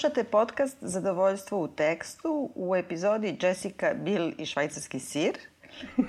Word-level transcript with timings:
Slušate 0.00 0.24
podcast 0.24 0.76
Zadovoljstvo 0.80 1.58
u 1.58 1.68
tekstu 1.68 2.50
u 2.54 2.76
epizodi 2.76 3.38
Jessica, 3.42 3.94
Bill 3.94 4.32
i 4.38 4.46
švajcarski 4.46 4.98
sir. 5.00 5.38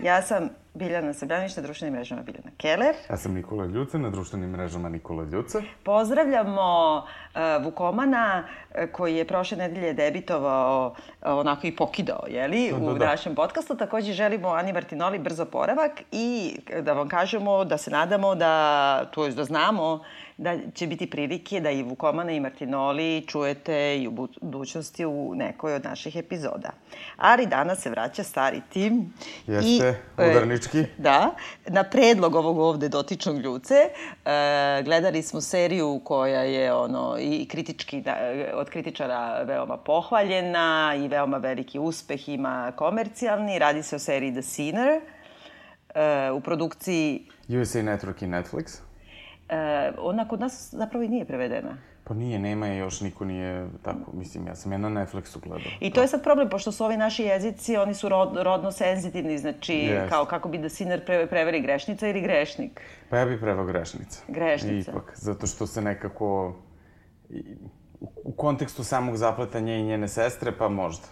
Ja 0.04 0.22
sam 0.22 0.50
Biljana 0.74 1.14
Srbljanić 1.14 1.56
na 1.56 1.64
društvenim 1.64 1.94
mrežama 1.94 2.22
Biljana 2.22 2.52
Keller. 2.58 2.96
Ja 3.10 3.18
sam 3.18 3.34
Nikola 3.34 3.66
Ljuce, 3.66 4.00
na 4.00 4.10
društvenim 4.10 4.50
mrežama 4.50 4.90
Nikola 4.90 5.24
Ljuce. 5.24 5.58
Pozdravljamo 5.84 6.98
uh, 6.98 7.66
Vukomana 7.66 8.44
uh, 8.44 8.92
koji 8.92 9.16
je 9.16 9.28
prošle 9.28 9.58
nedelje 9.58 9.94
debitovao 9.94 10.88
uh, 10.88 10.96
onako 11.22 11.68
i 11.68 11.76
pokidao, 11.76 12.24
jeli, 12.28 12.72
Da, 12.72 12.80
da, 12.80 12.92
u 12.92 12.94
da. 12.94 13.06
našem 13.06 13.36
podcastu. 13.36 13.78
Takođe 13.78 14.14
želimo 14.14 14.50
Ani 14.50 14.74
Martinoli 14.74 15.20
brzo 15.20 15.46
poravak 15.46 15.92
i 16.12 16.58
da 16.82 16.94
vam 16.94 17.10
kažemo 17.10 17.66
da 17.66 17.78
se 17.78 17.92
nadamo 17.92 18.36
da, 18.36 19.06
to 19.06 19.26
jest 19.26 19.38
da 19.38 19.44
znamo 19.44 20.04
da 20.42 20.58
će 20.74 20.88
biti 20.88 21.10
prilike 21.10 21.60
da 21.60 21.70
i 21.70 21.84
Vukomana 21.84 22.32
i 22.32 22.40
Martinoli 22.40 23.26
čujete 23.28 23.98
i 24.02 24.08
u 24.08 24.12
budućnosti 24.12 25.06
u 25.06 25.36
nekoj 25.36 25.74
od 25.74 25.84
naših 25.84 26.16
epizoda. 26.16 26.70
Ali 27.18 27.46
danas 27.46 27.80
se 27.80 27.90
vraća 27.90 28.24
stari 28.24 28.62
tim. 28.70 29.14
Jeste, 29.48 30.02
e, 30.18 30.30
udarnički. 30.30 30.86
Da, 30.98 31.36
na 31.68 31.84
predlog 31.84 32.36
ovog 32.36 32.58
ovde 32.58 32.90
dotičnog 32.90 33.38
ljuce 33.38 33.74
e, 33.74 33.90
gledali 34.84 35.22
smo 35.22 35.42
seriju 35.42 36.02
koja 36.04 36.42
je 36.42 36.74
ono 36.74 37.18
i 37.20 37.46
kritički 37.46 38.02
da, 38.02 38.18
od 38.54 38.70
kritičara 38.70 39.44
veoma 39.44 39.78
pohvaljena 39.78 40.94
i 40.98 41.08
veoma 41.08 41.38
veliki 41.38 41.80
uspeh 41.80 42.30
ima 42.30 42.72
komercijalni. 42.76 43.60
Radi 43.60 43.84
se 43.84 43.96
o 43.96 44.00
seriji 44.00 44.32
The 44.32 44.42
Sinner 44.42 45.02
e, 45.96 46.32
u 46.32 46.42
produkciji 46.42 47.28
USA 47.50 47.80
Network 47.80 48.24
i 48.24 48.28
Netflix. 48.28 48.91
E, 49.52 49.92
ona 49.98 50.28
kod 50.28 50.40
nas 50.40 50.70
zapravo 50.74 51.04
i 51.04 51.08
nije 51.08 51.26
prevedena. 51.26 51.78
Pa 52.04 52.14
nije, 52.14 52.40
nema 52.40 52.68
je, 52.68 52.78
još 52.78 53.02
niko 53.02 53.26
nije 53.26 53.68
tako, 53.84 54.12
mislim, 54.14 54.48
ja 54.48 54.56
sam 54.56 54.72
je 54.72 54.78
na 54.78 54.90
Netflixu 54.90 55.40
gledao. 55.40 55.72
I 55.80 55.92
to 55.92 56.02
je 56.02 56.08
sad 56.08 56.24
problem, 56.24 56.50
pošto 56.50 56.72
su 56.72 56.86
ovi 56.86 56.98
naši 56.98 57.24
jezici, 57.24 57.78
oni 57.78 57.94
su 57.94 58.10
rod, 58.10 58.38
rodno 58.42 58.72
senzitivni, 58.72 59.38
znači 59.38 59.74
Jeste. 59.74 60.10
kao 60.10 60.26
kako 60.26 60.50
bi 60.50 60.58
da 60.58 60.70
Sinner 60.70 61.06
pre, 61.06 61.28
preveri 61.28 61.62
grešnica 61.62 62.08
ili 62.08 62.22
grešnik. 62.22 62.82
Pa 63.10 63.18
ja 63.18 63.26
bih 63.26 63.40
prevao 63.42 63.66
grešnica. 63.66 64.24
Grešnica. 64.28 64.92
Ipak, 64.92 65.12
zato 65.16 65.48
što 65.48 65.68
se 65.68 65.82
nekako... 65.82 66.56
u 68.24 68.32
kontekstu 68.32 68.84
samog 68.84 69.18
zapletanja 69.18 69.76
i 69.76 69.84
njene 69.84 70.08
sestre, 70.08 70.52
pa 70.58 70.70
možda. 70.70 71.08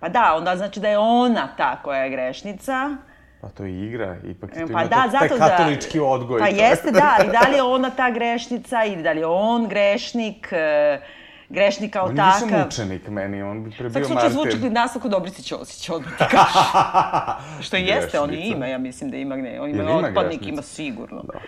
Pa 0.00 0.08
da, 0.08 0.34
onda 0.36 0.56
znači 0.56 0.80
da 0.80 0.88
je 0.88 0.98
ona 0.98 1.48
ta 1.56 1.82
koja 1.82 2.04
je 2.04 2.10
grešnica. 2.10 2.96
Pa 3.44 3.50
to 3.50 3.64
je 3.64 3.86
igra, 3.86 4.16
ipak 4.24 4.50
to 4.50 4.56
Pa 4.56 4.62
ima 4.62 4.84
da, 4.84 5.02
to, 5.02 5.10
zato 5.10 5.28
taj 5.28 5.38
da... 5.38 5.56
katolički 5.56 6.00
odgoj. 6.00 6.40
Pa 6.40 6.46
jeste, 6.48 6.90
da, 6.90 7.16
ali 7.18 7.30
da 7.32 7.48
li 7.50 7.56
je 7.56 7.62
ona 7.62 7.90
ta 7.90 8.10
grešnica 8.10 8.84
ili 8.84 9.02
da 9.02 9.12
li 9.12 9.20
je 9.20 9.26
on 9.26 9.68
grešnik, 9.68 10.48
e, 10.52 11.00
grešnik 11.48 11.92
kao 11.92 12.06
On 12.06 12.16
takav. 12.16 12.64
mučenik 12.64 13.08
meni, 13.08 13.42
on 13.42 13.64
bi 13.64 13.70
pre 13.70 13.90
Svaki 13.90 13.98
bio 13.98 14.04
slučaj 14.06 14.30
zvuči 14.30 14.70
nastavku 14.70 15.08
Dobrici 15.08 15.42
Ćosić, 15.42 15.88
odmah 15.94 16.12
ti 16.12 16.24
kažem. 16.30 17.62
Što 17.62 17.76
jeste, 17.76 18.20
on 18.20 18.34
i 18.34 18.48
ima, 18.48 18.66
ja 18.66 18.78
mislim 18.78 19.10
da 19.10 19.16
ima, 19.16 19.36
ne, 19.36 19.60
on 19.60 19.70
ima, 19.70 19.82
ima 19.82 19.92
otpadnik, 19.92 20.40
grešnica? 20.40 20.48
ima 20.48 20.62
sigurno. 20.62 21.22
Da. 21.22 21.38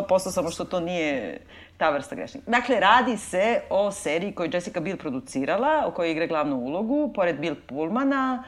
100% 0.00 0.30
samo 0.30 0.50
što 0.50 0.64
to 0.64 0.80
nije 0.80 1.40
ta 1.76 1.90
vrsta 1.90 2.14
grešnika. 2.14 2.50
Dakle, 2.50 2.80
radi 2.80 3.16
se 3.16 3.60
o 3.70 3.92
seriji 3.92 4.32
koju 4.32 4.46
je 4.46 4.50
Jessica 4.54 4.80
Biel 4.80 4.96
producirala, 4.96 5.84
o 5.86 5.90
kojoj 5.90 6.12
igra 6.12 6.26
glavnu 6.26 6.56
ulogu, 6.56 7.12
pored 7.14 7.40
Bill 7.40 7.56
Pullmana, 7.68 8.44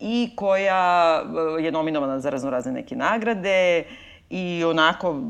i 0.00 0.30
koja 0.36 1.22
e, 1.58 1.62
je 1.62 1.72
nominovana 1.72 2.20
za 2.20 2.30
raznorazne 2.30 2.72
neke 2.72 2.96
nagrade 2.96 3.84
i 4.30 4.64
onako, 4.66 5.20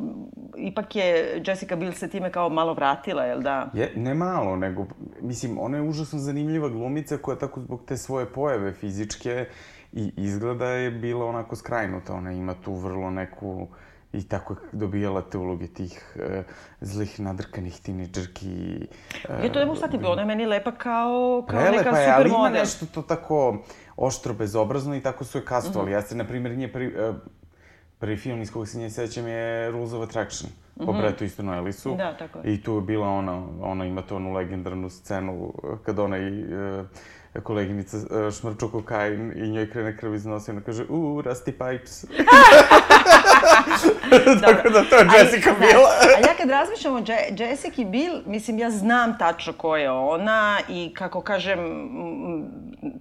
ipak 0.57 0.97
je 0.97 1.43
Jessica 1.47 1.77
Biel 1.77 1.93
se 1.93 2.09
time 2.09 2.31
kao 2.33 2.49
malo 2.49 2.75
vratila, 2.75 3.25
jel 3.25 3.41
da? 3.41 3.71
Je, 3.75 3.93
ne 3.97 4.15
malo, 4.15 4.57
nego, 4.57 4.87
mislim, 5.21 5.59
ona 5.59 5.77
je 5.77 5.83
užasno 5.83 6.19
zanimljiva 6.19 6.69
glumica 6.69 7.17
koja 7.17 7.39
tako 7.39 7.61
zbog 7.61 7.83
te 7.87 7.97
svoje 7.97 8.27
pojave 8.27 8.73
fizičke 8.73 9.47
i 9.93 10.13
izgleda 10.17 10.67
je 10.67 10.91
bila 10.91 11.27
onako 11.27 11.57
skrajnuta. 11.57 12.15
Ona 12.15 12.33
ima 12.33 12.55
tu 12.65 12.75
vrlo 12.75 13.11
neku 13.11 13.69
i 14.13 14.29
tako 14.29 14.53
je 14.53 14.59
dobijala 14.73 15.23
te 15.23 15.39
uloge 15.39 15.67
tih 15.67 16.17
e, 16.21 16.43
zlih, 16.81 17.21
nadrkanih 17.21 17.81
tineđerki. 17.81 18.75
E, 19.29 19.47
Ja 19.47 19.53
to 19.53 19.59
ne 19.59 19.65
mogu 19.67 19.77
shvatiti, 19.77 20.05
ona 20.05 20.23
je 20.23 20.27
meni 20.27 20.47
lepa 20.47 20.73
kao, 20.73 21.45
kao 21.49 21.61
neka 21.61 21.73
Prelepa 21.73 21.99
je, 21.99 22.11
ali 22.11 22.29
ima 22.29 22.37
supermodel. 22.37 22.61
nešto 22.61 22.87
to 22.87 23.03
tako 23.03 23.59
oštro, 23.97 24.35
bezobrazno 24.35 24.97
i 24.97 25.01
tako 25.01 25.25
su 25.25 25.39
je 25.39 25.45
kastovali. 25.45 25.91
Mhm. 25.91 25.93
Ja 25.93 26.03
se, 26.03 26.17
na 26.17 26.25
primjer, 26.25 26.57
nije 26.57 26.73
prvi, 26.73 26.87
e, 26.87 27.13
prvi 27.99 28.17
film 28.17 28.43
iz 28.43 28.53
kog 28.53 28.69
se 28.69 28.79
nje 28.79 28.91
sećam 28.91 29.27
je 29.29 29.71
Rules 29.71 29.93
of 29.93 30.09
Attraction. 30.09 30.51
Po 30.87 30.93
Bretu 30.93 31.25
Eastonu 31.25 31.55
Ellisu. 31.55 31.89
Mhm. 31.89 31.99
Da, 31.99 32.17
tako 32.17 32.39
je. 32.39 32.55
I 32.55 32.63
tu 32.63 32.75
je 32.75 32.81
bila 32.81 33.09
ona, 33.09 33.47
ona 33.61 33.85
ima 33.85 34.03
tu 34.03 34.17
onu 34.17 34.33
legendarnu 34.33 34.91
scenu 34.91 35.53
e, 35.65 35.67
kad 35.85 35.99
ona 35.99 36.19
i 36.19 36.41
e, 36.41 36.85
koleginica 37.41 37.97
e, 37.97 38.31
šmrču 38.31 38.71
kokain 38.71 39.33
i 39.37 39.49
njoj 39.49 39.71
krene 39.71 39.97
krv 39.97 40.15
iz 40.15 40.27
nosa 40.27 40.53
i 40.53 40.55
ona 40.55 40.65
kaže, 40.65 40.85
uuu, 40.89 41.23
Rusty 41.23 41.53
Pipes. 41.53 42.05
Tako 44.45 44.69
da 44.69 44.85
to 44.85 44.97
je 44.97 45.07
Jessica 45.19 45.51
Ali, 45.51 45.59
bila. 45.61 45.89
znaš, 46.03 46.17
A 46.17 46.29
ja 46.29 46.35
kad 46.39 46.51
razmišljam 46.51 46.95
o 46.95 46.99
Je 46.99 47.35
Jessica 47.39 47.83
Biel, 47.85 48.15
mislim, 48.27 48.59
ja 48.59 48.71
znam 48.71 49.19
tačno 49.19 49.53
ko 49.53 49.77
je 49.77 49.91
ona 49.91 50.59
i 50.69 50.95
kako 50.95 51.21
kažem, 51.21 51.59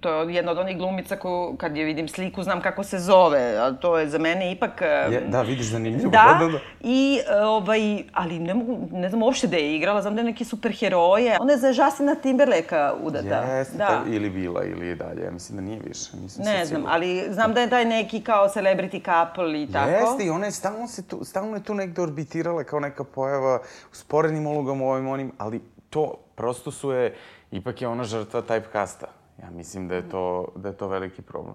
to 0.00 0.22
je 0.22 0.34
jedna 0.34 0.52
od 0.52 0.58
onih 0.58 0.78
glumica 0.78 1.16
koju, 1.16 1.56
kad 1.58 1.76
je 1.76 1.84
vidim 1.84 2.08
sliku, 2.08 2.42
znam 2.42 2.60
kako 2.60 2.84
se 2.84 2.98
zove, 2.98 3.56
a 3.56 3.72
to 3.72 3.98
je 3.98 4.08
za 4.08 4.18
mene 4.18 4.52
ipak... 4.52 4.80
Je, 5.10 5.20
da, 5.28 5.42
vidiš 5.42 5.66
zanimljivo. 5.66 6.10
Da, 6.10 6.36
da, 6.40 6.46
da. 6.48 6.58
i 6.80 7.20
e, 7.28 7.44
ovaj, 7.44 8.02
ali 8.12 8.38
ne 8.38 8.54
mogu, 8.54 8.88
ne 8.92 9.08
znam 9.08 9.22
uopšte 9.22 9.46
da 9.46 9.56
je 9.56 9.76
igrala, 9.76 10.02
znam 10.02 10.14
da 10.14 10.20
je 10.20 10.24
neki 10.24 10.44
superheroje. 10.44 11.36
Ona 11.40 11.52
je 11.52 11.58
za 11.58 11.68
Justina 11.68 12.14
Timberleka 12.14 12.94
udata. 13.02 13.40
Jeste, 13.40 13.78
da. 13.78 13.86
ta- 13.86 14.02
ili 14.24 14.30
bila, 14.30 14.64
ili 14.64 14.86
je 14.86 14.94
dalje. 14.94 15.24
Ja 15.24 15.30
mislim 15.30 15.56
da 15.56 15.62
nije 15.62 15.80
više. 15.86 16.16
Nisam 16.16 16.44
Ne 16.44 16.64
znam, 16.64 16.84
ali 16.86 17.26
znam 17.30 17.54
da 17.54 17.60
je 17.60 17.70
taj 17.70 17.84
neki 17.84 18.20
kao 18.20 18.48
celebrity 18.48 19.04
couple 19.04 19.62
i 19.62 19.72
tako. 19.72 19.90
Jeste, 19.90 20.24
i 20.24 20.30
ona 20.30 20.46
je 20.46 20.52
stalno, 20.52 20.88
se 20.88 21.08
tu, 21.08 21.24
stalno 21.24 21.56
je 21.56 21.64
tu 21.64 21.74
negde 21.74 22.02
orbitirala 22.02 22.64
kao 22.64 22.80
neka 22.80 23.04
pojava 23.04 23.58
u 23.92 23.94
sporednim 23.94 24.46
ulogama 24.46 24.84
ovim 24.84 25.08
onim, 25.08 25.32
ali 25.38 25.60
to, 25.90 26.14
prosto 26.34 26.70
su 26.70 26.90
je, 26.90 27.14
ipak 27.50 27.82
je 27.82 27.88
ona 27.88 28.04
žrtva 28.04 28.42
typecasta. 28.42 29.06
Ja 29.42 29.50
mislim 29.50 29.88
da 29.88 29.94
je 29.94 30.08
to, 30.10 30.48
da 30.56 30.68
je 30.68 30.76
to 30.76 30.88
veliki 30.88 31.22
problem. 31.22 31.54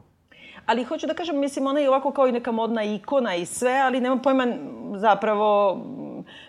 Ali 0.66 0.84
hoću 0.84 1.08
da 1.08 1.14
kažem, 1.14 1.40
mislim, 1.40 1.68
ona 1.68 1.80
je 1.80 1.90
ovako 1.90 2.12
kao 2.12 2.28
i 2.28 2.32
neka 2.32 2.52
modna 2.52 2.84
ikona 2.84 3.36
i 3.36 3.46
sve, 3.46 3.82
ali 3.84 4.02
nemam 4.02 4.22
pojma 4.22 4.48
zapravo 4.96 5.78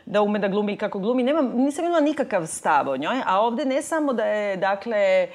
da 0.07 0.23
ume 0.23 0.39
da 0.39 0.49
glumi 0.49 0.73
i 0.73 0.77
kako 0.77 0.99
glumi. 0.99 1.23
Nemam, 1.23 1.53
nisam 1.55 1.85
imala 1.85 2.01
nikakav 2.01 2.47
stav 2.47 2.89
o 2.89 2.97
njoj, 2.97 3.23
a 3.27 3.41
ovde 3.41 3.65
ne 3.65 3.83
samo 3.83 4.13
da 4.13 4.25
je, 4.25 4.57
dakle, 4.57 4.97
e, 4.97 5.29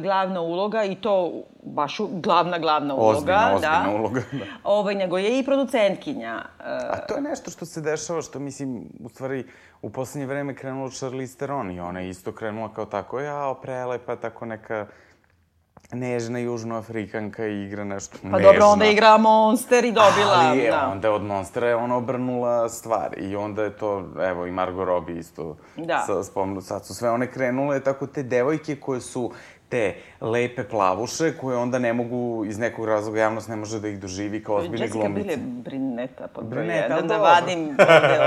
glavna 0.00 0.40
uloga 0.40 0.84
i 0.84 0.94
to 0.94 1.32
baš 1.64 2.00
u- 2.00 2.08
glavna, 2.12 2.58
glavna 2.58 2.94
uloga. 2.94 3.08
Ozbiljna, 3.10 3.54
ozbiljna 3.54 3.82
da. 3.84 3.90
uloga, 3.90 4.20
da. 4.32 4.44
Ovaj, 4.66 4.94
nego 4.94 5.18
je 5.18 5.38
i 5.38 5.44
producentkinja. 5.44 6.42
E, 6.60 6.62
A 6.64 6.96
to 6.98 7.14
je 7.14 7.20
nešto 7.22 7.50
što 7.50 7.66
se 7.66 7.80
dešava, 7.80 8.22
što 8.22 8.38
mislim, 8.38 8.70
u 9.00 9.08
stvari, 9.08 9.46
u 9.82 9.90
poslednje 9.90 10.26
vreme 10.26 10.54
krenulo 10.54 10.90
Charlize 10.90 11.36
Theron 11.36 11.70
i 11.70 11.80
ona 11.80 12.00
je 12.00 12.08
isto 12.08 12.32
krenula 12.32 12.68
kao 12.70 12.86
tako, 12.86 13.20
jao, 13.20 13.54
prelepa, 13.54 14.16
tako 14.16 14.46
neka 14.46 14.86
nežna 15.92 16.38
južnoafrikanka 16.38 17.46
i 17.46 17.62
igra 17.62 17.84
nešto 17.84 18.18
pa 18.22 18.28
nežno. 18.28 18.38
dobro, 18.42 18.66
onda 18.66 18.84
igra 18.84 19.18
Monster 19.18 19.84
i 19.84 19.92
dobila. 19.92 20.34
Ali 20.40 20.58
je, 20.58 20.70
da. 20.70 20.88
onda 20.88 21.08
je 21.08 21.14
od 21.14 21.22
Monstera 21.22 21.66
je 21.66 21.76
ona 21.76 21.96
obrnula 21.96 22.68
stvar 22.68 23.18
i 23.18 23.36
onda 23.36 23.62
je 23.62 23.76
to, 23.76 23.98
evo 24.20 24.46
i 24.46 24.50
Margot 24.50 24.86
Robbie 24.86 25.18
isto 25.18 25.56
Da. 25.76 25.98
sa, 25.98 26.22
spomenu, 26.22 26.60
sad 26.60 26.86
su 26.86 26.94
sve 26.94 27.10
one 27.10 27.26
krenule, 27.26 27.80
tako 27.80 28.06
te 28.06 28.22
devojke 28.22 28.76
koje 28.76 29.00
su 29.00 29.32
te 29.70 29.94
lepe 30.20 30.64
plavuše 30.64 31.32
koje 31.40 31.56
onda 31.56 31.78
ne 31.78 31.92
mogu, 31.92 32.44
iz 32.44 32.58
nekog 32.58 32.84
razloga 32.84 33.20
javnost 33.20 33.48
ne 33.48 33.56
može 33.56 33.80
da 33.80 33.88
ih 33.88 34.00
doživi 34.00 34.44
kao 34.44 34.56
ozbiljne 34.56 34.84
Jessica 34.84 34.98
Biel 34.98 35.12
glumice. 35.12 35.30
je 35.30 35.36
brineta 35.36 36.26
pod 36.34 36.44
broj 36.44 36.64
Brineta, 36.64 36.94
jedan, 36.94 37.08
da 37.08 37.16
vadim 37.16 37.76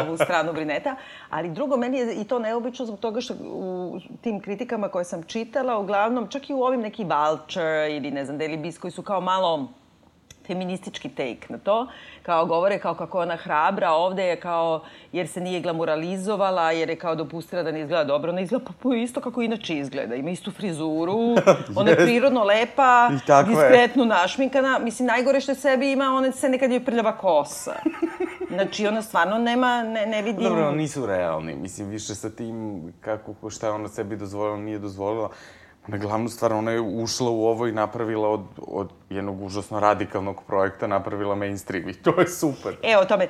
ovu 0.07 0.18
stranu 0.18 0.54
brineta. 0.54 0.95
Ali 1.30 1.50
drugo, 1.50 1.78
meni 1.78 1.98
je 1.98 2.16
i 2.16 2.24
to 2.24 2.40
neobično 2.40 2.86
zbog 2.86 3.00
toga 3.00 3.22
što 3.22 3.34
u 3.44 4.00
tim 4.22 4.40
kritikama 4.40 4.88
koje 4.88 5.06
sam 5.06 5.24
čitala, 5.24 5.78
uglavnom, 5.78 6.28
čak 6.28 6.50
i 6.50 6.54
u 6.54 6.62
ovim 6.62 6.81
neki 6.81 7.04
Vulture 7.04 7.95
ili 7.95 8.12
ne 8.12 8.25
znam, 8.25 8.40
Daily 8.40 8.62
Beast 8.62 8.80
koji 8.80 8.92
su 8.92 9.01
kao 9.01 9.22
malo 9.22 9.68
feministički 10.48 11.10
take 11.10 11.45
na 11.50 11.57
to, 11.57 11.88
kao 12.24 12.45
govore 12.45 12.80
kao 12.80 12.95
kako 12.95 13.19
ona 13.19 13.36
hrabra, 13.36 13.92
ovde 13.92 14.24
je 14.24 14.40
kao, 14.40 14.84
jer 15.12 15.28
se 15.28 15.42
nije 15.42 15.62
glamuralizovala, 15.62 16.72
jer 16.72 16.90
je 16.90 16.95
kao 16.95 17.16
dopustila 17.16 17.63
da 17.63 17.72
ne 17.72 17.81
izgleda 17.81 18.04
dobro, 18.04 18.31
ona 18.31 18.42
izgleda 18.42 18.66
pa 18.84 18.95
isto 18.95 19.22
kako 19.22 19.42
inače 19.42 19.78
izgleda, 19.78 20.16
ima 20.16 20.30
istu 20.30 20.51
frizuru, 20.51 21.36
ona 21.75 21.90
je 21.90 21.95
prirodno 21.95 22.44
lepa, 22.44 23.10
takva 23.28 23.63
je. 23.63 23.69
diskretno 23.69 24.06
našminkana, 24.06 24.80
mislim, 24.80 25.07
najgore 25.07 25.42
što 25.42 25.51
je 25.51 25.56
sebi 25.56 25.92
ima, 25.92 26.06
ona 26.06 26.31
se 26.31 26.50
nekad 26.50 26.72
je 26.72 26.86
prljava 26.86 27.18
kosa. 27.18 27.75
Znači, 28.50 28.88
ona 28.88 29.01
stvarno 29.01 29.38
nema, 29.38 29.84
ne, 29.84 30.06
ne 30.06 30.22
vidim... 30.22 30.44
Dobro, 30.44 30.72
nisu 30.72 31.06
realni, 31.06 31.56
mislim, 31.56 31.90
više 31.90 32.16
sa 32.16 32.30
tim 32.30 32.84
kako, 33.01 33.50
šta 33.50 33.68
je 33.68 33.74
ona 33.74 33.88
sebi 33.88 34.16
dozvolila, 34.16 34.57
nije 34.57 34.80
dozvolila. 34.80 35.30
Ona 35.88 35.97
glavnu 35.97 36.30
stvar, 36.30 36.53
ona 36.53 36.71
je 36.71 36.81
ušla 36.81 37.30
u 37.30 37.45
ovo 37.45 37.68
i 37.68 37.71
napravila 37.71 38.30
od, 38.30 38.41
od 38.57 38.89
jednog 39.09 39.41
užasno 39.41 39.80
radikalnog 39.80 40.44
projekta, 40.47 40.88
napravila 40.88 41.35
mainstream 41.35 41.89
i 41.89 41.94
to 41.94 42.19
je 42.19 42.27
super. 42.27 42.77
E, 42.83 42.97
o 42.97 43.06
tome. 43.06 43.24
E, 43.24 43.30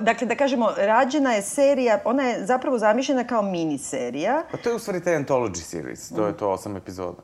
dakle, 0.00 0.26
da 0.26 0.34
kažemo, 0.34 0.70
rađena 0.76 1.32
je 1.32 1.42
serija, 1.42 2.00
ona 2.04 2.22
je 2.22 2.46
zapravo 2.46 2.78
zamišljena 2.78 3.24
kao 3.24 3.42
mini 3.42 3.78
serija. 3.78 4.42
Pa 4.50 4.56
to 4.56 4.68
je 4.68 4.74
u 4.74 4.78
stvari 4.78 5.04
taj 5.04 5.14
anthology 5.14 5.60
series, 5.60 6.08
to 6.08 6.26
je 6.26 6.36
to 6.36 6.50
osam 6.50 6.76
epizoda. 6.76 7.22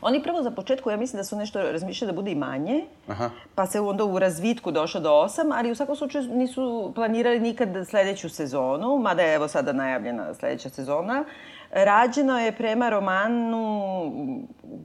Oni 0.00 0.22
prvo 0.22 0.42
za 0.42 0.50
početku, 0.50 0.90
ja 0.90 0.96
mislim 0.96 1.20
da 1.20 1.24
su 1.24 1.36
nešto 1.36 1.62
razmišljali 1.62 2.12
da 2.12 2.16
bude 2.16 2.30
i 2.30 2.34
manje, 2.34 2.84
Aha. 3.08 3.30
pa 3.54 3.66
se 3.66 3.80
onda 3.80 4.04
u 4.04 4.18
razvitku 4.18 4.70
došlo 4.70 5.00
do 5.00 5.12
osam, 5.12 5.52
ali 5.52 5.70
u 5.70 5.74
svakom 5.74 5.96
slučaju 5.96 6.24
nisu 6.24 6.92
planirali 6.94 7.40
nikad 7.40 7.68
sledeću 7.88 8.28
sezonu, 8.28 8.98
mada 8.98 9.22
je 9.22 9.34
evo 9.34 9.48
sada 9.48 9.72
najavljena 9.72 10.34
sledeća 10.34 10.68
sezona. 10.68 11.24
Rađeno 11.70 12.40
je 12.40 12.52
prema 12.52 12.88
romanu, 12.88 13.92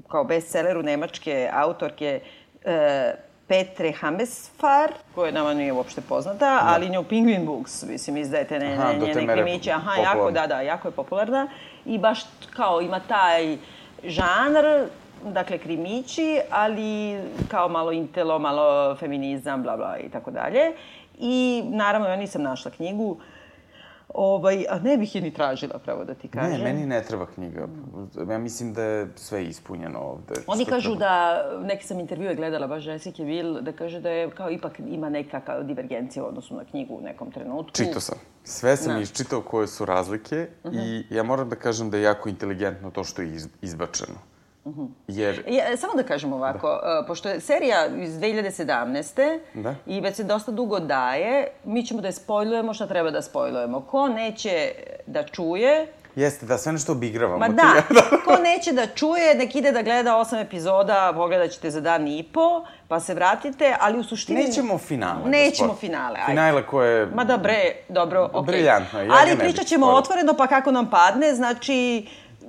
kao 0.07 0.23
bestselleru 0.23 0.83
nemačke 0.83 1.49
autorke 1.53 2.19
e, 2.65 3.15
Petre 3.47 3.91
Hamesfar, 3.91 4.91
koja 5.15 5.31
nama 5.31 5.53
nije 5.53 5.73
uopšte 5.73 6.01
poznata, 6.01 6.45
da. 6.45 6.61
ali 6.63 6.89
nju 6.89 7.03
Penguin 7.03 7.45
Books, 7.45 7.83
mislim, 7.83 8.17
izdajete 8.17 8.59
ne, 8.59 8.73
Aha, 8.73 8.93
ne, 8.93 8.99
njene 8.99 9.33
krimiće. 9.33 9.71
Aha, 9.71 9.91
popularna. 9.95 10.19
jako, 10.19 10.31
da, 10.31 10.47
da, 10.47 10.61
jako 10.61 10.87
je 10.87 10.91
popularna. 10.91 11.47
I 11.85 11.97
baš 11.97 12.19
kao 12.55 12.81
ima 12.81 12.99
taj 12.99 13.57
žanr, 14.03 14.87
dakle 15.23 15.57
krimići, 15.57 16.39
ali 16.51 17.19
kao 17.47 17.69
malo 17.69 17.91
intelo, 17.91 18.39
malo 18.39 18.95
feminizam, 18.95 19.63
bla 19.63 19.77
bla 19.77 19.97
i 19.97 20.09
tako 20.09 20.31
dalje. 20.31 20.71
I 21.17 21.63
naravno 21.65 22.07
ja 22.07 22.15
nisam 22.15 22.41
našla 22.41 22.71
knjigu, 22.71 23.17
ovaj, 24.17 24.65
a 24.69 24.79
ne 24.79 24.97
bih 24.97 25.15
je 25.15 25.21
ni 25.21 25.33
tražila, 25.33 25.79
pravo 25.79 26.05
da 26.05 26.13
ti 26.13 26.27
kažem. 26.27 26.51
Ne, 26.51 26.63
meni 26.63 26.85
ne 26.85 27.03
treba 27.03 27.25
knjiga. 27.25 27.67
Ja 28.29 28.37
mislim 28.37 28.73
da 28.73 28.83
je 28.83 29.07
sve 29.15 29.45
ispunjeno 29.45 29.99
ovde. 29.99 30.33
Oni 30.47 30.65
kažu 30.65 30.89
treba. 30.89 30.99
da, 31.05 31.43
neki 31.63 31.85
sam 31.87 31.99
intervjue 31.99 32.35
gledala 32.35 32.67
baš 32.67 32.85
Jessica 32.85 33.23
Will, 33.23 33.61
da 33.61 33.71
kaže 33.71 33.99
da 33.99 34.09
je 34.09 34.29
kao 34.31 34.51
ipak 34.51 34.79
ima 34.79 35.09
neka 35.09 35.41
kao 35.41 35.63
divergencija 35.63 36.23
u 36.23 36.27
odnosu 36.27 36.55
na 36.55 36.65
knjigu 36.65 36.95
u 36.95 37.01
nekom 37.01 37.31
trenutku. 37.31 37.71
Čitao 37.71 38.01
sam. 38.01 38.17
Sve 38.43 38.77
sam 38.77 38.87
Da. 38.87 38.93
Mhm. 38.93 39.03
iščitao 39.03 39.41
koje 39.41 39.67
su 39.67 39.85
razlike 39.85 40.47
i 40.73 41.03
ja 41.09 41.23
moram 41.23 41.49
da 41.49 41.55
kažem 41.55 41.89
da 41.89 41.97
je 41.97 42.03
jako 42.03 42.29
inteligentno 42.29 42.91
to 42.91 43.03
što 43.03 43.21
je 43.21 43.27
iz, 43.33 43.47
izbačeno. 43.61 44.17
Mhm. 44.65 44.85
Jer 45.07 45.43
Ja, 45.47 45.77
samo 45.77 45.93
da 45.93 46.03
kažem 46.03 46.33
ovako, 46.33 46.67
da. 46.67 47.03
pošto 47.07 47.29
je 47.29 47.39
serija 47.39 47.87
iz 47.87 48.13
2017. 48.13 49.39
Da. 49.53 49.75
i 49.85 50.01
već 50.01 50.15
se 50.15 50.23
dosta 50.23 50.51
dugo 50.51 50.79
daje, 50.79 51.47
mi 51.63 51.85
ćemo 51.85 52.01
da 52.01 52.07
je 52.07 52.11
spojlujemo 52.11 52.73
šta 52.73 52.87
treba 52.87 53.11
da 53.11 53.21
spojlujemo. 53.21 53.81
Ko 53.81 54.07
neće 54.07 54.71
da 55.05 55.23
čuje, 55.23 55.87
jeste 56.15 56.45
da 56.45 56.57
sve 56.57 56.71
nešto 56.71 56.91
obigravamo. 56.91 57.37
ma 57.39 57.47
Ti- 57.49 57.53
da, 57.93 58.01
ko 58.25 58.37
neće 58.37 58.71
da 58.71 58.87
čuje, 58.87 59.35
nek 59.35 59.55
ide 59.55 59.71
da 59.71 59.81
gleda 59.81 60.15
osam 60.17 60.39
epizoda, 60.39 61.13
pogledat 61.15 61.51
ćete 61.51 61.71
za 61.71 61.81
dan 61.81 62.07
i 62.07 62.23
po, 62.23 62.65
pa 62.87 62.99
se 62.99 63.13
vratite, 63.13 63.75
ali 63.79 63.99
u 63.99 64.03
suštini... 64.03 64.43
Nećemo 64.43 64.77
finale. 64.77 65.23
da 65.23 65.29
Nećemo 65.29 65.75
finale, 65.75 66.15
ajde. 66.19 66.31
Finale 66.31 66.67
koje... 66.67 67.05
Ma 67.05 67.23
da 67.23 67.37
bre, 67.37 67.75
dobro, 67.89 68.29
okej. 68.33 68.41
Briljantno 68.47 68.99
je, 68.99 69.07
ja 69.07 69.13
Ali 69.21 69.37
pričat 69.37 69.65
ćemo 69.65 69.87
otvoreno, 69.87 70.33
pa 70.33 70.47
kako 70.47 70.71
nam 70.71 70.89
padne, 70.89 71.35
znači... 71.35 72.07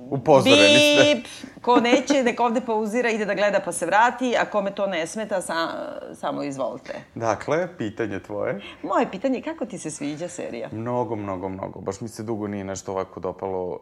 Upozoreni 0.09 0.77
ste. 0.77 1.15
Bip, 1.15 1.25
ko 1.61 1.79
neće, 1.79 2.23
nek 2.23 2.39
ovde 2.39 2.61
pauzira, 2.61 3.09
ide 3.09 3.25
da 3.25 3.33
gleda 3.33 3.59
pa 3.65 3.71
se 3.71 3.85
vrati, 3.85 4.35
a 4.37 4.45
kome 4.45 4.71
to 4.71 4.87
ne 4.87 5.07
smeta, 5.07 5.41
sa, 5.41 5.55
samo 6.13 6.43
izvolite. 6.43 6.93
Dakle, 7.15 7.77
pitanje 7.77 8.19
tvoje. 8.19 8.61
Moje 8.83 9.11
pitanje 9.11 9.37
je 9.37 9.41
kako 9.41 9.65
ti 9.65 9.77
se 9.77 9.91
sviđa 9.91 10.27
serija? 10.27 10.69
Mnogo, 10.71 11.15
mnogo, 11.15 11.49
mnogo. 11.49 11.81
Baš 11.81 12.01
mi 12.01 12.07
se 12.07 12.23
dugo 12.23 12.47
nije 12.47 12.63
nešto 12.63 12.91
ovako 12.91 13.19
dopalo. 13.19 13.79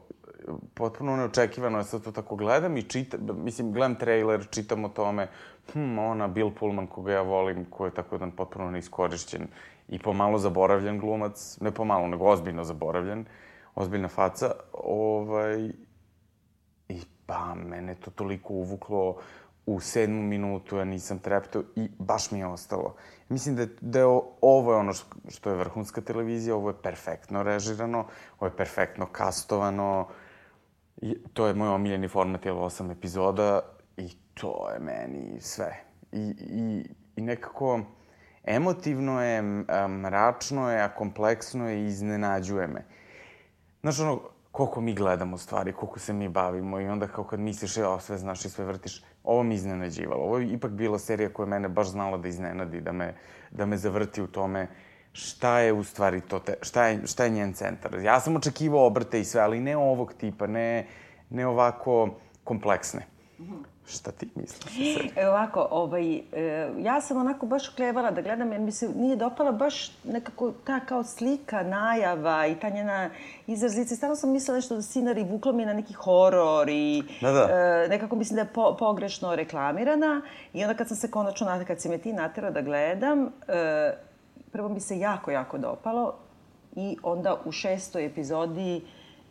Potpuno 0.74 1.16
neočekivano 1.16 1.78
je 1.78 1.84
sad 1.84 2.04
to 2.04 2.12
tako 2.12 2.36
gledam 2.36 2.78
i 2.78 2.84
čitam, 2.84 3.20
mislim, 3.44 3.72
gledam 3.72 3.96
trailer, 3.96 4.46
čitam 4.52 4.86
o 4.86 4.90
tome, 4.90 5.28
hm, 5.74 6.00
ona 6.00 6.28
Bill 6.28 6.52
Pullman 6.60 6.88
koga 6.88 7.12
ja 7.12 7.22
volim, 7.22 7.66
ko 7.66 7.86
je 7.86 7.94
tako 7.94 8.16
jedan 8.16 8.32
potpuno 8.32 8.72
neiskorišćen 8.72 9.48
i 9.88 10.00
pomalo 10.00 10.38
zaboravljen 10.38 11.00
glumac, 11.00 11.58
ne 11.62 11.72
pomalo, 11.72 12.08
nego 12.08 12.26
ozbiljno 12.26 12.64
zaboravljen, 12.64 13.26
ozbiljna 13.76 14.08
faca, 14.08 14.52
ovaj, 14.74 15.70
pa, 17.26 17.56
mene 17.56 17.96
to 17.96 18.12
toliko 18.12 18.54
uvuklo 18.54 19.18
u 19.66 19.80
sedmu 19.80 20.22
minutu, 20.22 20.78
ja 20.78 20.86
nisam 20.86 21.20
treptao 21.20 21.64
i 21.76 21.90
baš 22.00 22.32
mi 22.32 22.40
je 22.40 22.48
ostalo. 22.48 22.96
Mislim 23.30 23.56
da 23.56 23.66
da 23.82 24.00
je 24.00 24.06
ovo 24.42 24.72
je 24.72 24.78
ono 24.78 24.94
što 25.30 25.50
je 25.50 25.56
vrhunska 25.56 26.02
televizija, 26.02 26.56
ovo 26.56 26.70
je 26.70 26.82
perfektno 26.84 27.44
režirano, 27.44 28.06
ovo 28.40 28.48
je 28.48 28.58
perfektno 28.58 29.06
kastovano, 29.06 30.08
I, 31.02 31.18
to 31.34 31.48
je 31.48 31.54
moj 31.54 31.70
omiljeni 31.70 32.08
format, 32.08 32.46
je 32.46 32.52
osam 32.52 32.92
epizoda 32.92 33.62
i 33.98 34.10
to 34.34 34.70
je 34.74 34.80
meni 34.80 35.42
sve. 35.42 35.84
I, 36.12 36.36
i, 36.40 36.86
i 37.16 37.22
nekako 37.22 37.80
emotivno 38.44 39.24
je, 39.24 39.42
mračno 39.88 40.72
je, 40.72 40.82
a 40.82 40.96
kompleksno 40.96 41.70
je 41.70 41.82
i 41.82 41.86
iznenađuje 41.86 42.68
me. 42.68 42.86
Znaš, 43.82 44.00
ono, 44.00 44.22
koliko 44.56 44.82
mi 44.82 44.94
gledamo 44.94 45.38
stvari, 45.38 45.74
koliko 45.74 46.00
se 46.00 46.14
mi 46.14 46.30
bavimo 46.30 46.80
i 46.80 46.88
onda 46.88 47.08
kao 47.08 47.24
kad 47.24 47.40
misliš, 47.40 47.78
ja, 47.78 48.00
sve 48.00 48.18
znaš 48.18 48.46
i 48.46 48.50
sve 48.50 48.66
vrtiš, 48.66 49.04
ovo 49.24 49.44
mi 49.44 49.56
iznenađivalo. 49.56 50.24
Ovo 50.24 50.38
je 50.38 50.48
ipak 50.48 50.72
bila 50.72 51.00
serija 51.00 51.34
koja 51.34 51.46
mene 51.46 51.70
baš 51.70 51.88
znala 51.88 52.18
da 52.18 52.28
iznenadi, 52.28 52.82
da 52.82 52.92
me, 52.92 53.16
da 53.52 53.66
me 53.66 53.78
zavrti 53.78 54.22
u 54.22 54.28
tome 54.28 54.68
šta 55.12 55.60
je 55.60 55.74
u 55.74 55.84
stvari 55.84 56.22
to, 56.22 56.40
te, 56.40 56.56
šta, 56.62 56.86
je, 56.86 57.08
šta 57.08 57.24
je 57.24 57.30
njen 57.30 57.54
centar. 57.54 58.00
Ja 58.00 58.20
sam 58.20 58.36
očekivao 58.36 58.86
obrte 58.86 59.20
i 59.20 59.26
sve, 59.26 59.42
ali 59.42 59.60
ne 59.60 59.78
ovog 59.78 60.14
tipa, 60.14 60.48
ne, 60.48 60.88
ne 61.30 61.48
ovako 61.48 62.10
kompleksne. 62.44 63.06
Šta 63.88 64.12
ti 64.12 64.30
misliš? 64.36 64.98
E, 65.16 65.28
ovako, 65.28 65.68
ovaj, 65.72 66.16
e, 66.18 66.22
ja 66.80 67.02
sam 67.02 67.18
onako 67.18 67.46
baš 67.46 67.70
oklevala 67.70 68.12
da 68.12 68.22
gledam, 68.22 68.52
jer 68.52 68.62
mi 68.62 68.72
se 68.72 68.90
nije 68.96 69.16
dopala 69.16 69.52
baš 69.52 69.92
nekako 70.04 70.52
ta 70.52 70.80
kao 70.80 71.04
slika, 71.04 71.64
najava 71.64 72.48
i 72.48 72.56
ta 72.56 72.70
njena 72.70 73.10
izrazica. 73.48 73.94
I 73.94 73.98
Stvarno 73.98 74.16
sam 74.16 74.32
mislila 74.32 74.56
nešto 74.56 74.76
da 74.76 74.82
scenari 74.82 75.24
vuklo 75.24 75.52
mi 75.52 75.62
je 75.62 75.66
na 75.66 75.74
neki 75.74 75.94
horor 75.94 76.70
i 76.70 77.04
Da, 77.22 77.32
da. 77.32 77.42
e, 77.42 77.88
nekako 77.90 78.16
mislim 78.16 78.36
da 78.36 78.42
je 78.42 78.54
po, 78.54 78.76
pogrešno 78.80 79.36
reklamirana. 79.36 80.22
I 80.54 80.64
onda 80.64 80.74
kad 80.74 80.88
sam 80.88 80.98
se 80.98 81.12
konačno, 81.12 81.64
kad 81.68 81.82
si 81.82 81.90
me 81.90 81.98
ti 81.98 82.14
naterao 82.14 82.52
da 82.52 82.62
gledam, 82.62 83.26
e, 83.48 83.94
prvo 84.52 84.70
mi 84.70 84.80
se 84.80 85.00
jako, 85.00 85.32
jako 85.32 85.58
dopalo 85.58 86.14
i 86.76 86.98
onda 87.04 87.42
u 87.46 87.52
šestoj 87.52 88.06
epizodi 88.06 88.82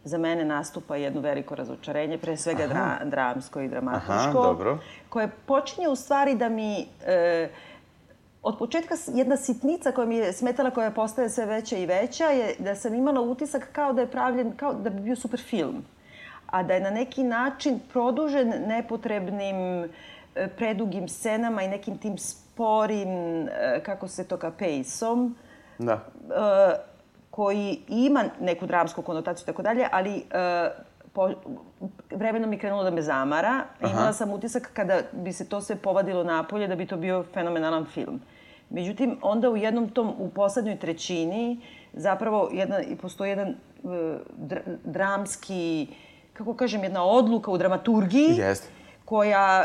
za 0.05 0.19
mene 0.19 0.45
nastupa 0.45 0.97
jedno 0.97 1.21
veliko 1.21 1.55
razočarenje, 1.55 2.19
pre 2.19 2.37
svega 2.37 2.67
dra, 2.67 2.99
dramsko 3.05 3.61
i 3.61 3.69
dramatičko 3.69 4.13
Aha, 4.13 4.33
dobro. 4.33 4.79
koje 5.09 5.29
počinje 5.47 5.89
u 5.89 5.97
stvari 5.97 6.35
da 6.35 6.49
mi 6.49 6.87
e, 7.07 7.49
od 8.43 8.59
početka 8.59 8.95
jedna 9.15 9.37
sitnica 9.37 9.93
koja 9.93 10.07
mi 10.07 10.17
je 10.17 10.33
smetala, 10.33 10.71
koja 10.71 10.91
postaje 10.91 11.31
sve 11.31 11.47
veća 11.47 11.77
i 11.77 11.87
veća, 11.87 12.25
je 12.25 12.55
da 12.59 12.75
sam 12.75 12.95
imala 12.95 13.21
utisak 13.21 13.69
kao 13.73 13.93
da 13.93 14.01
je 14.01 14.11
pravljen, 14.11 14.53
kao 14.57 14.75
da 14.75 14.91
bi 14.91 15.01
bio 15.01 15.17
super 15.17 15.41
film. 15.41 15.85
A 16.47 16.63
da 16.63 16.75
je 16.75 16.81
na 16.81 16.91
neki 16.91 17.23
način 17.23 17.81
produžen 17.93 18.49
nepotrebnim 18.67 19.85
e, 19.85 19.89
predugim 20.57 21.09
scenama 21.09 21.63
i 21.63 21.69
nekim 21.69 21.99
tim 21.99 22.19
sporim, 22.19 23.09
e, 23.49 23.81
kako 23.85 24.09
se 24.09 24.25
to 24.29 24.37
ka 24.37 24.51
pace-om, 24.59 25.37
Da. 25.79 25.93
e, 25.93 26.94
koji 27.35 27.79
ima 27.89 28.25
neku 28.41 28.67
dramsku 28.67 29.03
konotaciju 29.03 29.43
i 29.43 29.47
tako 29.47 29.63
dalje, 29.63 29.89
ali 29.93 30.17
e, 30.17 30.71
po, 31.13 31.31
vremenom 32.11 32.51
mi 32.51 32.59
krenulo 32.59 32.85
da 32.85 32.91
me 32.91 33.03
zamara. 33.03 33.65
Aha. 33.81 33.93
Imala 33.93 34.13
sam 34.13 34.33
utisak 34.33 34.71
kada 34.73 35.01
bi 35.13 35.33
se 35.33 35.49
to 35.49 35.61
sve 35.61 35.77
povadilo 35.77 36.25
napolje 36.25 36.69
da 36.69 36.77
bi 36.77 36.87
to 36.87 36.97
bio 36.97 37.25
fenomenalan 37.35 37.87
film. 37.87 38.21
Međutim, 38.71 39.19
onda 39.23 39.51
u 39.51 39.57
jednom 39.57 39.89
tom, 39.89 40.15
u 40.19 40.29
poslednjoj 40.29 40.79
trećini, 40.79 41.61
zapravo 41.93 42.51
jedna, 42.53 42.79
postoji 43.03 43.31
jedan 43.31 43.49
e, 43.49 43.55
dr, 44.37 44.59
dramski, 44.85 45.87
kako 46.33 46.55
kažem, 46.55 46.83
jedna 46.83 47.05
odluka 47.05 47.51
u 47.51 47.59
dramaturgiji 47.59 48.37
Jeste. 48.39 48.69
koja 49.05 49.65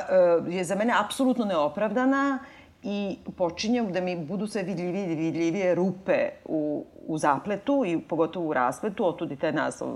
e, 0.50 0.52
je 0.52 0.64
za 0.64 0.76
mene 0.76 0.94
apsolutno 1.06 1.46
neopravdana 1.46 2.40
i 2.84 3.18
počinje 3.38 3.84
da 3.84 4.02
mi 4.02 4.18
budu 4.18 4.48
sve 4.48 4.64
vidljivije 4.64 5.12
i 5.12 5.16
vidljivije 5.16 5.76
rupe 5.76 6.30
u, 6.46 6.86
u 7.10 7.18
zapletu 7.18 7.84
i 7.86 8.02
pogotovo 8.02 8.48
u 8.48 8.54
raspletu, 8.54 9.06
otud 9.08 9.32
i 9.32 9.36
taj 9.36 9.52
naslov 9.52 9.90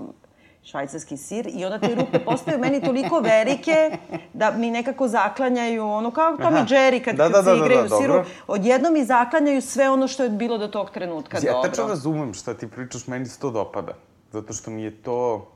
švajcarski 0.64 1.18
sir 1.18 1.48
i 1.54 1.66
onda 1.66 1.80
te 1.80 1.96
rupe 1.96 2.20
postaju 2.20 2.60
meni 2.60 2.82
toliko 2.82 3.20
velike 3.20 3.98
da 4.34 4.52
mi 4.52 4.72
nekako 4.72 5.08
zaklanjaju 5.08 5.86
ono 5.86 6.12
kao 6.12 6.38
Tom 6.38 6.54
i. 6.54 6.58
Jerry 6.58 7.04
kad, 7.04 7.16
Da, 7.16 7.24
kad 7.24 7.32
da, 7.32 7.44
se 7.44 7.50
da, 7.50 7.56
da, 7.56 7.66
igraju 7.66 7.88
da, 7.90 7.96
u 7.96 8.00
siru. 8.00 8.14
dobro. 8.14 8.30
Odjednom 8.48 8.94
mi 8.94 9.06
zaklanjaju 9.06 9.62
sve 9.62 9.90
ono 9.90 10.08
što 10.08 10.24
je 10.24 10.30
bilo 10.30 10.58
do 10.58 10.68
tog 10.68 10.90
trenutka 10.90 11.38
Ja 11.38 11.54
dobro. 11.54 11.70
tačno 11.70 11.88
razumem 11.88 12.34
šta 12.34 12.54
ti 12.54 12.68
pričaš, 12.68 13.08
meni 13.08 13.26
se 13.26 13.40
to 13.40 13.52
dopada. 13.52 13.94
Zato 14.32 14.54
što 14.54 14.72
mi 14.72 14.84
je 14.84 15.02
to... 15.02 15.48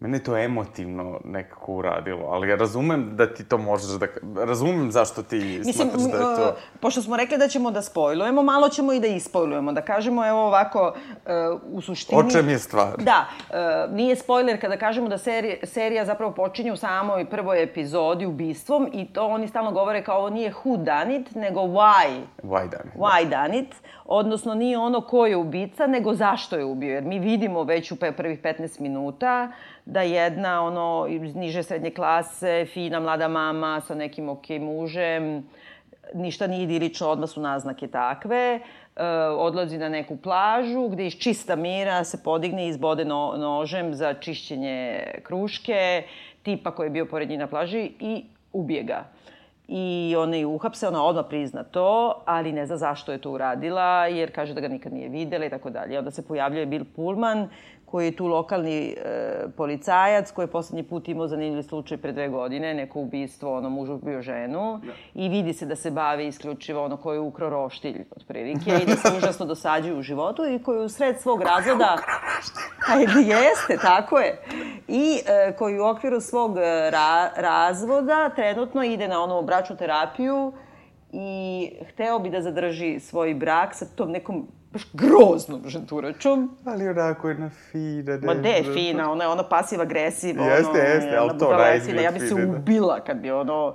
Mene 0.00 0.16
je 0.16 0.24
to 0.24 0.36
emotivno 0.36 1.20
nekako 1.24 1.72
uradilo, 1.72 2.26
ali 2.26 2.48
ja 2.48 2.56
razumem 2.56 3.16
da 3.16 3.34
ti 3.34 3.44
to 3.44 3.58
možeš 3.58 3.90
da... 3.90 4.06
Razumem 4.44 4.92
zašto 4.92 5.22
ti 5.22 5.36
Mislim, 5.66 5.74
smatraš 5.74 6.02
da 6.02 6.30
je 6.30 6.36
to... 6.36 6.56
Pošto 6.80 7.02
smo 7.02 7.16
rekli 7.16 7.38
da 7.38 7.48
ćemo 7.48 7.70
da 7.70 7.82
spojlujemo, 7.82 8.42
malo 8.42 8.68
ćemo 8.68 8.92
i 8.92 9.00
da 9.00 9.06
ispojlujemo. 9.06 9.72
Da 9.72 9.82
kažemo, 9.82 10.26
evo 10.26 10.46
ovako, 10.46 10.94
uh, 11.52 11.60
u 11.64 11.80
suštini... 11.80 12.20
O 12.20 12.30
čem 12.30 12.48
je 12.48 12.58
stvar? 12.58 12.96
Da, 12.98 13.26
uh, 13.48 13.94
nije 13.94 14.16
spojler 14.16 14.60
kada 14.60 14.76
kažemo 14.76 15.08
da 15.08 15.18
serija, 15.18 15.56
serija 15.62 16.04
zapravo 16.04 16.32
počinje 16.32 16.72
u 16.72 16.76
samoj 16.76 17.30
prvoj 17.30 17.62
epizodi 17.62 18.26
ubistvom 18.26 18.88
i 18.92 19.12
to 19.12 19.26
oni 19.26 19.48
stalno 19.48 19.72
govore 19.72 20.04
kao 20.04 20.18
ovo 20.18 20.30
nije 20.30 20.52
who 20.64 20.76
done 20.76 21.16
it, 21.16 21.34
nego 21.34 21.60
why. 21.60 22.22
Why 22.42 22.70
done 22.70 22.84
it. 22.84 23.00
Why 23.00 23.28
done 23.28 23.58
it. 23.58 23.74
Odnosno, 24.08 24.54
nije 24.54 24.78
ono 24.78 25.00
ko 25.00 25.26
je 25.26 25.36
ubica, 25.36 25.86
nego 25.86 26.14
zašto 26.14 26.56
je 26.56 26.64
ubio. 26.64 26.94
Jer 26.94 27.04
mi 27.04 27.18
vidimo 27.18 27.62
već 27.62 27.92
u 27.92 27.96
prvih 27.96 28.42
15 28.42 28.80
minuta 28.80 29.52
da 29.84 30.02
jedna 30.02 30.62
ono 30.62 31.06
iz 31.08 31.34
niže 31.34 31.62
srednje 31.62 31.90
klase, 31.90 32.66
fina 32.72 33.00
mlada 33.00 33.28
mama 33.28 33.80
sa 33.80 33.94
nekim 33.94 34.28
ok 34.28 34.48
mužem, 34.60 35.48
ništa 36.14 36.46
nije 36.46 36.62
idilično, 36.62 37.08
odmah 37.08 37.28
su 37.28 37.40
naznake 37.40 37.88
takve, 37.88 38.60
e, 38.96 39.06
odlazi 39.36 39.78
na 39.78 39.88
neku 39.88 40.16
plažu 40.16 40.88
gde 40.88 41.06
iz 41.06 41.18
čista 41.18 41.56
mira 41.56 42.04
se 42.04 42.22
podigne 42.22 42.66
i 42.66 42.68
izbode 42.68 43.04
no, 43.04 43.34
nožem 43.36 43.94
za 43.94 44.14
čišćenje 44.14 45.04
kruške, 45.22 46.02
tipa 46.42 46.70
koji 46.70 46.86
je 46.86 46.90
bio 46.90 47.06
pored 47.06 47.28
njih 47.28 47.38
na 47.38 47.46
plaži 47.46 47.90
i 48.00 48.24
ubije 48.52 48.82
ga. 48.82 49.04
I 49.68 50.14
ona 50.18 50.36
je 50.36 50.46
uhapse, 50.46 50.88
ona 50.88 51.04
odmah 51.04 51.24
prizna 51.28 51.64
to, 51.64 52.22
ali 52.24 52.52
ne 52.52 52.66
zna 52.66 52.76
zašto 52.76 53.12
je 53.12 53.18
to 53.18 53.30
uradila, 53.30 54.06
jer 54.06 54.34
kaže 54.34 54.54
da 54.54 54.60
ga 54.60 54.68
nikad 54.68 54.92
nije 54.92 55.08
videla 55.08 55.44
i 55.44 55.50
tako 55.50 55.70
dalje. 55.70 55.98
Onda 55.98 56.10
se 56.10 56.26
pojavljuje 56.26 56.66
Bill 56.66 56.84
Pullman, 56.96 57.48
koji 57.86 58.06
je 58.06 58.16
tu 58.16 58.26
lokalni 58.26 58.88
e, 58.88 58.94
policajac, 59.56 60.30
koji 60.30 60.44
je 60.44 60.50
poslednji 60.50 60.82
put 60.82 61.08
imao 61.08 61.28
zanimljiv 61.28 61.62
slučaj 61.62 61.98
pre 61.98 62.12
dve 62.12 62.28
godine, 62.28 62.74
neko 62.74 63.00
ubistvo, 63.00 63.56
ono, 63.56 63.70
muž 63.70 63.88
ubio 63.90 64.22
ženu, 64.22 64.80
da. 64.84 64.92
i 65.14 65.28
vidi 65.28 65.52
se 65.52 65.66
da 65.66 65.76
se 65.76 65.90
bavi 65.90 66.26
isključivo 66.26 66.84
ono 66.84 66.96
koji 66.96 67.16
je 67.16 67.20
ukro 67.20 67.50
roštilj, 67.50 68.04
otprilike, 68.16 68.70
i 68.82 68.86
da 68.86 68.96
se 68.96 69.16
užasno 69.16 69.46
dosađuju 69.46 69.98
u 69.98 70.02
životu, 70.02 70.46
i 70.46 70.62
koji 70.62 70.84
u 70.84 70.88
sred 70.88 71.20
svog 71.20 71.42
razvoda... 71.42 71.96
Ajde, 72.88 73.20
jeste, 73.20 73.76
tako 73.82 74.18
je. 74.18 74.42
I 74.88 75.20
e, 75.26 75.52
koji 75.56 75.78
u 75.78 75.86
okviru 75.86 76.20
svog 76.20 76.58
e, 76.58 76.90
ra, 76.90 77.30
razvoda 77.36 78.30
trenutno 78.36 78.84
ide 78.84 79.08
na 79.08 79.22
onu 79.22 79.42
bračnu 79.42 79.76
terapiju 79.76 80.52
i 81.12 81.70
hteo 81.88 82.18
bi 82.18 82.30
da 82.30 82.42
zadrži 82.42 83.00
svoj 83.00 83.34
brak 83.34 83.74
sa 83.74 83.86
tom 83.96 84.10
nekom 84.10 84.48
baš 84.76 84.86
groznom 84.92 85.62
ženturačom. 85.66 86.56
Ali 86.64 86.88
onako 86.88 87.28
jedna 87.28 87.50
fina. 87.50 88.18
Ma 88.22 88.34
de 88.34 88.48
je 88.48 88.64
fina, 88.74 89.12
ona 89.12 89.24
je 89.24 89.30
ono 89.30 89.42
pasiv 89.48 89.80
agresiv. 89.80 90.36
Jeste, 90.40 90.70
ono, 90.70 90.78
jeste, 90.78 91.16
ali 91.16 91.38
to 91.38 91.52
najizgled 91.52 92.02
Ja 92.02 92.10
bi 92.10 92.20
se 92.20 92.34
ubila 92.34 93.00
kad 93.00 93.16
bi 93.16 93.30
ono... 93.30 93.74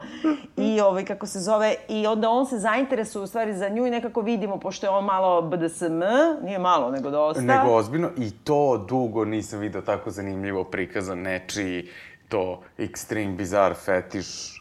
I 0.57 0.81
ovaj, 0.81 1.05
kako 1.05 1.25
se 1.25 1.39
zove, 1.39 1.75
i 1.89 2.07
onda 2.07 2.29
on 2.29 2.45
se 2.45 2.57
zainteresuje 2.57 3.23
u 3.23 3.27
stvari 3.27 3.53
za 3.53 3.69
nju 3.69 3.87
i 3.87 3.89
nekako 3.89 4.21
vidimo, 4.21 4.59
pošto 4.59 4.85
je 4.85 4.89
on 4.89 5.05
malo 5.05 5.41
BDSM, 5.41 6.01
nije 6.43 6.59
malo, 6.59 6.91
nego 6.91 7.09
dosta. 7.09 7.41
Nego 7.41 7.75
ozbiljno, 7.75 8.09
i 8.17 8.31
to 8.31 8.85
dugo 8.89 9.25
nisam 9.25 9.59
video 9.59 9.81
tako 9.81 10.09
zanimljivo 10.09 10.63
prikazan 10.63 11.19
nečiji 11.19 11.87
to 12.29 12.61
extreme, 12.77 13.35
bizar, 13.35 13.73
fetiš, 13.73 14.60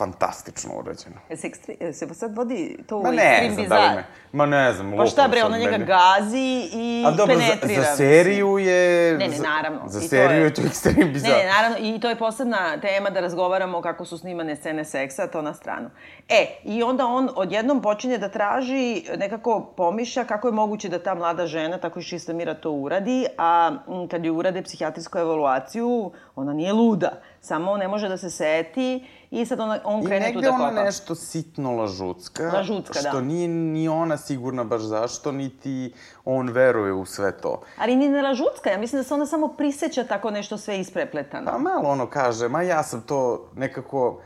fantastično 0.00 0.70
urađeno. 0.78 1.16
E 1.28 1.36
se, 1.36 1.46
ekstri, 1.46 1.76
e, 1.80 1.92
se 1.92 2.14
sad 2.14 2.36
vodi 2.36 2.78
to 2.86 2.96
u 2.96 3.02
Ma 3.02 3.10
ne 3.10 3.50
znam 3.54 3.66
da 3.66 3.88
li 3.88 3.96
me... 3.96 4.04
Ma 4.32 4.46
ne 4.46 4.72
znam, 4.72 4.96
Pa 4.96 5.06
šta 5.06 5.28
bre, 5.28 5.44
ona 5.44 5.58
njega 5.58 5.70
meni... 5.70 5.84
gazi 5.84 6.68
i 6.72 7.04
A 7.06 7.10
dobro, 7.10 7.34
penetrira. 7.34 7.82
Za, 7.82 7.90
za 7.90 7.96
seriju 7.96 8.58
je... 8.58 9.12
Ne, 9.18 9.28
ne, 9.28 9.38
naravno. 9.38 9.80
Za, 9.86 10.00
za 10.00 10.08
seriju 10.08 10.44
je 10.44 10.54
to 10.54 10.62
ekstrem 10.66 11.12
bizar. 11.12 11.30
Ne, 11.30 11.36
ne, 11.36 11.50
naravno. 11.50 11.76
I 11.80 12.00
to 12.00 12.08
je 12.08 12.18
posebna 12.18 12.80
tema 12.80 13.10
da 13.10 13.20
razgovaramo 13.20 13.82
kako 13.82 14.04
su 14.04 14.18
snimane 14.18 14.56
scene 14.56 14.84
seksa, 14.84 15.26
to 15.26 15.42
na 15.42 15.54
stranu. 15.54 15.90
E, 16.28 16.46
i 16.64 16.82
onda 16.82 17.06
on 17.06 17.28
odjednom 17.36 17.82
počinje 17.82 18.18
da 18.18 18.28
traži, 18.28 19.04
nekako 19.16 19.72
pomišlja 19.76 20.24
kako 20.24 20.48
je 20.48 20.52
moguće 20.52 20.88
da 20.88 21.02
ta 21.02 21.14
mlada 21.14 21.46
žena, 21.46 21.78
tako 21.78 22.00
i 22.00 22.04
čista 22.04 22.32
mira, 22.32 22.54
to 22.54 22.70
uradi, 22.70 23.26
a 23.38 23.70
kad 24.10 24.24
ju 24.24 24.36
urade 24.36 24.62
psihijatrijsku 24.62 25.18
evaluaciju, 25.18 26.12
ona 26.36 26.52
nije 26.52 26.72
luda. 26.72 27.10
Samo 27.40 27.76
ne 27.76 27.88
može 27.88 28.08
da 28.08 28.16
se 28.16 28.30
seti 28.30 29.04
i 29.30 29.46
sad 29.46 29.60
ona, 29.60 29.78
on 29.84 30.04
krene 30.04 30.32
tu 30.32 30.40
da 30.40 30.50
kopa. 30.50 30.62
I 30.62 30.64
negde 30.64 30.78
ona 30.78 30.84
nešto 30.84 31.14
sitno 31.14 31.72
lažucka. 31.72 32.50
Lažucka, 32.54 32.92
što 32.92 33.02
da. 33.02 33.08
Što 33.08 33.20
nije 33.20 33.48
ni 33.48 33.88
ona 33.88 34.16
sigurna 34.16 34.64
baš 34.64 34.82
zašto, 34.82 35.32
niti 35.32 35.94
on 36.24 36.48
veruje 36.48 36.92
u 36.92 37.04
sve 37.04 37.38
to. 37.38 37.62
Ali 37.78 37.96
ni 37.96 38.08
ne 38.08 38.22
lažucka, 38.22 38.70
ja 38.70 38.78
mislim 38.78 39.00
da 39.00 39.08
se 39.08 39.14
ona 39.14 39.26
samo 39.26 39.48
priseća 39.48 40.04
tako 40.04 40.30
nešto 40.30 40.58
sve 40.58 40.80
isprepletano. 40.80 41.50
Pa 41.50 41.58
malo 41.58 41.88
ono 41.88 42.06
kaže, 42.06 42.48
ma 42.48 42.62
ja 42.62 42.82
sam 42.82 43.02
to 43.02 43.50
nekako... 43.56 44.20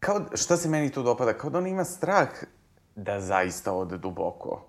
Kao, 0.00 0.20
šta 0.34 0.56
se 0.56 0.68
meni 0.68 0.92
tu 0.92 1.02
dopada? 1.02 1.32
Kao 1.32 1.50
da 1.50 1.58
on 1.58 1.66
ima 1.66 1.84
strah 1.84 2.28
da 2.94 3.20
zaista 3.20 3.72
ode 3.72 3.98
duboko 3.98 4.66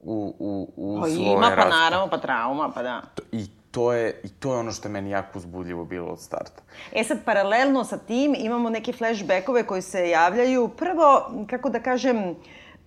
u, 0.00 0.34
u, 0.38 0.72
u 0.76 1.00
pa 1.00 1.06
svoje 1.08 1.32
ima, 1.32 1.52
pa 1.56 1.68
naravno, 1.68 2.08
pa 2.10 2.18
trauma, 2.18 2.70
pa 2.74 2.82
da. 2.82 3.02
I 3.32 3.46
to 3.70 3.92
je, 3.92 4.20
i 4.24 4.28
to 4.28 4.52
je 4.52 4.58
ono 4.58 4.72
što 4.72 4.88
je 4.88 4.92
meni 4.92 5.10
jako 5.10 5.38
uzbudljivo 5.38 5.84
bilo 5.84 6.12
od 6.12 6.20
starta. 6.20 6.62
E 6.92 7.04
sad, 7.04 7.18
paralelno 7.24 7.84
sa 7.84 7.98
tim 7.98 8.34
imamo 8.38 8.70
neke 8.70 8.92
flashbackove 8.92 9.66
koji 9.66 9.82
se 9.82 10.08
javljaju. 10.08 10.68
Prvo, 10.68 11.30
kako 11.50 11.70
da 11.70 11.80
kažem, 11.80 12.16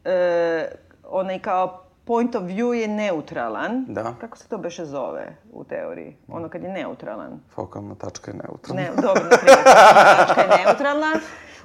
e, 0.06 0.72
onaj 1.04 1.40
kao 1.40 1.84
point 2.06 2.36
of 2.36 2.44
view 2.44 2.72
je 2.74 2.88
neutralan. 2.88 3.86
Da. 3.88 4.16
Kako 4.22 4.38
se 4.38 4.48
to 4.48 4.58
beše 4.58 4.86
zove 4.86 5.36
u 5.54 5.64
teoriji? 5.64 6.18
Ono 6.28 6.50
kad 6.50 6.64
je 6.64 6.70
neutralan. 6.70 7.40
Fokalna 7.50 7.96
tačka 7.96 8.32
je 8.32 8.38
neutralna. 8.38 8.82
Ne, 8.82 8.90
dobro, 9.02 9.24
na 9.24 9.38
primjer, 9.38 9.64
tačka 10.18 10.42
je 10.42 10.66
neutralna 10.66 11.12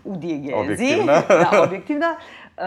u 0.04 0.16
dijegezi. 0.16 0.54
Objektivna. 0.54 1.23
da, 1.28 1.62
objektivna. 1.62 2.16
Uh, 2.58 2.62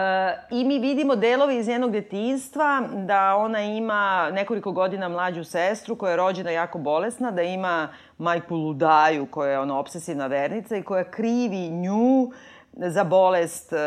I 0.50 0.64
mi 0.64 0.78
vidimo 0.78 1.16
delove 1.16 1.58
iz 1.58 1.68
njenog 1.68 1.92
detinstva, 1.92 2.82
da 3.06 3.36
ona 3.36 3.62
ima 3.62 4.30
nekoliko 4.30 4.72
godina 4.72 5.08
mlađu 5.08 5.44
sestru 5.44 5.96
koja 5.96 6.10
je 6.10 6.16
rođena 6.16 6.50
jako 6.50 6.78
bolesna, 6.78 7.30
da 7.30 7.42
ima 7.42 7.88
majku 8.18 8.56
Ludaju 8.56 9.26
koja 9.26 9.50
je 9.50 9.58
ono 9.58 9.78
obsesivna 9.78 10.26
vernica 10.26 10.76
i 10.76 10.82
koja 10.82 11.10
krivi 11.10 11.70
nju 11.70 12.30
za 12.72 13.04
bolest 13.04 13.72
uh, 13.72 13.78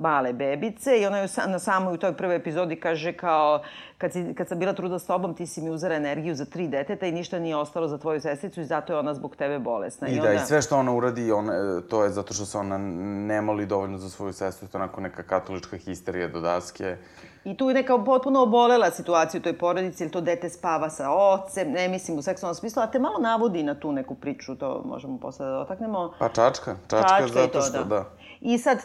male 0.00 0.32
bebice 0.32 0.98
i 0.98 1.06
ona 1.06 1.18
je 1.18 1.28
na 1.46 1.58
samoj 1.58 1.94
u 1.94 1.96
toj 1.96 2.16
prvoj 2.16 2.36
epizodi 2.36 2.76
kaže 2.76 3.12
kao 3.12 3.62
kad, 3.98 4.12
si, 4.12 4.34
kad 4.34 4.48
sam 4.48 4.58
bila 4.58 4.72
truda 4.72 4.98
s 4.98 5.06
tobom 5.06 5.34
ti 5.34 5.46
si 5.46 5.60
mi 5.60 5.70
uzela 5.70 5.94
energiju 5.94 6.34
za 6.34 6.44
tri 6.44 6.68
deteta 6.68 7.06
i 7.06 7.12
ništa 7.12 7.38
nije 7.38 7.56
ostalo 7.56 7.88
za 7.88 7.98
tvoju 7.98 8.20
sestricu 8.20 8.60
i 8.60 8.64
zato 8.64 8.92
je 8.92 8.98
ona 8.98 9.14
zbog 9.14 9.36
tebe 9.36 9.58
bolesna. 9.58 10.08
I, 10.08 10.14
I 10.14 10.20
da, 10.20 10.32
i 10.32 10.38
sve 10.38 10.62
što 10.62 10.78
ona 10.78 10.92
uradi, 10.92 11.32
ona, 11.32 11.80
to 11.80 12.04
je 12.04 12.10
zato 12.10 12.34
što 12.34 12.44
se 12.44 12.58
ona 12.58 12.78
ne 13.26 13.40
moli 13.40 13.66
dovoljno 13.66 13.98
za 13.98 14.10
svoju 14.10 14.32
sestru, 14.32 14.68
to 14.68 14.78
je 14.78 14.82
onako 14.82 15.00
neka 15.00 15.22
katolička 15.22 15.76
histerija 15.76 16.28
do 16.28 16.40
daske. 16.40 16.96
I 17.46 17.56
tu 17.56 17.68
je 17.68 17.74
neka 17.74 17.98
potpuno 17.98 18.42
obolela 18.42 18.90
situacija 18.90 19.38
u 19.38 19.42
toj 19.42 19.58
porodici, 19.58 20.02
jer 20.02 20.10
to 20.10 20.20
dete 20.20 20.50
spava 20.50 20.90
sa 20.90 21.10
ocem, 21.10 21.72
ne 21.72 21.88
mislim 21.88 22.18
u 22.18 22.22
seksualnom 22.22 22.54
smislu, 22.54 22.82
a 22.82 22.86
te 22.86 22.98
malo 22.98 23.18
navodi 23.18 23.62
na 23.62 23.74
tu 23.74 23.92
neku 23.92 24.14
priču, 24.14 24.54
to 24.54 24.82
možemo 24.84 25.18
posle 25.18 25.46
da 25.46 25.52
dotaknemo. 25.52 26.12
Pa 26.18 26.28
čačka, 26.28 26.76
čačka, 26.90 27.08
čačka 27.08 27.40
zato 27.40 27.48
to, 27.48 27.60
što, 27.62 27.78
da. 27.78 27.84
da. 27.84 28.04
I 28.40 28.58
sad, 28.58 28.78
e, 28.78 28.84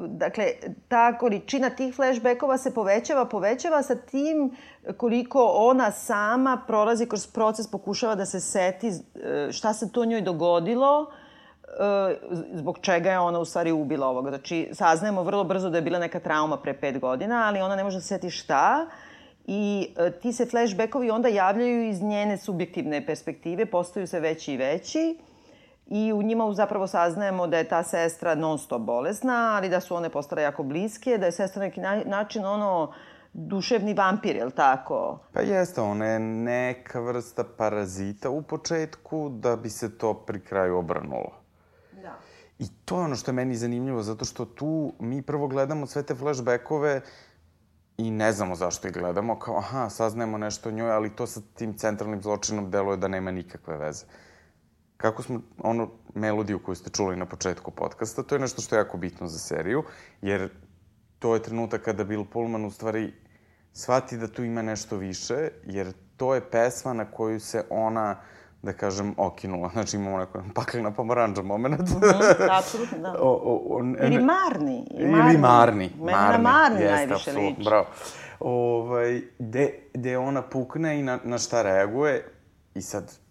dakle, 0.00 0.44
ta 0.88 1.18
količina 1.18 1.70
tih 1.70 1.94
flashbackova 1.94 2.58
se 2.58 2.74
povećava, 2.74 3.24
povećava 3.24 3.82
sa 3.82 3.94
tim 3.94 4.56
koliko 4.96 5.52
ona 5.54 5.90
sama 5.90 6.62
prolazi 6.66 7.06
kroz 7.06 7.26
proces, 7.26 7.70
pokušava 7.70 8.14
da 8.14 8.26
se 8.26 8.40
seti 8.40 8.88
e, 8.88 9.52
šta 9.52 9.72
se 9.72 9.92
to 9.92 10.04
njoj 10.04 10.20
dogodilo, 10.20 11.12
zbog 12.52 12.78
čega 12.80 13.10
je 13.10 13.18
ona 13.18 13.38
u 13.38 13.44
stvari 13.44 13.72
ubila 13.72 14.06
ovoga. 14.06 14.30
Znači, 14.30 14.68
saznajemo 14.72 15.22
vrlo 15.22 15.44
brzo 15.44 15.70
da 15.70 15.78
je 15.78 15.82
bila 15.82 15.98
neka 15.98 16.20
trauma 16.20 16.56
pre 16.56 16.74
pet 16.74 16.98
godina, 16.98 17.44
ali 17.46 17.60
ona 17.60 17.76
ne 17.76 17.84
može 17.84 17.96
da 17.96 18.00
se 18.00 18.08
seti 18.08 18.30
šta. 18.30 18.86
I 19.46 19.94
e, 19.96 20.10
ti 20.10 20.32
se 20.32 20.46
flashbackovi 20.46 21.10
onda 21.10 21.28
javljaju 21.28 21.88
iz 21.88 22.02
njene 22.02 22.36
subjektivne 22.36 23.06
perspektive, 23.06 23.66
postaju 23.66 24.06
sve 24.06 24.20
veći 24.20 24.54
i 24.54 24.56
veći 24.56 25.18
i 25.86 26.12
u 26.12 26.22
njima 26.22 26.52
zapravo 26.52 26.86
saznajemo 26.86 27.46
da 27.46 27.58
je 27.58 27.68
ta 27.68 27.82
sestra 27.82 28.34
non 28.34 28.58
stop 28.58 28.82
bolesna, 28.82 29.52
ali 29.56 29.68
da 29.68 29.80
su 29.80 29.96
one 29.96 30.08
postale 30.08 30.42
jako 30.42 30.62
bliske, 30.62 31.18
da 31.18 31.26
je 31.26 31.32
sestra 31.32 31.60
na 31.60 31.66
neki 31.66 32.08
način 32.08 32.44
ono 32.44 32.92
duševni 33.32 33.94
vampir, 33.94 34.36
je 34.36 34.44
li 34.44 34.52
tako? 34.52 35.18
Pa 35.32 35.40
jeste, 35.40 35.80
ona 35.80 36.06
je 36.06 36.18
neka 36.18 37.00
vrsta 37.00 37.44
parazita 37.56 38.30
u 38.30 38.42
početku 38.42 39.28
da 39.28 39.56
bi 39.56 39.70
se 39.70 39.98
to 39.98 40.14
pri 40.14 40.40
kraju 40.40 40.78
obrnulo. 40.78 41.41
I 42.62 42.68
to 42.84 42.98
je 42.98 43.04
ono 43.04 43.16
što 43.16 43.30
je 43.30 43.34
meni 43.34 43.56
zanimljivo, 43.56 44.02
zato 44.02 44.24
što 44.24 44.44
tu 44.44 44.92
mi 45.00 45.22
prvo 45.22 45.48
gledamo 45.48 45.86
sve 45.86 46.02
te 46.02 46.14
flashbackove 46.14 47.00
i 47.98 48.10
ne 48.10 48.32
znamo 48.32 48.54
zašto 48.54 48.88
ih 48.88 48.94
gledamo, 48.94 49.38
kao 49.38 49.58
aha, 49.58 49.88
saznajemo 49.90 50.38
nešto 50.38 50.68
o 50.68 50.72
njoj, 50.72 50.90
ali 50.90 51.16
to 51.16 51.26
sa 51.26 51.40
tim 51.54 51.74
centralnim 51.78 52.22
zločinom 52.22 52.70
deluje 52.70 52.96
da 52.96 53.08
nema 53.08 53.30
nikakve 53.30 53.76
veze. 53.76 54.06
Uh, 54.06 54.12
kako 55.02 55.22
smo, 55.22 55.40
ono, 55.58 55.90
melodiju 56.14 56.62
koju 56.62 56.74
ste 56.74 56.90
čuli 56.90 57.16
na 57.16 57.26
početku 57.26 57.70
podcasta, 57.70 58.22
to 58.22 58.34
je 58.34 58.38
nešto 58.38 58.62
što 58.62 58.76
je 58.76 58.80
jako 58.80 58.98
bitno 58.98 59.26
za 59.26 59.38
seriju, 59.38 59.82
jer 60.22 60.48
to 61.18 61.34
je 61.34 61.42
trenutak 61.42 61.82
kada 61.82 62.04
Bill 62.04 62.24
Pullman 62.24 62.64
u 62.64 62.70
stvari 62.70 63.12
shvati 63.72 64.16
da 64.16 64.28
tu 64.28 64.44
ima 64.44 64.62
nešto 64.62 64.96
više, 64.96 65.48
jer 65.64 65.92
to 66.16 66.34
je 66.34 66.50
pesma 66.50 66.92
na 66.92 67.04
koju 67.10 67.40
se 67.40 67.64
ona 67.70 68.20
da 68.62 68.72
kažem, 68.72 69.14
okinula. 69.16 69.70
Znači 69.72 69.96
imamo 69.96 70.18
neko 70.18 70.42
paklina 70.54 70.90
pomoranđa 70.90 71.42
moment. 71.42 71.80
Mm 71.80 72.00
-hmm, 72.00 72.58
apsolutno, 72.58 72.98
da. 72.98 73.14
O, 73.22 73.28
o, 73.28 73.76
o, 73.76 73.82
ne, 73.82 73.98
Ili 74.06 74.24
Marni. 74.24 74.24
Marni. 74.24 74.86
Ili 74.90 75.38
Marni. 75.38 75.90
Mene 76.00 76.18
Marni, 76.18 76.32
na 76.32 76.50
Marni 76.50 76.80
jeste, 76.80 76.94
najviše 76.94 77.14
apsolut, 77.14 77.58
liči. 77.58 77.64
Bravo. 77.64 77.86
Ovaj, 78.40 79.20
de, 79.38 79.72
de 79.94 80.18
ona 80.18 80.42
pukne 80.42 81.00
i 81.00 81.02
na, 81.02 81.18
na 81.24 81.38
šta 81.38 81.62
reaguje 81.62 82.24
i 82.74 82.82
sad 82.82 83.22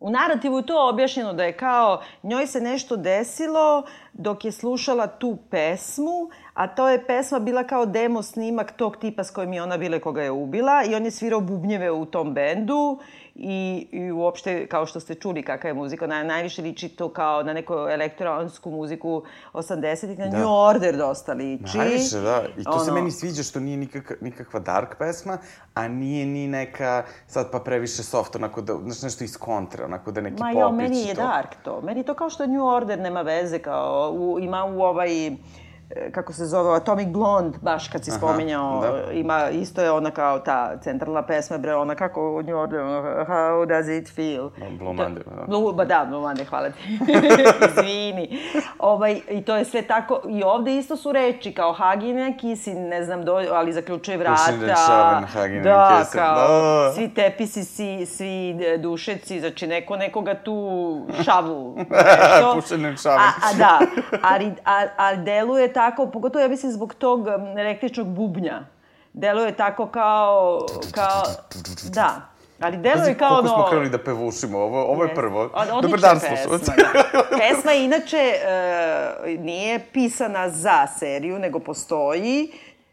U 0.00 0.10
narativu 0.10 0.58
je 0.58 0.66
to 0.66 0.88
objašnjeno 0.88 1.32
da 1.32 1.44
je 1.44 1.56
kao 1.56 2.02
njoj 2.22 2.46
se 2.46 2.60
nešto 2.60 2.96
desilo 2.96 3.82
dok 4.12 4.44
je 4.44 4.52
slušala 4.52 5.06
tu 5.06 5.38
pesmu, 5.50 6.30
a 6.54 6.66
to 6.66 6.88
je 6.88 7.06
pesma 7.06 7.38
bila 7.38 7.64
kao 7.64 7.86
demo 7.86 8.22
snimak 8.22 8.72
tog 8.76 8.96
tipa 8.96 9.24
s 9.24 9.30
kojim 9.30 9.52
je 9.52 9.62
ona 9.62 9.78
bile 9.78 10.00
koga 10.00 10.22
je 10.22 10.30
ubila 10.30 10.84
i 10.84 10.94
on 10.94 11.04
je 11.04 11.10
svirao 11.10 11.40
bubnjeve 11.40 11.90
u 11.90 12.04
tom 12.04 12.34
bendu 12.34 12.98
i, 13.42 13.88
i 13.92 14.12
uopšte, 14.12 14.66
kao 14.66 14.86
što 14.86 15.00
ste 15.00 15.14
čuli 15.14 15.42
kakva 15.42 15.68
je 15.68 15.74
muzika, 15.74 16.06
na, 16.06 16.22
najviše 16.22 16.62
liči 16.62 16.88
to 16.88 17.08
kao 17.08 17.42
na 17.42 17.52
neku 17.52 17.74
elektronsku 17.74 18.70
muziku 18.70 19.22
80-ih, 19.52 20.18
na 20.18 20.26
da. 20.26 20.38
New 20.38 20.52
Order 20.52 20.96
dosta 20.96 21.32
liči. 21.32 21.78
Najviše, 21.78 22.20
da. 22.20 22.44
I 22.58 22.64
to 22.64 22.70
ono... 22.70 22.84
se 22.84 22.92
meni 22.92 23.10
sviđa 23.10 23.42
što 23.42 23.60
nije 23.60 23.76
nikakva, 23.76 24.16
nikakva 24.20 24.60
dark 24.60 24.98
pesma, 24.98 25.38
a 25.74 25.88
nije 25.88 26.26
ni 26.26 26.48
neka 26.48 27.04
sad 27.26 27.50
pa 27.52 27.58
previše 27.58 28.02
soft, 28.02 28.36
onako 28.36 28.60
da, 28.60 28.74
znaš, 28.84 29.02
nešto 29.02 29.24
iz 29.24 29.36
kontra, 29.36 29.84
onako 29.84 30.10
da 30.10 30.20
neki 30.20 30.42
Ma, 30.42 30.46
popić. 30.46 30.54
Ma 30.54 30.60
jo, 30.60 30.72
meni 30.72 31.00
je 31.00 31.14
to. 31.14 31.22
dark 31.22 31.54
to. 31.64 31.80
Meni 31.80 32.04
to 32.04 32.14
kao 32.14 32.30
što 32.30 32.46
New 32.46 32.66
Order 32.66 32.98
nema 32.98 33.22
veze, 33.22 33.58
kao 33.58 34.10
u, 34.12 34.38
ima 34.40 34.64
u 34.64 34.82
ovaj 34.82 35.30
kako 36.12 36.32
se 36.32 36.46
zove, 36.46 36.76
Atomic 36.76 37.08
Blonde, 37.08 37.58
baš 37.62 37.88
kad 37.88 38.04
si 38.04 38.10
spominjao, 38.10 38.80
da. 38.80 39.12
ima, 39.12 39.50
isto 39.50 39.82
je 39.82 39.90
ona 39.90 40.10
kao 40.10 40.38
ta 40.38 40.78
centralna 40.80 41.22
pesma, 41.22 41.58
bre, 41.58 41.74
ona 41.74 41.94
kako 41.94 42.30
u 42.30 42.42
New 42.42 42.58
Orleans, 42.58 43.28
how 43.28 43.66
does 43.66 43.88
it 43.88 44.14
feel? 44.14 44.50
Blue 44.78 44.92
Monday, 44.92 45.24
da. 45.36 45.46
Blue, 45.46 45.72
ba 45.74 45.84
da, 45.84 46.06
Blue 46.08 46.20
Monday, 46.20 46.44
hvala 46.44 46.70
ti. 46.70 46.78
Izvini. 47.68 48.38
Ovaj, 48.78 49.20
I 49.30 49.44
to 49.44 49.56
je 49.56 49.64
sve 49.64 49.82
tako, 49.82 50.20
i 50.28 50.42
ovde 50.42 50.76
isto 50.76 50.96
su 50.96 51.12
reči, 51.12 51.54
kao 51.54 51.72
Hagine, 51.72 52.36
Kisi, 52.40 52.74
ne 52.74 53.04
znam, 53.04 53.24
do, 53.24 53.44
ali 53.52 53.72
zaključuje 53.72 54.16
vrata. 54.16 54.42
Hagine, 55.26 55.62
da. 55.62 56.04
Kao, 56.12 56.84
da. 56.84 56.92
svi 56.92 57.14
tepisi, 57.14 57.64
svi, 57.64 58.06
svi 58.06 58.56
dušeci, 58.78 59.40
znači 59.40 59.66
neko 59.66 59.96
nekoga 59.96 60.34
tu 60.34 61.06
šavu. 61.24 61.78
Pušine 62.54 62.96
čaven. 63.02 63.18
A, 63.18 63.32
a 63.42 63.52
da, 63.58 63.78
ali, 64.22 64.52
a, 64.64 64.86
a 64.96 65.16
deluje 65.16 65.72
tako, 65.80 66.06
pogotovo 66.06 66.42
ja 66.42 66.48
mislim 66.48 66.72
zbog 66.72 66.94
tog 66.94 67.26
električnog 67.58 68.06
bubnja. 68.06 68.60
Deluje 69.12 69.56
tako 69.56 69.86
kao, 69.86 70.66
kao, 70.94 71.22
da. 71.94 72.20
Ali 72.60 72.76
deluje 72.76 73.18
kao 73.18 73.38
ono... 73.38 73.42
Kako 73.42 73.54
smo 73.54 73.66
krenuli 73.70 73.90
da 73.90 73.98
pevušimo, 73.98 74.58
ovo, 74.58 74.82
ovo 74.84 75.04
je 75.04 75.14
prvo. 75.14 75.50
Od, 75.54 75.82
Dobar 75.82 76.00
dan, 76.00 76.20
slušalci. 76.20 76.70
Da. 76.76 77.02
Pesma 77.38 77.72
inače 77.72 78.16
e, 78.16 79.36
nije 79.38 79.86
pisana 79.92 80.50
za 80.50 80.86
seriju, 80.98 81.38
nego 81.38 81.58
postoji. 81.58 82.52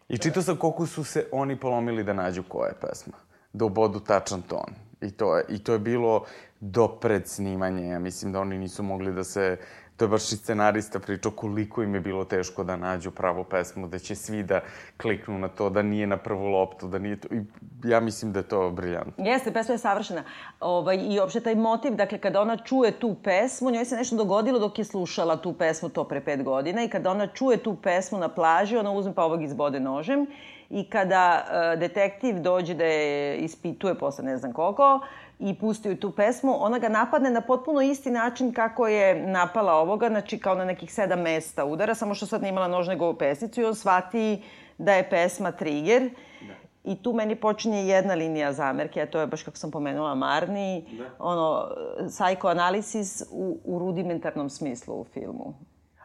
I 0.10 0.18
čitao 0.18 0.44
sam 0.44 0.58
koliko 0.58 0.86
su 0.86 1.04
se 1.04 1.28
oni 1.32 1.60
polomili 1.60 2.04
da 2.04 2.14
nađu 2.14 2.44
koja 2.48 2.68
je 2.68 2.76
pesma. 2.82 3.18
Da 3.54 3.66
obodu 3.66 4.00
tačan 4.00 4.42
ton. 4.42 4.74
I 5.02 5.12
to 5.12 5.38
je, 5.38 5.46
i 5.50 5.64
to 5.64 5.74
je 5.74 5.80
bilo 5.80 6.26
do 6.60 6.88
pred 6.88 7.28
snimanja. 7.28 7.86
Ja 7.86 8.00
mislim 8.00 8.32
da 8.32 8.40
oni 8.40 8.58
nisu 8.58 8.84
mogli 8.84 9.14
da 9.14 9.24
se 9.24 9.58
to 9.98 10.06
je 10.06 10.10
baš 10.10 10.32
i 10.32 10.38
scenarista 10.38 11.00
pričao 11.00 11.32
koliko 11.32 11.84
im 11.84 11.96
je 11.96 12.02
bilo 12.02 12.26
teško 12.26 12.64
da 12.64 12.76
nađu 12.76 13.12
pravu 13.12 13.44
pesmu, 13.44 13.88
da 13.88 14.00
će 14.00 14.16
svi 14.16 14.44
da 14.44 14.60
kliknu 14.98 15.40
na 15.40 15.48
to, 15.48 15.70
da 15.70 15.82
nije 15.82 16.08
na 16.08 16.18
prvu 16.18 16.48
loptu, 16.48 16.88
da 16.88 17.00
nije 17.00 17.16
to... 17.20 17.28
I 17.32 17.42
ja 17.90 18.00
mislim 18.00 18.32
da 18.32 18.40
je 18.40 18.48
to 18.48 18.70
briljantno. 18.72 19.26
Jeste, 19.26 19.54
pesma 19.54 19.74
je 19.74 19.78
savršena. 19.78 20.24
Ovaj, 20.60 20.98
I 21.10 21.20
uopšte 21.20 21.40
taj 21.40 21.56
motiv, 21.56 21.96
dakle, 21.96 22.18
kada 22.18 22.42
ona 22.42 22.58
čuje 22.58 22.92
tu 22.92 23.16
pesmu, 23.24 23.72
njoj 23.72 23.86
se 23.86 23.96
nešto 23.96 24.16
dogodilo 24.16 24.60
dok 24.60 24.80
je 24.80 24.86
slušala 24.86 25.38
tu 25.38 25.54
pesmu 25.54 25.90
to 25.90 26.04
pre 26.04 26.22
pet 26.22 26.44
godina 26.44 26.84
i 26.84 26.90
kada 26.90 27.12
ona 27.12 27.28
čuje 27.28 27.58
tu 27.58 27.76
pesmu 27.76 28.20
na 28.20 28.30
plaži, 28.30 28.78
ona 28.78 28.92
uzme 28.92 29.14
pa 29.14 29.24
ovog 29.24 29.44
izbode 29.44 29.80
nožem 29.80 30.28
i 30.70 30.90
kada 30.90 31.46
uh, 31.46 31.80
detektiv 31.80 32.40
dođe 32.42 32.74
da 32.74 32.86
je 32.86 33.38
ispituje 33.38 33.96
posle 33.96 34.24
ne 34.24 34.38
znam 34.38 34.54
koliko, 34.54 35.00
i 35.40 35.60
pusti 35.60 35.96
tu 35.96 36.12
pesmu, 36.12 36.56
ona 36.60 36.80
ga 36.80 36.90
napadne 36.90 37.30
na 37.30 37.42
potpuno 37.42 37.82
isti 37.82 38.12
način 38.12 38.54
kako 38.54 38.88
je 38.88 39.28
napala 39.28 39.74
ovoga, 39.74 40.10
znači 40.10 40.40
kao 40.40 40.56
na 40.56 40.66
nekih 40.66 40.94
sedam 40.94 41.22
mesta 41.22 41.66
udara, 41.66 41.96
samo 41.96 42.16
što 42.16 42.26
sad 42.26 42.42
nije 42.42 42.50
imala 42.50 42.68
nož 42.68 42.88
nego 42.88 43.14
pesnicu 43.14 43.62
i 43.62 43.66
on 43.66 43.76
shvati 43.76 44.44
da 44.78 44.94
je 44.94 45.10
pesma 45.10 45.52
trigger. 45.52 46.10
Da. 46.48 46.54
I 46.84 47.04
tu 47.04 47.14
meni 47.14 47.36
počinje 47.36 47.88
jedna 47.88 48.14
linija 48.14 48.54
zamerke, 48.54 49.02
a 49.02 49.06
to 49.06 49.20
je 49.20 49.28
baš 49.28 49.44
kako 49.44 49.58
sam 49.58 49.72
pomenula 49.72 50.16
Marni, 50.16 50.98
da. 50.98 51.10
ono, 51.20 51.68
psychoanalisis 52.10 53.24
u, 53.32 53.60
u 53.64 53.80
rudimentarnom 53.80 54.50
smislu 54.50 55.02
u 55.02 55.06
filmu. 55.14 55.54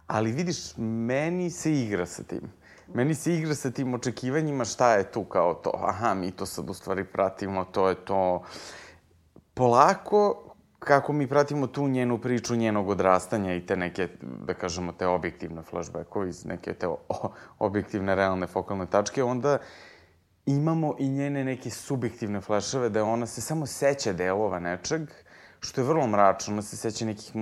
Ali 0.06 0.32
vidiš, 0.32 0.76
meni 0.76 1.50
se 1.50 1.72
igra 1.72 2.06
sa 2.06 2.22
tim. 2.22 2.52
Meni 2.94 3.14
se 3.14 3.34
igra 3.34 3.54
sa 3.54 3.70
tim 3.70 3.94
očekivanjima 3.94 4.64
šta 4.64 4.94
je 4.94 5.12
tu 5.12 5.24
kao 5.24 5.54
to. 5.54 5.70
Aha, 5.74 6.14
mi 6.14 6.30
to 6.30 6.46
sad 6.46 6.70
u 6.70 6.74
stvari 6.74 7.04
pratimo, 7.04 7.64
to 7.64 7.88
je 7.88 7.94
to 7.94 8.42
polako, 9.54 10.52
kako 10.78 11.12
mi 11.12 11.26
pratimo 11.26 11.66
tu 11.66 11.88
njenu 11.88 12.18
priču 12.18 12.56
njenog 12.56 12.88
odrastanja 12.88 13.54
i 13.54 13.66
te 13.66 13.76
neke, 13.76 14.08
da 14.20 14.54
kažemo, 14.54 14.92
te 14.92 15.06
objektivne 15.06 15.62
flashbackove 15.62 16.28
iz 16.28 16.44
neke 16.44 16.74
te 16.74 16.88
o, 16.88 16.96
objektivne, 17.58 18.14
realne 18.14 18.46
fokalne 18.46 18.86
tačke, 18.86 19.24
onda 19.24 19.58
imamo 20.46 20.94
i 20.98 21.08
njene 21.08 21.44
neke 21.44 21.70
subjektivne 21.70 22.40
flashove 22.40 22.88
da 22.88 23.04
ona 23.04 23.26
se 23.26 23.40
samo 23.40 23.66
seća 23.66 24.12
delova 24.12 24.60
nečeg, 24.60 25.10
što 25.60 25.80
je 25.80 25.84
vrlo 25.84 26.06
mračno. 26.06 26.54
Ona 26.54 26.62
se 26.62 26.76
seća 26.76 27.04
nekih, 27.04 27.32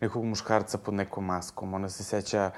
nekog 0.00 0.24
muškarca 0.24 0.78
pod 0.78 0.94
nekom 0.94 1.24
maskom, 1.24 1.74
ona 1.74 1.88
se 1.88 2.04
seća 2.04 2.50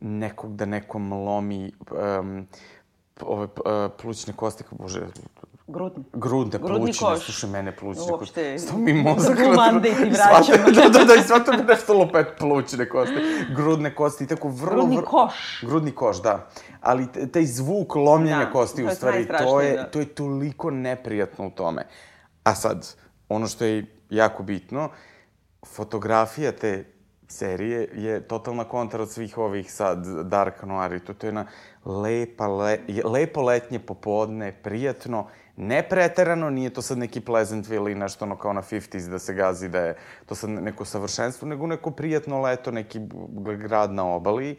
nekog 0.00 0.56
da 0.56 0.64
nekom 0.64 1.12
lomi 1.12 1.72
um, 1.90 2.46
ove 3.20 3.44
uh, 3.44 3.92
plućne 4.02 4.32
kosti, 4.36 4.64
bože, 4.70 5.06
Grudni. 5.66 6.04
Grudne, 6.12 6.58
Grudni 6.58 6.86
plućne, 6.86 7.08
koš. 7.08 7.24
slušaj 7.24 7.50
mene 7.50 7.76
plućne. 7.76 8.02
Uopšte. 8.12 8.58
Sto 8.58 8.76
mi 8.76 8.92
mozak. 8.92 9.38
Za 9.38 9.44
Monday 9.44 9.96
ti 9.96 10.10
vraćamo. 10.16 10.70
da, 10.70 10.98
da, 10.98 11.04
da, 11.04 11.14
i 11.14 11.22
svato 11.22 11.52
mi 11.52 11.62
nešto 11.62 11.94
lupet 11.94 12.26
plućne 12.38 12.88
kosti. 12.88 13.14
Grudne 13.56 13.94
kosti, 13.94 14.26
tako 14.26 14.48
vrlo... 14.48 14.74
Grudni 14.74 14.96
vrlo, 14.96 15.08
koš. 15.08 15.60
Grudni 15.62 15.90
koš, 15.90 16.22
da. 16.22 16.48
Ali 16.80 17.06
taj 17.32 17.46
zvuk 17.46 17.94
lomljenja 17.94 18.44
da, 18.44 18.50
kosti, 18.52 18.84
u 18.84 18.90
stvari, 18.90 19.28
to 19.38 19.60
je, 19.60 19.76
da. 19.76 19.84
to 19.84 19.98
je 19.98 20.06
toliko 20.06 20.70
neprijatno 20.70 21.46
u 21.46 21.50
tome. 21.50 21.86
A 22.44 22.54
sad, 22.54 22.94
ono 23.28 23.46
što 23.46 23.64
je 23.64 23.86
jako 24.10 24.42
bitno, 24.42 24.88
fotografija 25.66 26.52
te 26.52 26.84
serije 27.28 27.88
je 27.94 28.20
totalna 28.28 28.64
kontra 28.64 29.02
od 29.02 29.10
svih 29.10 29.38
ovih 29.38 29.72
sad 29.72 30.06
dark 30.24 30.62
noir 30.62 30.92
i 30.92 31.00
to, 31.00 31.14
to 31.14 31.26
je 31.26 31.28
jedna 31.28 31.46
lepa, 31.84 32.46
le, 32.46 32.78
lepo 33.04 33.42
letnje 33.42 33.78
popodne, 33.78 34.52
prijatno, 34.62 35.26
ne 35.62 35.82
preterano, 35.82 36.50
nije 36.50 36.70
to 36.70 36.82
sad 36.82 36.98
neki 36.98 37.20
Pleasantville 37.20 37.92
i 37.92 37.94
nešto 37.94 38.24
ono 38.24 38.36
kao 38.36 38.52
na 38.52 38.62
50s 38.62 39.10
da 39.10 39.18
se 39.18 39.34
gazi 39.34 39.68
da 39.68 39.78
je 39.78 39.96
to 40.26 40.34
sad 40.34 40.50
neko 40.50 40.84
savršenstvo, 40.84 41.48
nego 41.48 41.66
neko 41.66 41.90
prijatno 41.90 42.40
leto, 42.40 42.70
neki 42.70 43.00
grad 43.58 43.92
na 43.92 44.14
obali. 44.14 44.56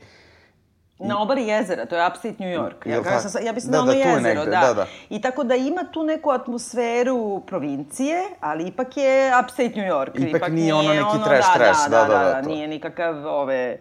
Na 0.99 1.21
obali 1.21 1.47
jezera, 1.47 1.85
to 1.85 1.95
je 1.95 2.07
upstate 2.07 2.35
New 2.39 2.49
York. 2.49 2.87
Ja, 2.87 3.03
kažem, 3.03 3.29
sam, 3.29 3.45
ja 3.45 3.53
mislim 3.53 3.71
da, 3.71 3.77
da 3.77 3.83
ono 3.83 3.91
da, 3.91 3.97
jezero, 3.97 4.21
negde, 4.21 4.45
da. 4.45 4.59
da. 4.67 4.73
da. 4.73 4.85
I 5.09 5.21
tako 5.21 5.43
da 5.43 5.55
ima 5.55 5.83
tu 5.93 6.03
neku 6.03 6.29
atmosferu 6.29 7.41
provincije, 7.47 8.23
ali 8.39 8.67
ipak 8.67 8.97
je 8.97 9.31
upstate 9.43 9.73
New 9.75 9.89
York. 9.89 10.11
Ipak, 10.15 10.29
ipak 10.29 10.51
nije, 10.51 10.63
nije 10.63 10.73
ono 10.73 10.89
neki 10.89 11.15
ono, 11.15 11.25
trash, 11.25 11.47
da, 11.53 11.59
trash, 11.59 11.89
da, 11.89 11.97
da, 11.97 12.07
da, 12.07 12.19
da, 12.19 12.23
da, 12.23 12.41
da, 12.41 12.47
nije 12.47 12.67
nikakav 12.67 13.27
ove 13.27 13.77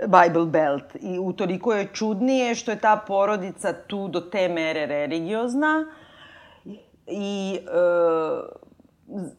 Bible 0.00 0.46
Belt. 0.46 0.96
I 1.00 1.18
utoliko 1.18 1.72
je 1.72 1.88
čudnije 1.92 2.54
što 2.54 2.70
je 2.70 2.78
ta 2.78 2.96
porodica 3.06 3.72
tu 3.72 4.08
do 4.08 4.20
te 4.20 4.48
mere 4.48 4.86
religiozna 4.86 5.86
i 7.08 7.62
e, 7.64 8.65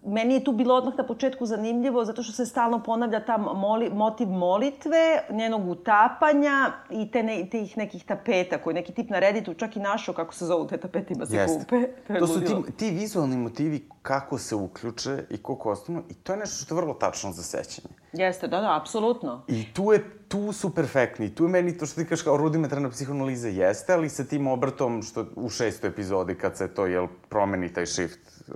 meni 0.05 0.33
je 0.33 0.43
tu 0.43 0.51
bilo 0.51 0.75
odmah 0.75 0.97
na 0.97 1.07
početku 1.07 1.45
zanimljivo 1.45 2.05
zato 2.05 2.23
što 2.23 2.33
se 2.33 2.45
stalno 2.45 2.83
ponavlja 2.83 3.25
ta 3.25 3.37
moli, 3.37 3.89
motiv 3.89 4.29
molitve, 4.29 5.23
njenog 5.29 5.69
utapanja 5.69 6.71
i 6.89 7.11
te 7.11 7.23
ne, 7.23 7.49
tih 7.51 7.77
nekih 7.77 8.03
tapeta 8.03 8.57
koji 8.57 8.73
neki 8.73 8.93
tip 8.93 9.09
na 9.09 9.19
Redditu 9.19 9.53
čak 9.53 9.75
i 9.75 9.79
našao 9.79 10.15
kako 10.15 10.33
se 10.33 10.45
zovu 10.45 10.67
te 10.67 10.77
tapetima 10.77 11.25
se 11.25 11.35
Jeste. 11.35 11.59
kupe. 11.59 11.87
To, 12.07 12.19
to 12.19 12.27
su 12.27 12.41
ti, 12.41 12.71
ti 12.77 12.89
vizualni 12.89 13.37
motivi 13.37 13.89
kako 14.01 14.37
se 14.37 14.55
uključe 14.55 15.23
i 15.29 15.37
koliko 15.37 15.71
ostanu 15.71 16.03
i 16.09 16.13
to 16.13 16.33
je 16.33 16.39
nešto 16.39 16.65
što 16.65 16.75
je 16.75 16.81
vrlo 16.81 16.93
tačno 16.93 17.31
za 17.31 17.43
sećanje. 17.43 17.87
Jeste, 18.13 18.47
da, 18.47 18.61
da, 18.61 18.77
apsolutno. 18.81 19.43
I 19.47 19.73
tu 19.73 19.91
je, 19.93 20.03
tu 20.27 20.53
su 20.53 20.75
perfektni. 20.75 21.35
Tu 21.35 21.43
je 21.43 21.49
meni 21.49 21.77
to 21.77 21.85
što 21.85 22.01
ti 22.01 22.09
kažeš 22.09 22.23
kao 22.23 22.37
rudimentarna 22.37 22.89
psihoanaliza 22.89 23.47
jeste, 23.47 23.93
ali 23.93 24.09
sa 24.09 24.23
tim 24.23 24.47
obrtom 24.47 25.03
što 25.03 25.25
u 25.35 25.49
šestoj 25.49 25.89
epizodi 25.89 26.35
kad 26.35 26.57
se 26.57 26.67
to, 26.67 26.85
jel, 26.85 27.07
promeni 27.29 27.73
taj 27.73 27.85
shift 27.85 28.19
uh, 28.47 28.55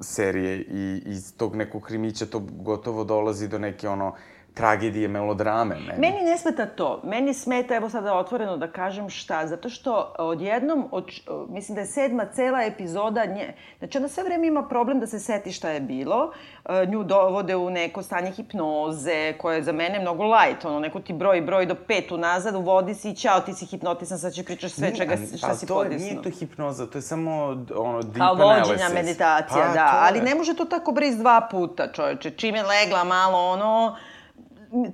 serije 0.00 0.60
i 0.60 1.02
iz 1.06 1.36
tog 1.36 1.56
nekog 1.56 1.82
krimića 1.82 2.26
to 2.26 2.38
gotovo 2.38 3.04
dolazi 3.04 3.48
do 3.48 3.58
neke 3.58 3.88
ono 3.88 4.14
tragedije, 4.54 5.08
melodrame. 5.08 5.74
Meni. 5.74 5.98
Meni 5.98 6.22
ne 6.24 6.38
smeta 6.38 6.66
to. 6.66 7.00
Meni 7.04 7.34
smeta, 7.34 7.76
evo 7.76 7.88
sada 7.90 8.14
otvoreno 8.14 8.56
da 8.56 8.68
kažem 8.68 9.10
šta, 9.10 9.46
zato 9.46 9.68
što 9.68 10.14
odjednom, 10.18 10.88
od, 10.90 11.10
mislim 11.48 11.74
da 11.74 11.80
je 11.80 11.86
sedma 11.86 12.24
cela 12.24 12.62
epizoda 12.62 13.24
nje, 13.24 13.54
znači 13.78 13.98
ona 13.98 14.08
sve 14.08 14.24
vreme 14.24 14.46
ima 14.46 14.68
problem 14.68 15.00
da 15.00 15.06
se 15.06 15.18
seti 15.18 15.52
šta 15.52 15.70
je 15.70 15.80
bilo, 15.80 16.32
e, 16.64 16.86
nju 16.86 17.04
dovode 17.04 17.56
u 17.56 17.70
neko 17.70 18.02
stanje 18.02 18.30
hipnoze, 18.30 19.32
koje 19.38 19.56
je 19.56 19.62
za 19.62 19.72
mene 19.72 20.00
mnogo 20.00 20.24
light, 20.24 20.64
ono, 20.64 20.80
neko 20.80 21.00
ti 21.00 21.12
broj, 21.12 21.40
broj 21.40 21.66
do 21.66 21.74
pet 21.74 22.12
unazad, 22.12 22.54
uvodi 22.54 22.94
si 22.94 23.10
i 23.10 23.16
čao, 23.16 23.40
ti 23.40 23.52
si 23.52 23.66
hipnotisan, 23.66 24.18
sad 24.18 24.32
će 24.32 24.44
pričaš 24.44 24.72
sve 24.72 24.94
čega, 24.94 25.16
šta 25.36 25.46
pa, 25.46 25.54
si 25.54 25.66
to, 25.66 25.74
podisno. 25.74 26.06
Nije 26.06 26.22
to 26.22 26.30
hipnoza, 26.30 26.86
to 26.86 26.98
je 26.98 27.02
samo 27.02 27.64
ono, 27.76 28.02
deep 28.02 28.16
Kao 28.16 28.34
analysis. 28.34 28.68
vođenja 28.68 28.88
meditacija, 28.94 29.64
pa, 29.66 29.72
da, 29.74 30.00
ali 30.02 30.20
ne 30.20 30.34
može 30.34 30.56
to 30.56 30.64
tako 30.64 30.92
briz 30.92 31.16
dva 31.16 31.48
puta, 31.50 31.92
čoveče, 31.92 32.30
čim 32.30 32.54
je 32.54 32.62
legla 32.62 33.04
malo, 33.04 33.50
ono, 33.50 33.96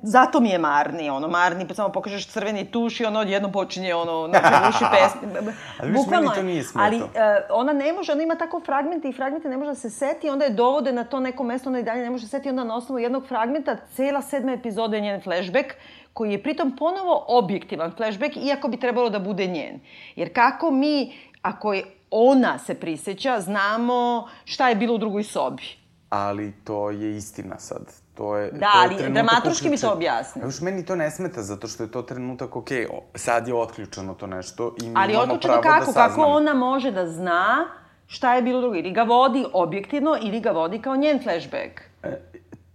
zato 0.02 0.40
mi 0.40 0.50
je 0.50 0.58
Marni, 0.58 1.10
ono, 1.10 1.28
Marni, 1.28 1.68
pa 1.68 1.74
samo 1.74 1.88
pokažeš 1.88 2.26
crveni 2.26 2.64
tuš 2.70 3.00
i 3.00 3.04
ono 3.04 3.20
odjednom 3.20 3.52
počinje, 3.52 3.94
ono, 3.94 4.26
na 4.26 4.38
uši 4.70 4.84
pesmi. 4.92 5.52
ali 5.80 5.92
meni 5.92 6.28
to 6.34 6.42
nije 6.42 6.62
smeto. 6.62 6.84
Ali 6.84 6.96
uh, 6.96 7.10
ona 7.50 7.72
ne 7.72 7.92
može, 7.92 8.12
ona 8.12 8.22
ima 8.22 8.34
tako 8.34 8.60
fragmente 8.60 9.08
i 9.08 9.12
fragmente 9.12 9.48
ne 9.48 9.56
može 9.56 9.70
da 9.70 9.74
se 9.74 9.90
seti, 9.90 10.30
onda 10.30 10.44
je 10.44 10.50
dovode 10.50 10.92
na 10.92 11.04
to 11.04 11.20
neko 11.20 11.44
mesto, 11.44 11.70
ona 11.70 11.78
i 11.78 11.82
dalje 11.82 12.02
ne 12.02 12.10
može 12.10 12.24
da 12.24 12.28
se 12.28 12.36
seti, 12.36 12.48
onda 12.48 12.64
na 12.64 12.76
osnovu 12.76 12.98
jednog 12.98 13.26
fragmenta, 13.28 13.76
cela 13.94 14.22
sedma 14.22 14.52
epizoda 14.52 14.96
je 14.96 15.02
njen 15.02 15.20
flashback, 15.20 15.68
koji 16.12 16.32
je 16.32 16.42
pritom 16.42 16.76
ponovo 16.76 17.24
objektivan 17.28 17.92
flashback, 17.96 18.36
iako 18.36 18.68
bi 18.68 18.80
trebalo 18.80 19.10
da 19.10 19.18
bude 19.18 19.46
njen. 19.46 19.80
Jer 20.16 20.34
kako 20.34 20.70
mi, 20.70 21.12
ako 21.42 21.72
je 21.72 21.84
ona 22.10 22.58
se 22.58 22.74
priseća, 22.74 23.40
znamo 23.40 24.28
šta 24.44 24.68
je 24.68 24.74
bilo 24.74 24.94
u 24.94 24.98
drugoj 24.98 25.22
sobi. 25.22 25.62
Ali 26.08 26.52
to 26.64 26.90
je 26.90 27.16
istina 27.16 27.58
sad 27.58 28.07
to 28.18 28.36
je... 28.36 28.50
Da, 28.52 28.72
to 28.72 28.94
je 28.94 29.00
ali 29.02 29.12
dramaturški 29.12 29.70
mi 29.70 29.78
to 29.78 29.92
objasni. 29.92 30.42
Još 30.42 30.60
meni 30.60 30.84
to 30.84 30.96
ne 30.96 31.10
smeta, 31.10 31.42
zato 31.42 31.68
što 31.68 31.82
je 31.82 31.90
to 31.90 32.02
trenutak, 32.02 32.56
ok, 32.56 32.68
sad 33.14 33.48
je 33.48 33.54
otključeno 33.54 34.14
to 34.14 34.26
nešto 34.26 34.74
i 34.82 34.88
mi 34.88 34.94
ali 34.96 35.12
imamo 35.12 35.38
pravo 35.40 35.62
kako, 35.62 35.78
da 35.78 35.92
saznamo. 35.92 36.08
kako 36.08 36.22
ona 36.22 36.54
može 36.54 36.90
da 36.90 37.06
zna 37.06 37.66
šta 38.06 38.34
je 38.34 38.42
bilo 38.42 38.60
drugo. 38.60 38.76
Ili 38.76 38.92
ga 38.92 39.02
vodi 39.02 39.44
objektivno, 39.52 40.18
ili 40.22 40.40
ga 40.40 40.50
vodi 40.50 40.82
kao 40.82 40.96
njen 40.96 41.22
flashback. 41.22 41.80
E, 42.02 42.20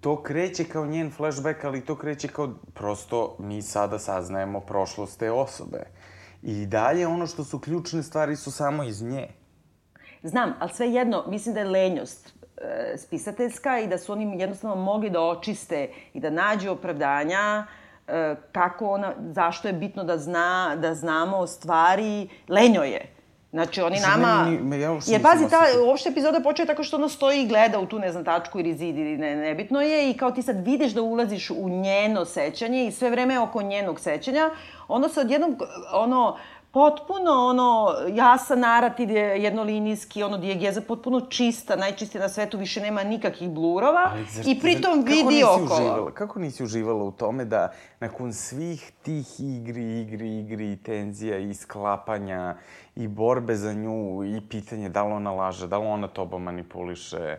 to 0.01 0.23
kreće 0.23 0.63
kao 0.63 0.85
njen 0.85 1.11
flashback, 1.11 1.63
ali 1.63 1.85
to 1.85 1.95
kreće 1.95 2.27
kao 2.27 2.49
prosto 2.73 3.35
mi 3.39 3.61
sada 3.61 3.99
saznajemo 3.99 4.59
prošlost 4.59 5.19
te 5.19 5.31
osobe. 5.31 5.83
I 6.41 6.65
dalje 6.65 7.07
ono 7.07 7.27
što 7.27 7.43
su 7.43 7.59
ključne 7.59 8.03
stvari 8.03 8.35
su 8.35 8.51
samo 8.51 8.83
iz 8.83 9.01
nje. 9.01 9.27
Znam, 10.23 10.53
ali 10.59 10.71
sve 10.73 10.89
jedno, 10.89 11.23
mislim 11.27 11.53
da 11.53 11.59
je 11.59 11.69
lenjost 11.69 12.33
spisateljska 12.97 13.79
i 13.79 13.87
da 13.87 13.97
su 13.97 14.11
oni 14.11 14.39
jednostavno 14.39 14.75
mogli 14.75 15.09
da 15.09 15.21
očiste 15.21 15.89
i 16.13 16.19
da 16.19 16.29
nađu 16.29 16.71
opravdanja 16.71 17.65
e, 18.07 18.35
kako 18.51 18.89
ona, 18.89 19.13
zašto 19.31 19.67
je 19.67 19.73
bitno 19.73 20.03
da 20.03 20.17
zna, 20.17 20.75
da 20.75 20.93
znamo 20.93 21.47
stvari, 21.47 22.29
lenjo 22.47 22.83
je. 22.83 23.13
Znači, 23.51 23.81
oni 23.81 23.97
Što 23.97 24.09
nama... 24.09 24.45
ni- 24.45 24.81
ja 24.81 24.99
Jer, 25.07 25.21
pazi, 25.21 25.49
ta, 25.49 25.59
uopšte 25.85 26.09
epizoda 26.09 26.39
počeje 26.39 26.65
tako 26.65 26.83
što 26.83 26.97
ona 26.97 27.09
stoji 27.09 27.41
i 27.41 27.47
gleda 27.47 27.79
u 27.79 27.85
tu, 27.85 27.99
ne 27.99 28.11
znam, 28.11 28.25
tačku 28.25 28.59
ili 28.59 28.73
zid 28.73 28.97
ili 28.97 29.17
ne, 29.17 29.35
nebitno 29.35 29.81
je 29.81 30.09
i 30.09 30.17
kao 30.17 30.31
ti 30.31 30.41
sad 30.41 30.65
vidiš 30.65 30.91
da 30.91 31.01
ulaziš 31.01 31.49
u 31.49 31.69
njeno 31.69 32.25
sećanje 32.25 32.87
i 32.87 32.91
sve 32.91 33.09
vreme 33.09 33.39
oko 33.39 33.61
njenog 33.61 33.99
sećanja, 33.99 34.49
onda 34.87 35.09
se 35.09 35.19
odjednom, 35.19 35.57
ono, 35.93 36.37
potpuno 36.73 37.31
ono 37.31 37.93
jasan 38.13 38.59
narativ 38.59 39.11
je 39.11 39.43
jednolinijski, 39.43 40.23
ono 40.23 40.37
dijegeza 40.37 40.81
potpuno 40.81 41.21
čista, 41.21 41.75
najčistija 41.75 42.21
na 42.21 42.29
svetu, 42.29 42.57
više 42.57 42.81
nema 42.81 43.03
nikakvih 43.03 43.49
blurova 43.49 44.11
zar- 44.29 44.51
i 44.51 44.59
pritom 44.59 44.91
zar- 44.93 45.03
kako 45.03 45.09
vidi 45.09 45.25
nisi 45.25 45.43
okolo. 45.43 45.63
Uživala, 45.63 46.11
kako 46.11 46.39
nisi 46.39 46.63
uživala 46.63 47.03
u 47.03 47.11
tome 47.11 47.45
da 47.45 47.71
nakon 47.99 48.33
svih 48.33 48.91
tih 49.01 49.27
igri, 49.39 50.01
igri, 50.01 50.39
igri 50.39 50.71
i 50.71 50.75
tenzija 50.83 51.37
i 51.37 51.53
sklapanja 51.53 52.55
i 52.95 53.07
borbe 53.07 53.55
za 53.55 53.73
nju 53.73 54.23
i 54.23 54.41
pitanje 54.49 54.89
da 54.89 55.03
li 55.03 55.13
ona 55.13 55.31
laže, 55.31 55.67
da 55.67 55.77
li 55.77 55.85
ona 55.85 56.07
tobom 56.07 56.43
manipuliše, 56.43 57.17
e, 57.17 57.37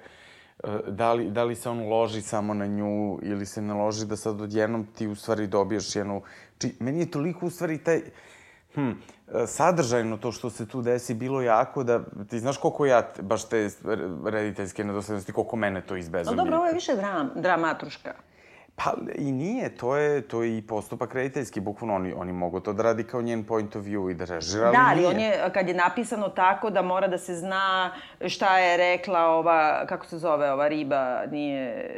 da 0.89 1.13
li, 1.13 1.31
da 1.31 1.45
li 1.45 1.57
se 1.57 1.71
on 1.71 1.89
loži 1.89 2.23
samo 2.23 2.55
na 2.55 2.67
nju 2.67 3.19
ili 3.23 3.47
se 3.47 3.63
ne 3.63 3.75
loži 3.75 4.07
da 4.07 4.17
sad 4.17 4.41
odjednom 4.41 4.87
ti 4.95 5.07
u 5.07 5.15
stvari 5.15 5.47
dobiješ 5.47 5.97
jednu... 5.97 6.23
Či, 6.59 6.75
meni 6.81 7.01
je 7.01 7.11
toliko 7.11 7.47
u 7.47 7.51
stvari 7.51 7.79
taj... 7.79 8.01
Hm, 8.75 8.91
e, 8.91 9.47
sadržajno 9.47 10.17
to 10.17 10.33
što 10.33 10.51
se 10.51 10.69
tu 10.69 10.83
desi 10.83 11.15
bilo 11.15 11.43
jako 11.43 11.85
da... 11.85 12.01
Ti 12.31 12.39
znaš 12.39 12.57
koliko 12.57 12.87
ja 12.87 13.09
baš 13.21 13.49
te 13.49 13.69
rediteljske 14.27 14.85
nedoslednosti, 14.85 15.33
koliko 15.33 15.57
mene 15.57 15.81
to 15.81 15.95
No 15.95 15.99
izbezumlji. 15.99 16.37
dobro, 16.37 16.57
ovo 16.57 16.67
je 16.67 16.75
više 16.75 16.97
dram, 16.97 17.31
dramatruška. 17.35 18.13
Pa 18.77 18.93
i 19.15 19.33
nije, 19.33 19.77
to 19.77 19.97
je, 19.97 20.21
to 20.23 20.43
je 20.43 20.59
i 20.59 20.63
postupak 20.63 21.15
rediteljski, 21.15 21.61
bukvalno 21.61 21.95
oni, 21.95 22.13
oni 22.17 22.33
mogu 22.33 22.61
to 22.61 22.73
da 22.73 22.83
radi 22.83 23.05
kao 23.05 23.23
njen 23.23 23.45
point 23.45 23.77
of 23.77 23.85
view 23.85 24.11
i 24.11 24.15
da 24.15 24.25
režira, 24.25 24.65
ali 24.67 24.77
Da, 24.77 24.87
ali 24.89 24.99
nije. 24.99 25.09
on 25.09 25.21
je, 25.21 25.51
kad 25.55 25.69
je 25.69 25.75
napisano 25.75 26.29
tako 26.29 26.71
da 26.71 26.83
mora 26.83 27.09
da 27.09 27.19
se 27.19 27.35
zna 27.35 27.93
šta 28.27 28.59
je 28.59 28.77
rekla 28.77 29.21
ova, 29.27 29.87
kako 29.87 30.07
se 30.07 30.19
zove 30.19 30.53
ova 30.53 30.69
riba, 30.69 31.27
nije 31.27 31.91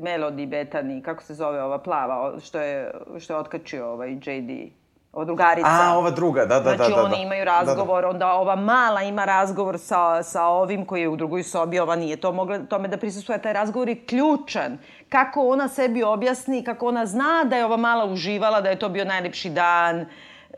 Melody 0.00 0.48
Betani, 0.48 1.02
kako 1.02 1.22
se 1.22 1.34
zove 1.34 1.62
ova 1.62 1.78
plava, 1.78 2.40
što 2.40 2.60
je, 2.60 2.90
što 3.18 3.32
je 3.32 3.38
otkačio 3.38 3.92
ovaj 3.92 4.10
JD, 4.12 4.72
ova 5.14 5.24
drugarica. 5.24 5.68
A, 5.70 5.98
ova 5.98 6.10
druga, 6.10 6.44
da, 6.44 6.60
da, 6.60 6.76
znači, 6.76 6.90
da, 6.90 6.96
da. 6.96 7.04
oni 7.04 7.22
imaju 7.22 7.44
razgovor, 7.44 8.04
onda 8.04 8.32
ova 8.32 8.56
mala 8.56 9.02
ima 9.02 9.24
razgovor 9.24 9.78
sa, 9.78 10.22
sa 10.22 10.44
ovim 10.44 10.86
koji 10.86 11.00
je 11.00 11.08
u 11.08 11.16
drugoj 11.16 11.42
sobi, 11.42 11.78
ova 11.78 11.96
nije 11.96 12.16
to 12.16 12.32
mogla 12.32 12.58
tome 12.58 12.88
da 12.88 12.96
prisustuje. 12.96 13.42
Taj 13.42 13.52
razgovor 13.52 13.88
je 13.88 14.04
ključan. 14.06 14.78
Kako 15.08 15.48
ona 15.48 15.68
sebi 15.68 16.02
objasni, 16.02 16.64
kako 16.64 16.88
ona 16.88 17.06
zna 17.06 17.44
da 17.44 17.56
je 17.56 17.64
ova 17.64 17.76
mala 17.76 18.04
uživala, 18.04 18.60
da 18.60 18.70
je 18.70 18.78
to 18.78 18.88
bio 18.88 19.04
najlepši 19.04 19.50
dan. 19.50 20.06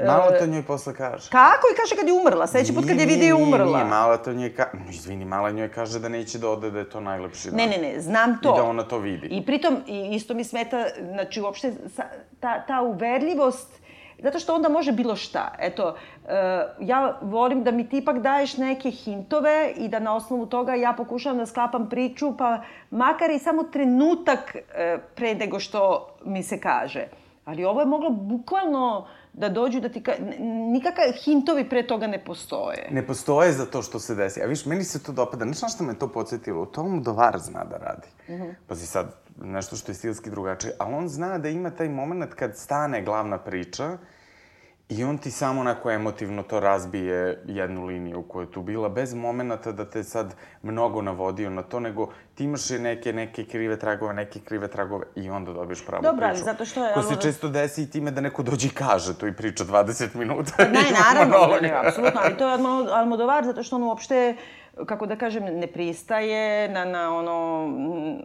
Da. 0.00 0.06
Malo 0.06 0.30
to 0.38 0.46
njoj 0.46 0.62
posle 0.62 0.94
kaže. 0.94 1.30
Kako? 1.30 1.66
I 1.72 1.76
kaže 1.76 1.96
kad 1.96 2.08
je 2.08 2.12
umrla. 2.12 2.46
Sledeći 2.46 2.74
put 2.74 2.84
kad 2.84 2.90
je 2.90 3.06
Nije, 3.06 3.16
vidi 3.16 3.26
je 3.26 3.34
umrla. 3.34 3.78
Nije, 3.78 3.84
mala 3.84 4.16
to 4.16 4.32
njoj 4.32 4.54
kaže, 4.54 4.70
izvini, 4.90 5.24
mala 5.24 5.50
njoj 5.50 5.72
kaže 5.72 5.98
da 5.98 6.08
neće 6.08 6.38
da 6.38 6.48
ode, 6.48 6.70
da 6.70 6.78
je 6.78 6.90
to 6.90 7.00
najlepši 7.00 7.50
dan. 7.50 7.56
Ne, 7.56 7.66
ne, 7.66 7.78
ne, 7.78 8.00
znam 8.00 8.38
to. 8.42 8.54
I 8.54 8.56
da 8.56 8.64
ona 8.64 8.82
to 8.82 8.98
vidi. 8.98 9.26
I 9.26 9.46
pritom, 9.46 9.82
isto 9.86 10.34
mi 10.34 10.44
smeta, 10.44 10.86
znači, 11.12 11.40
uopšte, 11.40 11.72
ta, 12.40 12.60
ta 12.66 12.80
uverljivost, 12.80 13.80
zato 14.18 14.38
što 14.38 14.54
onda 14.54 14.68
može 14.68 14.92
bilo 14.92 15.16
šta. 15.16 15.54
Eto, 15.58 15.88
uh, 15.88 16.30
ja 16.80 17.18
volim 17.22 17.64
da 17.64 17.70
mi 17.70 17.88
ti 17.88 17.98
ipak 17.98 18.18
daješ 18.18 18.56
neke 18.56 18.90
hintove 18.90 19.72
i 19.76 19.88
da 19.88 19.98
na 19.98 20.16
osnovu 20.16 20.46
toga 20.46 20.74
ja 20.74 20.92
pokušavam 20.92 21.38
da 21.38 21.46
sklapam 21.46 21.88
priču, 21.88 22.36
pa 22.36 22.62
makar 22.90 23.30
i 23.30 23.38
samo 23.38 23.62
trenutak 23.62 24.56
uh, 24.56 25.02
pre 25.14 25.34
nego 25.34 25.60
što 25.60 26.08
mi 26.24 26.42
se 26.42 26.60
kaže. 26.60 27.06
Ali 27.44 27.64
ovo 27.64 27.80
je 27.80 27.86
moglo 27.86 28.10
bukvalno 28.10 29.06
da 29.36 29.48
dođu 29.48 29.80
da 29.80 29.88
ti 29.88 30.02
ka... 30.02 30.12
Nikakve 30.72 31.12
hintovi 31.24 31.68
pre 31.68 31.86
toga 31.86 32.06
ne 32.06 32.24
postoje. 32.24 32.88
Ne 32.90 33.06
postoje 33.06 33.52
za 33.52 33.66
to 33.66 33.82
što 33.82 33.98
se 33.98 34.14
desi. 34.14 34.42
A 34.42 34.46
viš, 34.46 34.66
meni 34.66 34.84
se 34.84 35.02
to 35.02 35.12
dopada. 35.12 35.44
Znaš 35.44 35.62
na 35.62 35.68
što 35.68 35.84
me 35.84 35.94
to 35.94 36.08
podsjetilo? 36.08 36.66
To 36.66 36.80
Almodovar 36.80 37.38
zna 37.38 37.64
da 37.64 37.76
radi. 37.76 38.08
Mm. 38.28 38.32
-hmm. 38.32 38.54
Pazi 38.66 38.86
sad, 38.86 39.06
nešto 39.42 39.76
što 39.76 39.92
je 39.92 39.94
stilski 39.96 40.30
drugačije. 40.30 40.74
Ali 40.78 40.94
on 40.94 41.08
zna 41.08 41.38
da 41.38 41.48
ima 41.48 41.70
taj 41.70 41.88
moment 41.88 42.34
kad 42.34 42.56
stane 42.56 43.02
glavna 43.02 43.38
priča 43.38 43.98
i 44.88 45.04
on 45.04 45.18
ti 45.18 45.30
samo 45.30 45.60
onako 45.60 45.90
emotivno 45.90 46.42
to 46.42 46.60
razbije 46.60 47.12
jednu 47.46 47.84
liniju 47.84 48.22
koja 48.22 48.42
je 48.42 48.50
tu 48.50 48.62
bila, 48.62 48.88
bez 48.88 49.14
momenta 49.14 49.72
da 49.72 49.84
te 49.84 50.02
sad 50.04 50.32
mnogo 50.62 51.02
navodio 51.02 51.50
na 51.50 51.62
to, 51.62 51.80
nego 51.80 52.06
ti 52.34 52.44
imaš 52.44 52.70
neke, 52.70 53.12
neke 53.12 53.44
krive 53.44 53.78
tragove, 53.78 54.14
neke 54.14 54.40
krive 54.40 54.68
tragove 54.68 55.06
i 55.16 55.30
onda 55.30 55.52
dobiješ 55.52 55.86
pravu 55.86 56.02
Dobro, 56.02 56.24
ali 56.24 56.32
priču. 56.32 56.44
zato 56.44 56.64
što 56.64 56.84
je 56.84 56.94
Ko 56.94 57.02
se 57.02 57.08
Almodovar- 57.08 57.22
često 57.22 57.48
desi 57.48 57.82
i 57.82 57.90
time 57.90 58.10
da 58.10 58.20
neko 58.20 58.42
dođe 58.42 58.66
i 58.66 58.72
kaže 58.72 59.14
to 59.14 59.26
i 59.26 59.32
priča 59.34 59.64
20 59.64 60.14
minuta. 60.14 60.52
Ne, 60.64 60.80
i 60.80 60.88
ima 60.88 60.98
naravno, 61.04 61.36
ne, 61.62 61.72
apsolutno, 61.78 62.20
ali 62.24 62.36
to 62.36 62.48
je 62.48 62.58
Almo- 62.58 62.90
Almodovar 62.90 63.44
zato 63.44 63.62
što 63.62 63.76
on 63.76 63.82
uopšte 63.82 64.36
kako 64.86 65.06
da 65.06 65.16
kažem, 65.16 65.44
ne 65.44 65.66
pristaje 65.66 66.68
na, 66.68 66.84
na 66.84 67.14
ono, 67.14 67.66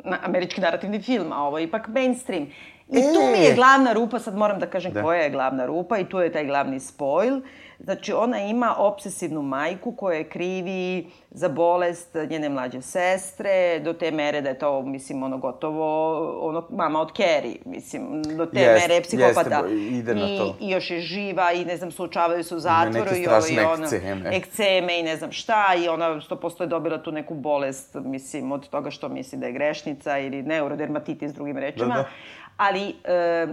na 0.06 0.18
američki 0.24 0.62
narativni 0.62 1.02
film, 1.02 1.32
a 1.32 1.38
ovo 1.38 1.58
je 1.58 1.64
ipak 1.64 1.88
mainstream. 1.88 2.48
I 2.92 3.02
tu 3.04 3.22
mi 3.32 3.40
je 3.40 3.52
E! 3.52 3.56
glavna 3.56 3.94
rupa, 3.94 4.20
sad 4.20 4.36
moram 4.36 4.60
da 4.60 4.66
kažem 4.66 4.94
Da. 4.94 5.02
koja 5.02 5.22
je 5.22 5.30
glavna 5.30 5.66
rupa 5.66 5.98
i 5.98 6.06
tu 6.06 6.20
je 6.20 6.32
taj 6.32 6.46
glavni 6.46 6.80
spoil. 6.80 7.42
Znači, 7.80 8.14
ona 8.14 8.40
ima 8.40 8.76
obsesivnu 8.78 9.42
majku 9.42 9.92
koja 9.92 10.18
je 10.18 10.24
krivi 10.24 11.08
za 11.32 11.50
bolest 11.50 12.16
njene 12.30 12.50
mlađe 12.50 12.82
sestre, 12.82 13.80
do 13.80 13.94
te 13.94 14.12
mere 14.12 14.42
da 14.42 14.50
je 14.50 14.60
to, 14.60 14.82
mislim, 14.82 15.24
ono 15.24 15.38
gotovo, 15.38 16.18
ono, 16.40 16.68
mama 16.70 17.02
od 17.02 17.16
Carrie, 17.18 17.56
mislim, 17.66 18.02
do 18.24 18.46
te 18.46 18.60
Jest, 18.60 18.82
mere 18.82 18.96
je 18.96 19.02
psihopata. 19.02 19.56
jeste, 19.58 19.76
ide 19.90 20.16
na 20.16 20.26
I, 20.26 20.38
to. 20.38 20.56
I 20.60 20.70
još 20.70 20.92
je 20.92 21.00
živa 21.00 21.52
i, 21.52 21.66
ne 21.66 21.78
znam, 21.78 21.92
suočavaju 21.92 22.44
se 22.44 22.56
u 22.56 22.60
zatvoru 22.60 23.16
i 23.16 23.28
ovo 23.28 23.48
i 23.52 23.60
ono. 23.60 23.84
ekceme. 23.86 24.30
Ekceme 24.32 25.00
i 25.00 25.04
ne 25.04 25.18
znam 25.18 25.32
šta 25.32 25.66
i 25.78 25.88
ona 25.88 26.10
100% 26.10 26.62
je 26.62 26.68
dobila 26.68 26.98
tu 26.98 27.12
neku 27.12 27.34
bolest, 27.34 27.96
mislim, 27.96 28.52
od 28.52 28.70
toga 28.70 28.92
što 28.92 29.10
misli 29.10 29.38
da 29.38 29.46
je 29.46 29.52
grešnica 29.52 30.18
ili 30.18 30.44
neurodermatitis 30.44 31.32
drugim 31.32 31.58
rečima. 31.58 31.86
Da, 31.88 31.94
da. 31.94 32.08
Ali, 32.62 32.96
e, 33.04 33.48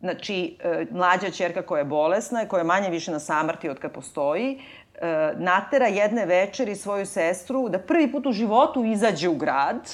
znači, 0.00 0.56
e, 0.62 0.86
mlađa 0.90 1.30
čerka 1.30 1.62
koja 1.62 1.78
je 1.78 1.84
bolesna 1.84 2.42
i 2.42 2.48
koja 2.48 2.60
je 2.60 2.64
manje 2.64 2.90
više 2.90 3.12
na 3.12 3.18
samrti 3.18 3.68
od 3.68 3.78
kad 3.78 3.92
postoji, 3.92 4.60
e, 4.94 5.32
natera 5.36 5.86
jedne 5.86 6.26
večeri 6.26 6.76
svoju 6.76 7.06
sestru 7.06 7.68
da 7.68 7.78
prvi 7.78 8.12
put 8.12 8.26
u 8.26 8.32
životu 8.32 8.84
izađe 8.84 9.28
u 9.28 9.34
grad, 9.34 9.88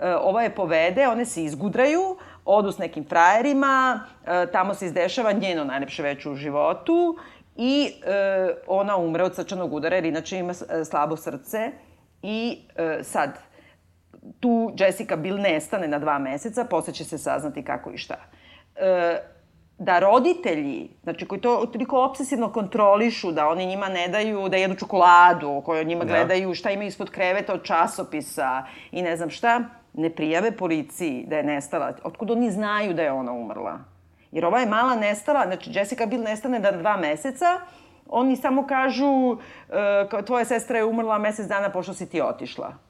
E, 0.00 0.14
ova 0.14 0.42
je 0.42 0.54
povede, 0.54 1.08
one 1.08 1.24
se 1.24 1.44
izgudraju, 1.44 2.16
odu 2.44 2.72
s 2.72 2.78
nekim 2.78 3.04
frajerima, 3.08 4.00
e, 4.26 4.46
tamo 4.52 4.74
se 4.74 4.86
izdešava 4.86 5.32
njeno 5.32 5.64
najlepše 5.64 6.02
veće 6.02 6.30
u 6.30 6.34
životu 6.34 7.16
i 7.56 7.92
e, 8.06 8.48
ona 8.66 8.96
umre 8.96 9.24
od 9.24 9.34
srčanog 9.34 9.72
udara 9.72 9.96
jer 9.96 10.04
inače 10.04 10.38
ima 10.38 10.52
e, 10.52 10.84
slabo 10.84 11.16
srce 11.16 11.70
i 12.22 12.58
e, 12.76 12.98
sad 13.02 13.38
tu 14.40 14.72
Jessica 14.78 15.16
Biel 15.16 15.40
nestane 15.40 15.88
na 15.88 15.98
dva 15.98 16.18
meseca, 16.18 16.64
posle 16.64 16.92
će 16.92 17.04
se 17.04 17.18
saznati 17.18 17.64
kako 17.64 17.90
i 17.90 17.98
šta. 17.98 18.16
E, 18.76 19.18
da 19.78 19.98
roditelji, 19.98 20.88
znači 21.02 21.26
koji 21.26 21.40
to 21.40 21.66
toliko 21.72 22.04
obsesivno 22.04 22.52
kontrolišu, 22.52 23.32
da 23.32 23.48
oni 23.48 23.66
njima 23.66 23.88
ne 23.88 24.08
daju 24.08 24.48
da 24.48 24.56
jedu 24.56 24.74
čokoladu, 24.74 25.62
koji 25.64 25.84
njima 25.84 26.04
da. 26.04 26.12
gledaju 26.12 26.54
šta 26.54 26.70
ima 26.70 26.84
ispod 26.84 27.10
kreveta 27.10 27.54
od 27.54 27.62
časopisa 27.62 28.64
i 28.92 29.02
ne 29.02 29.16
znam 29.16 29.30
šta, 29.30 29.60
ne 29.92 30.10
prijave 30.10 30.52
policiji 30.52 31.24
da 31.28 31.36
je 31.36 31.42
nestala. 31.42 31.92
Otkud 32.04 32.30
oni 32.30 32.50
znaju 32.50 32.94
da 32.94 33.02
je 33.02 33.12
ona 33.12 33.32
umrla? 33.32 33.78
Jer 34.32 34.44
ova 34.44 34.60
je 34.60 34.66
mala 34.66 34.96
nestala, 34.96 35.46
znači 35.46 35.70
Jessica 35.74 36.06
Biel 36.06 36.22
nestane 36.22 36.60
da 36.60 36.72
dva 36.72 36.96
meseca, 36.96 37.60
oni 38.08 38.36
samo 38.36 38.66
kažu 38.66 39.36
e, 40.18 40.24
tvoja 40.24 40.44
sestra 40.44 40.78
je 40.78 40.84
umrla 40.84 41.18
mesec 41.18 41.46
dana 41.46 41.70
pošto 41.70 41.94
si 41.94 42.10
ti 42.10 42.20
otišla. 42.20 42.85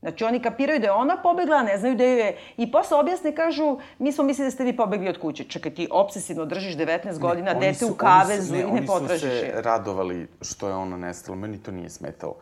Znači, 0.00 0.24
oni 0.24 0.42
kapiraju 0.42 0.80
da 0.80 0.86
je 0.86 0.92
ona 0.92 1.16
pobegla, 1.22 1.62
ne 1.62 1.78
znaju 1.78 1.94
da 1.94 2.04
je... 2.04 2.36
I 2.56 2.72
posle 2.72 2.96
objasne 2.96 3.34
kažu, 3.34 3.78
mi 3.98 4.12
smo 4.12 4.24
mislili 4.24 4.46
da 4.46 4.50
ste 4.50 4.64
vi 4.64 4.76
pobegli 4.76 5.08
od 5.08 5.18
kuće. 5.20 5.44
Čekaj, 5.44 5.74
ti 5.74 5.88
obsesivno 5.90 6.44
držiš 6.44 6.76
19 6.76 7.18
godina, 7.18 7.52
ne, 7.52 7.60
dete 7.60 7.78
su, 7.78 7.92
u 7.92 7.94
kavezu 7.94 8.52
ne, 8.52 8.60
i 8.60 8.72
ne 8.72 8.86
potražiš 8.86 9.22
je. 9.22 9.30
Oni 9.30 9.40
su 9.40 9.54
se 9.54 9.62
radovali 9.62 10.28
što 10.40 10.68
je 10.68 10.74
ona 10.74 10.96
nestala. 10.96 11.36
Meni 11.36 11.62
to 11.62 11.70
nije 11.70 11.90
smetalo. 11.90 12.36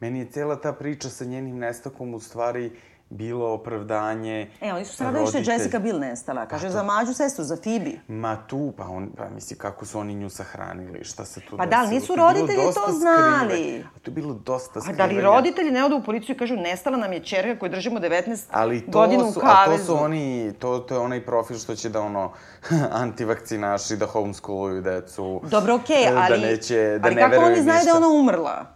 Meni 0.00 0.18
je 0.18 0.26
cela 0.30 0.56
ta 0.56 0.72
priča 0.72 1.08
sa 1.08 1.24
njenim 1.24 1.58
nestakom 1.58 2.14
u 2.14 2.20
stvari 2.20 2.70
bilo 3.10 3.52
opravdanje 3.52 4.50
E, 4.60 4.72
oni 4.72 4.84
su 4.84 4.94
što 4.94 5.38
je 5.38 5.44
Jessica 5.46 5.78
Biel 5.78 5.98
nestala. 5.98 6.46
Kaže, 6.46 6.66
pa 6.66 6.72
za 6.72 6.82
mađu 6.82 7.14
sestru, 7.14 7.44
za 7.44 7.56
Phoebe. 7.56 7.90
Ma 8.08 8.46
tu, 8.46 8.72
pa, 8.76 8.84
on, 8.84 9.10
pa 9.16 9.28
misli, 9.28 9.58
kako 9.58 9.86
su 9.86 9.98
oni 9.98 10.14
nju 10.14 10.30
sahranili, 10.30 11.04
šta 11.04 11.24
se 11.24 11.40
tu 11.40 11.56
Pa 11.56 11.66
da, 11.66 11.86
nisu 11.86 12.16
roditelji 12.16 12.62
to 12.74 12.92
znali. 12.92 13.62
Skrive. 13.62 13.84
A 13.96 13.98
to 14.02 14.10
je 14.10 14.14
bilo 14.14 14.34
dosta 14.34 14.80
skrivenja. 14.80 15.04
A 15.04 15.06
da 15.06 15.14
li 15.14 15.20
roditelji 15.20 15.70
ne 15.70 15.84
odu 15.84 15.96
u 15.96 16.02
policiju 16.02 16.34
i 16.34 16.38
kažu, 16.38 16.56
nestala 16.56 16.96
nam 16.96 17.12
je 17.12 17.24
čerka 17.24 17.58
koju 17.58 17.70
držimo 17.70 18.00
19 18.00 18.44
Ali 18.50 18.80
to 18.80 18.98
godina 18.98 19.32
su, 19.32 19.38
u 19.38 19.42
kavezu. 19.42 19.74
A 19.74 19.76
to 19.76 19.84
su 19.84 20.04
oni, 20.04 20.52
to, 20.58 20.78
to 20.78 20.94
je 20.94 21.00
onaj 21.00 21.26
profil 21.26 21.58
što 21.58 21.74
će 21.74 21.88
da 21.88 22.00
ono, 22.00 22.32
antivakcinaši, 23.02 23.96
da 23.96 24.06
homeschooluju 24.06 24.82
decu. 24.82 25.40
Dobro, 25.44 25.74
okej, 25.74 25.96
okay, 25.96 26.24
ali, 26.30 26.40
da 26.40 26.46
neće, 26.46 26.98
da 26.98 27.06
ali 27.06 27.14
ne 27.14 27.22
kako 27.22 27.44
oni 27.44 27.62
znaju 27.62 27.78
ništa. 27.78 27.92
da 27.92 27.98
je 27.98 28.06
ona 28.06 28.20
umrla? 28.20 28.66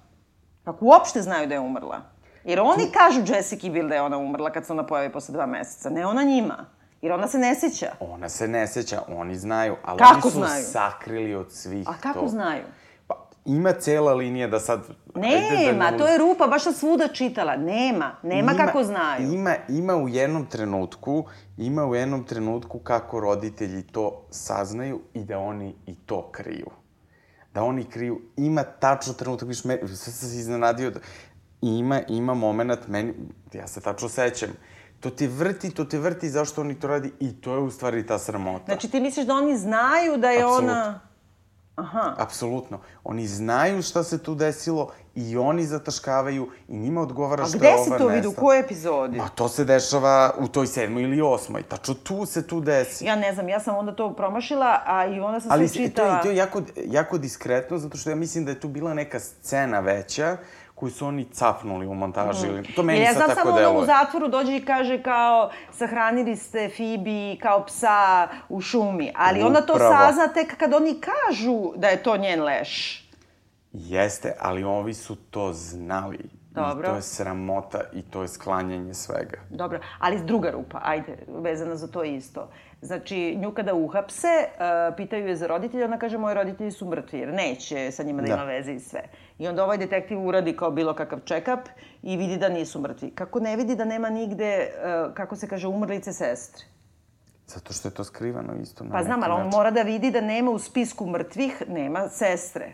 Kako 0.64 0.85
uopšte 0.85 1.23
znaju 1.23 1.49
da 1.49 1.55
je 1.55 1.61
umrla? 1.61 2.17
Jer 2.49 2.61
oni 2.61 2.91
kažu 2.93 3.35
Jessica 3.35 3.69
Biel 3.69 3.89
da 3.89 3.95
je 3.95 4.03
ona 4.03 4.19
umrla 4.19 4.51
kad 4.51 4.67
se 4.67 4.73
ona 4.73 4.87
pojavi 4.87 5.13
posle 5.13 5.33
dva 5.33 5.47
meseca. 5.47 5.91
Ne 5.91 6.07
ona 6.07 6.23
njima. 6.23 6.67
Jer 7.03 7.13
ona 7.13 7.29
se 7.29 7.39
ne 7.39 7.55
seća. 7.55 7.87
Ona 8.01 8.29
se 8.29 8.49
ne 8.49 8.67
seća, 8.67 9.03
oni 9.09 9.37
znaju, 9.37 9.77
ali 9.85 9.99
kako 9.99 10.13
oni 10.15 10.23
su 10.23 10.31
znaju? 10.31 10.65
sakrili 10.65 11.35
od 11.35 11.53
svih 11.53 11.89
A 11.89 11.93
kako 12.01 12.21
to. 12.21 12.29
znaju? 12.29 12.63
Pa, 13.07 13.29
ima 13.45 13.73
cela 13.73 14.15
linija 14.15 14.49
da 14.49 14.61
sad... 14.61 14.81
Nema, 15.15 15.91
da 15.91 15.99
to 15.99 16.07
je 16.07 16.19
rupa, 16.19 16.47
baš 16.47 16.63
sam 16.63 16.73
svuda 16.73 17.09
čitala. 17.09 17.57
Nema, 17.57 18.17
nema 18.23 18.53
ima, 18.53 18.65
kako 18.65 18.85
znaju. 18.85 19.33
Ima, 19.33 19.55
ima 19.69 19.97
u 19.97 20.09
jednom 20.09 20.47
trenutku, 20.47 21.25
ima 21.57 21.87
u 21.87 21.95
jednom 21.95 22.25
trenutku 22.25 22.79
kako 22.79 23.21
roditelji 23.21 23.83
to 23.83 24.27
saznaju 24.31 25.01
i 25.15 25.25
da 25.25 25.39
oni 25.39 25.75
i 25.87 25.95
to 25.95 26.29
kriju 26.33 26.71
da 27.59 27.65
oni 27.65 27.85
kriju, 27.85 28.21
ima 28.37 28.63
tačno 28.63 29.13
trenutak, 29.13 29.49
viš, 29.49 29.65
me, 29.65 29.79
sad 29.89 30.15
sam 30.15 30.29
se 30.29 30.37
iznenadio, 30.37 30.91
da, 30.91 31.01
ima, 31.62 32.01
ima 32.09 32.35
moment, 32.35 32.88
meni, 32.88 33.14
ja 33.53 33.66
se 33.66 33.81
tačno 33.81 34.09
sećam, 34.09 34.49
to 35.01 35.11
te 35.11 35.27
vrti, 35.27 35.71
to 35.71 35.85
te 35.85 35.99
vrti 35.99 36.29
zašto 36.29 36.61
oni 36.61 36.81
to 36.81 36.87
radi 36.87 37.12
i 37.21 37.40
to 37.40 37.53
je 37.53 37.59
u 37.59 37.71
stvari 37.71 38.07
ta 38.07 38.18
sramota. 38.18 38.64
Znači 38.64 38.88
ti 38.88 39.01
misliš 39.01 39.27
da 39.27 39.35
oni 39.35 39.57
znaju 39.57 40.16
da 40.16 40.31
je 40.31 40.42
Absolutno. 40.42 40.73
ona... 40.73 41.01
Aha. 41.79 42.14
Apsolutno. 42.18 42.81
Oni 43.05 43.27
znaju 43.27 43.83
šta 43.83 44.03
se 44.05 44.23
tu 44.23 44.35
desilo 44.35 44.90
i 45.14 45.37
oni 45.37 45.66
zataškavaju 45.66 46.49
i 46.68 46.77
njima 46.77 47.01
odgovara 47.01 47.47
što 47.47 47.64
je 47.64 47.68
ova 47.68 47.79
nesta. 47.79 47.94
A 47.94 47.97
gde 47.97 48.05
si 48.05 48.05
to 48.05 48.14
vidio? 48.14 48.31
U 48.31 48.33
kojoj 48.33 48.61
epizodi? 48.61 49.21
A 49.21 49.29
to 49.29 49.49
se 49.49 49.64
dešava 49.64 50.35
u 50.38 50.49
toj 50.49 50.66
sedmoj 50.66 51.03
ili 51.03 51.21
osmoj. 51.21 51.62
Tačno 51.62 51.94
tu 51.94 52.27
se 52.27 52.47
tu 52.47 52.61
desi. 52.61 53.05
Ja 53.05 53.16
ne 53.16 53.35
znam, 53.35 53.49
ja 53.49 53.61
sam 53.61 53.77
onda 53.77 53.94
to 53.94 54.14
promašila, 54.14 54.83
a 54.87 55.07
i 55.07 55.21
onda 55.21 55.40
sam 55.40 55.53
Ali 55.53 55.68
sve 55.68 55.87
čitala... 55.87 56.09
Ali 56.09 56.23
to 56.23 56.29
je, 56.29 56.31
to 56.31 56.31
je 56.31 56.37
jako, 56.37 56.62
jako 56.87 57.18
diskretno, 57.18 57.79
zato 57.79 57.99
što 57.99 58.11
ja 58.11 58.16
mislim 58.16 58.44
da 58.44 58.51
je 58.51 58.61
tu 58.61 58.68
bila 58.68 58.94
neka 58.94 59.21
scena 59.21 59.81
veća 59.81 60.37
koju 60.79 60.91
su 60.91 61.07
oni 61.07 61.25
capnuli 61.25 61.87
u 61.87 61.95
montaži. 61.95 62.47
Mm. 62.49 62.62
To 62.77 62.83
meni 62.83 63.01
ja 63.01 63.14
sad 63.14 63.35
tako 63.35 63.53
deluje. 63.53 63.62
Ja 63.62 63.69
znam 63.69 63.75
samo 63.75 63.79
u 63.79 63.87
zatvoru 63.87 64.29
dođe 64.29 64.57
i 64.57 64.64
kaže 64.64 65.03
kao 65.03 65.51
sahranili 65.73 66.37
ste 66.37 66.69
Fibi 66.69 67.38
kao 67.43 67.64
psa 67.67 68.29
u 68.49 68.61
šumi. 68.61 69.12
Ali 69.17 69.38
Upravo. 69.38 69.51
ona 69.51 69.67
to 69.67 69.79
sazna 69.79 70.29
tek 70.29 70.57
kad 70.57 70.75
oni 70.75 71.01
kažu 71.01 71.73
da 71.77 71.88
je 71.88 72.03
to 72.03 72.17
njen 72.17 72.43
leš. 72.43 73.05
Jeste, 73.73 74.35
ali 74.41 74.64
ovi 74.64 74.95
su 74.95 75.17
to 75.17 75.53
znali. 75.53 76.19
Dobro. 76.51 76.88
I 76.88 76.91
to 76.91 76.97
je 76.97 77.03
sramota 77.03 77.81
i 77.93 78.03
to 78.03 78.23
je 78.23 78.29
sklanjanje 78.29 78.95
svega. 78.95 79.38
Dobro, 79.51 79.81
ali 79.99 80.25
druga 80.25 80.51
rupa, 80.51 80.81
ajde, 80.85 81.19
vezana 81.29 81.77
za 81.77 81.87
to 81.87 82.05
isto. 82.05 82.49
Znači, 82.83 83.37
nju 83.37 83.53
kada 83.55 83.75
uhapse, 83.75 84.29
uh, 84.29 84.97
pitaju 84.97 85.29
je 85.29 85.37
za 85.37 85.47
roditelje, 85.47 85.85
ona 85.85 85.99
kaže, 85.99 86.19
moji 86.19 86.35
roditelji 86.35 86.71
su 86.71 86.87
mrtvi, 86.87 87.19
jer 87.19 87.35
neće 87.35 87.91
sa 87.91 88.03
njima 88.03 88.23
da, 88.23 88.29
da 88.29 88.35
ima 88.35 88.45
veze 88.45 88.73
i 88.73 88.81
sve. 88.81 89.03
I 89.38 89.49
onda 89.49 89.64
ovaj 89.64 89.79
detektiv 89.79 90.27
uradi 90.27 90.57
kao 90.57 90.71
bilo 90.71 90.95
kakav 90.95 91.19
check-up 91.19 91.61
i 92.03 92.17
vidi 92.17 92.37
da 92.37 92.49
nisu 92.49 92.81
mrtvi. 92.81 93.11
Kako 93.11 93.41
ne 93.41 93.57
vidi 93.57 93.77
da 93.77 93.85
nema 93.85 94.11
nigde, 94.11 94.69
uh, 94.69 95.14
kako 95.14 95.37
se 95.37 95.49
kaže, 95.49 95.69
umrlice 95.69 96.12
sestre? 96.12 96.64
Zato 97.47 97.73
što 97.73 97.88
je 97.88 97.95
to 97.95 98.05
skrivano 98.05 98.55
isto. 98.62 98.85
Na 98.85 98.91
pa 98.91 99.03
znam, 99.03 99.23
ali 99.23 99.33
on 99.33 99.49
mora 99.49 99.71
da 99.71 99.83
vidi 99.83 100.11
da 100.11 100.21
nema 100.21 100.51
u 100.51 100.59
spisku 100.59 101.07
mrtvih, 101.07 101.62
nema 101.69 102.09
sestre. 102.09 102.73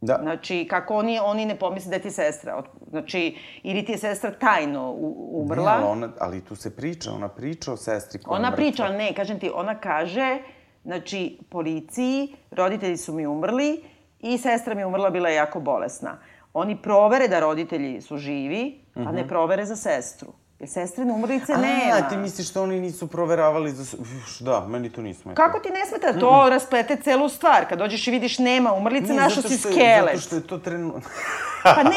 Da. 0.00 0.18
Znači, 0.22 0.66
kako 0.70 0.94
oni, 0.94 1.18
oni 1.22 1.46
ne 1.46 1.58
pomisle 1.58 1.90
da 1.90 1.96
je 1.96 2.02
ti 2.02 2.10
sestra. 2.10 2.62
Znači, 2.90 3.36
ili 3.62 3.84
ti 3.84 3.92
je 3.92 3.98
sestra 3.98 4.30
tajno 4.30 4.92
umrla. 5.32 5.64
Ne, 5.64 5.70
ali, 5.70 5.84
ona, 5.84 6.08
ali 6.20 6.44
tu 6.44 6.56
se 6.56 6.76
priča, 6.76 7.12
ona 7.12 7.28
priča 7.28 7.72
o 7.72 7.76
sestri 7.76 8.22
koja 8.22 8.38
Ona 8.38 8.52
priča, 8.52 8.84
ali 8.84 8.96
ne, 8.96 9.14
kažem 9.14 9.38
ti, 9.40 9.50
ona 9.54 9.74
kaže, 9.74 10.38
znači, 10.84 11.38
policiji, 11.50 12.36
roditelji 12.50 12.96
su 12.96 13.12
mi 13.12 13.26
umrli 13.26 13.84
i 14.20 14.38
sestra 14.38 14.74
mi 14.74 14.84
umrla, 14.84 15.10
bila 15.10 15.28
je 15.28 15.34
jako 15.34 15.60
bolesna. 15.60 16.18
Oni 16.54 16.82
provere 16.82 17.28
da 17.28 17.40
roditelji 17.40 18.00
su 18.00 18.16
živi, 18.16 18.80
a 18.94 19.12
ne 19.12 19.20
mhm. 19.20 19.28
provere 19.28 19.64
za 19.64 19.76
sestru. 19.76 20.32
Jer 20.60 20.68
sestrine 20.68 21.12
umrlice 21.12 21.52
nema. 21.52 21.92
A, 21.92 22.08
ti 22.08 22.16
misliš 22.16 22.52
da 22.52 22.62
oni 22.62 22.80
nisu 22.80 23.06
proveravali 23.06 23.72
za... 23.72 23.96
Uf, 24.00 24.40
da, 24.40 24.66
meni 24.68 24.90
to 24.90 25.02
nismo. 25.02 25.34
Kako 25.34 25.58
ti 25.58 25.68
ne 25.70 25.86
smeta? 25.86 26.20
To 26.20 26.46
mm. 26.46 26.48
rasplete 26.50 26.96
celu 26.96 27.28
stvar. 27.28 27.68
Kad 27.68 27.78
dođeš 27.78 28.08
i 28.08 28.10
vidiš 28.10 28.38
nema 28.38 28.72
umrlice, 28.72 29.12
našo 29.12 29.42
si 29.42 29.58
skelet. 29.58 30.14
Zato 30.14 30.20
što 30.20 30.36
je 30.36 30.46
to 30.46 30.58
trenutno... 30.58 31.00
pa 31.76 31.82
ne, 31.82 31.90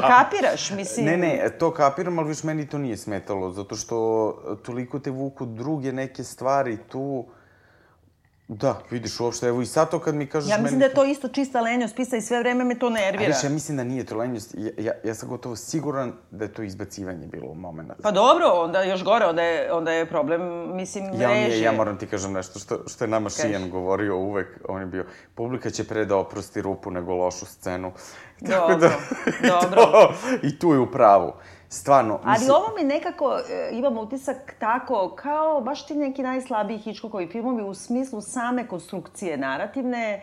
kapiraš, 0.00 0.70
mislim... 0.70 1.06
Ne, 1.06 1.16
ne, 1.16 1.50
to 1.58 1.70
kapiram, 1.70 2.18
ali 2.18 2.28
viš 2.28 2.42
meni 2.42 2.66
to 2.66 2.78
nije 2.78 2.96
smetalo. 2.96 3.50
Zato 3.50 3.76
što 3.76 3.96
toliko 4.64 4.98
te 4.98 5.10
vuku 5.10 5.46
druge 5.46 5.92
neke 5.92 6.24
stvari 6.24 6.78
tu... 6.88 7.24
Da, 8.54 8.78
vidiš 8.90 9.20
uopšte, 9.20 9.46
evo 9.46 9.62
i 9.62 9.66
sad 9.66 9.90
to 9.90 9.98
kad 9.98 10.14
mi 10.14 10.26
kažeš 10.26 10.50
Ja 10.50 10.56
mislim 10.56 10.78
meni... 10.78 10.80
da 10.80 10.84
je 10.84 10.94
to 10.94 11.04
isto 11.04 11.28
čista 11.28 11.60
lenjost 11.60 11.96
pisa 11.96 12.16
i 12.16 12.20
sve 12.20 12.38
vreme 12.38 12.64
me 12.64 12.78
to 12.78 12.90
nervira. 12.90 13.24
Ali 13.24 13.46
ja 13.46 13.50
mislim 13.50 13.76
da 13.76 13.84
nije 13.84 14.04
to 14.04 14.16
lenjost. 14.16 14.54
Ja, 14.58 14.70
ja, 14.78 14.92
ja 15.04 15.14
sam 15.14 15.28
gotovo 15.28 15.56
siguran 15.56 16.12
da 16.30 16.44
je 16.44 16.52
to 16.52 16.62
izbacivanje 16.62 17.26
bilo 17.26 17.50
u 17.50 17.54
moment. 17.54 17.92
Pa 18.02 18.10
dobro, 18.10 18.46
onda 18.46 18.82
još 18.82 19.04
gore, 19.04 19.26
onda 19.26 19.42
je, 19.42 19.72
onda 19.72 19.92
je 19.92 20.06
problem, 20.06 20.40
mislim, 20.76 21.04
ja, 21.20 21.28
režije. 21.28 21.62
Ja 21.62 21.72
moram 21.72 21.98
ti 21.98 22.06
kažem 22.06 22.32
nešto 22.32 22.58
što, 22.58 22.78
što 22.88 23.04
je 23.04 23.08
nama 23.08 23.28
Kaži. 23.28 23.42
Šijan 23.42 23.70
govorio 23.70 24.16
uvek. 24.16 24.48
On 24.68 24.80
je 24.80 24.86
bio, 24.86 25.06
publika 25.34 25.70
će 25.70 25.84
pre 25.84 26.04
da 26.04 26.16
oprosti 26.16 26.62
rupu 26.62 26.90
nego 26.90 27.14
lošu 27.14 27.46
scenu. 27.46 27.92
Dobro, 28.40 28.76
da, 28.82 28.90
dobro. 29.42 29.82
To, 29.82 30.14
I 30.42 30.58
tu 30.58 30.72
je 30.72 30.78
u 30.78 30.90
pravu. 30.90 31.32
Stvarno. 31.72 32.20
Ali 32.24 32.32
mislim... 32.32 32.50
ovo 32.50 32.66
mi 32.76 32.84
nekako, 32.84 33.38
e, 33.50 33.70
imam 33.72 33.98
utisak 33.98 34.54
tako, 34.58 35.12
kao 35.16 35.60
baš 35.60 35.86
ti 35.86 35.94
neki 35.94 36.22
najslabiji 36.22 36.78
Hitchcockovi 36.78 37.28
filmovi 37.28 37.62
u 37.62 37.74
smislu 37.74 38.20
same 38.20 38.66
konstrukcije 38.66 39.36
narativne. 39.36 40.22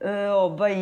E, 0.00 0.28
ovaj, 0.28 0.74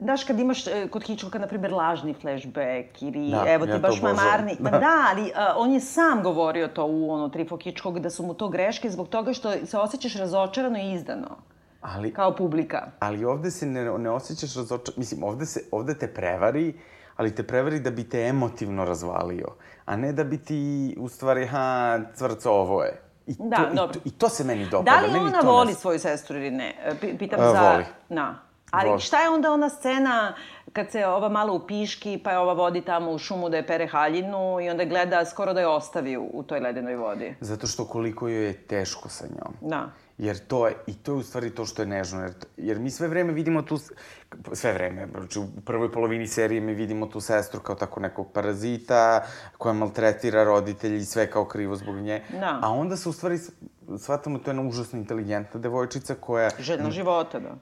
Znaš, 0.00 0.24
kad 0.24 0.38
imaš 0.38 0.66
e, 0.66 0.88
kod 0.90 1.06
Hitchcocka, 1.06 1.38
na 1.38 1.46
primjer, 1.46 1.72
lažni 1.72 2.14
flashback 2.14 3.02
ili 3.02 3.30
da, 3.30 3.44
evo 3.48 3.66
ti 3.66 3.72
ja 3.72 3.78
baš 3.78 4.02
mamarni. 4.02 4.56
Da. 4.58 4.70
da, 4.70 5.04
ali 5.10 5.32
a, 5.34 5.54
on 5.56 5.72
je 5.72 5.80
sam 5.80 6.22
govorio 6.22 6.68
to 6.68 6.86
u 6.86 7.10
ono 7.10 7.28
Trifo 7.28 7.56
Hitchcock 7.56 7.98
da 7.98 8.10
su 8.10 8.22
mu 8.22 8.34
to 8.34 8.48
greške 8.48 8.90
zbog 8.90 9.08
toga 9.08 9.32
što 9.32 9.66
se 9.66 9.78
osjećaš 9.78 10.14
razočarano 10.16 10.78
i 10.78 10.92
izdano. 10.92 11.36
Ali, 11.80 12.12
kao 12.12 12.36
publika. 12.36 12.90
Ali 12.98 13.24
ovde 13.24 13.50
se 13.50 13.66
ne, 13.66 13.98
ne 13.98 14.10
osjećaš 14.10 14.54
razočarano. 14.54 14.96
Mislim, 14.96 15.22
ovde, 15.24 15.46
se, 15.46 15.60
ovde 15.72 15.94
te 15.94 16.14
prevari 16.14 16.74
ali 17.16 17.34
te 17.34 17.42
prevari 17.42 17.80
da 17.80 17.90
bi 17.90 18.08
te 18.08 18.22
emotivno 18.22 18.84
razvalio, 18.84 19.46
a 19.84 19.96
ne 19.96 20.12
da 20.12 20.24
bi 20.24 20.38
ti, 20.38 20.94
u 20.98 21.08
stvari, 21.08 21.46
ha, 21.46 22.00
cvrco, 22.14 22.50
ovo 22.50 22.82
je. 22.82 23.02
I 23.26 23.34
da, 23.38 23.56
to, 23.56 23.74
dobro. 23.74 23.90
I 23.90 23.92
to, 23.92 24.00
I 24.04 24.10
to 24.10 24.28
se 24.28 24.44
meni 24.44 24.68
dopada. 24.70 24.90
Da 24.90 25.06
li 25.06 25.12
meni 25.12 25.24
ona 25.24 25.40
voli 25.40 25.72
nas... 25.72 25.80
svoju 25.80 25.98
sestru 25.98 26.36
ili 26.36 26.50
ne? 26.50 26.96
Pitam 27.18 27.40
A, 27.40 27.52
za... 27.52 27.70
Voli. 27.72 27.84
Na. 28.08 28.38
Ali 28.70 28.88
voli. 28.88 29.00
šta 29.00 29.20
je 29.20 29.28
onda 29.28 29.52
ona 29.52 29.68
scena 29.68 30.34
kad 30.76 30.90
se 30.90 31.06
ova 31.06 31.28
malo 31.28 31.54
upiški, 31.54 32.20
pa 32.24 32.30
je 32.30 32.38
ova 32.38 32.52
vodi 32.52 32.80
tamo 32.80 33.10
u 33.10 33.18
šumu 33.18 33.48
da 33.48 33.56
je 33.56 33.66
pere 33.66 33.86
haljinu 33.86 34.60
i 34.60 34.68
onda 34.70 34.84
gleda 34.84 35.24
skoro 35.24 35.54
da 35.54 35.60
je 35.60 35.66
ostavi 35.66 36.16
u, 36.16 36.30
u 36.32 36.42
toj 36.42 36.60
ledenoj 36.60 36.96
vodi. 36.96 37.34
Zato 37.40 37.66
što 37.66 37.84
koliko 37.84 38.28
joj 38.28 38.46
je 38.46 38.52
teško 38.52 39.08
sa 39.08 39.24
njom. 39.26 39.54
Da. 39.60 39.90
Jer 40.18 40.38
to 40.38 40.66
je, 40.66 40.74
i 40.86 40.94
to 40.94 41.12
je 41.12 41.16
u 41.16 41.22
stvari 41.22 41.50
to 41.50 41.64
što 41.66 41.82
je 41.82 41.86
nežno, 41.86 42.20
jer, 42.20 42.32
jer 42.56 42.78
mi 42.78 42.90
sve 42.90 43.08
vreme 43.08 43.32
vidimo 43.32 43.62
tu, 43.62 43.78
sve 44.52 44.72
vreme, 44.72 45.08
znači 45.10 45.38
u 45.38 45.46
prvoj 45.64 45.92
polovini 45.92 46.26
serije 46.26 46.60
mi 46.60 46.74
vidimo 46.74 47.06
tu 47.06 47.20
sestru 47.20 47.60
kao 47.60 47.74
tako 47.74 48.00
nekog 48.00 48.32
parazita, 48.32 49.24
koja 49.58 49.72
maltretira 49.72 50.44
roditelji 50.44 50.96
i 50.96 51.04
sve 51.04 51.30
kao 51.30 51.44
krivo 51.44 51.76
zbog 51.76 51.96
nje. 51.96 52.22
Da. 52.40 52.58
A 52.62 52.70
onda 52.70 52.96
se 52.96 53.08
u 53.08 53.12
stvari 53.12 53.38
shvatamo, 53.98 54.38
to 54.38 54.50
je 54.50 54.54
jedna 54.54 54.68
užasno 54.68 54.98
inteligentna 54.98 55.60
devojčica 55.60 56.14
koja... 56.14 56.50
Željna 56.58 56.90
života, 56.90 57.38
da 57.38 57.56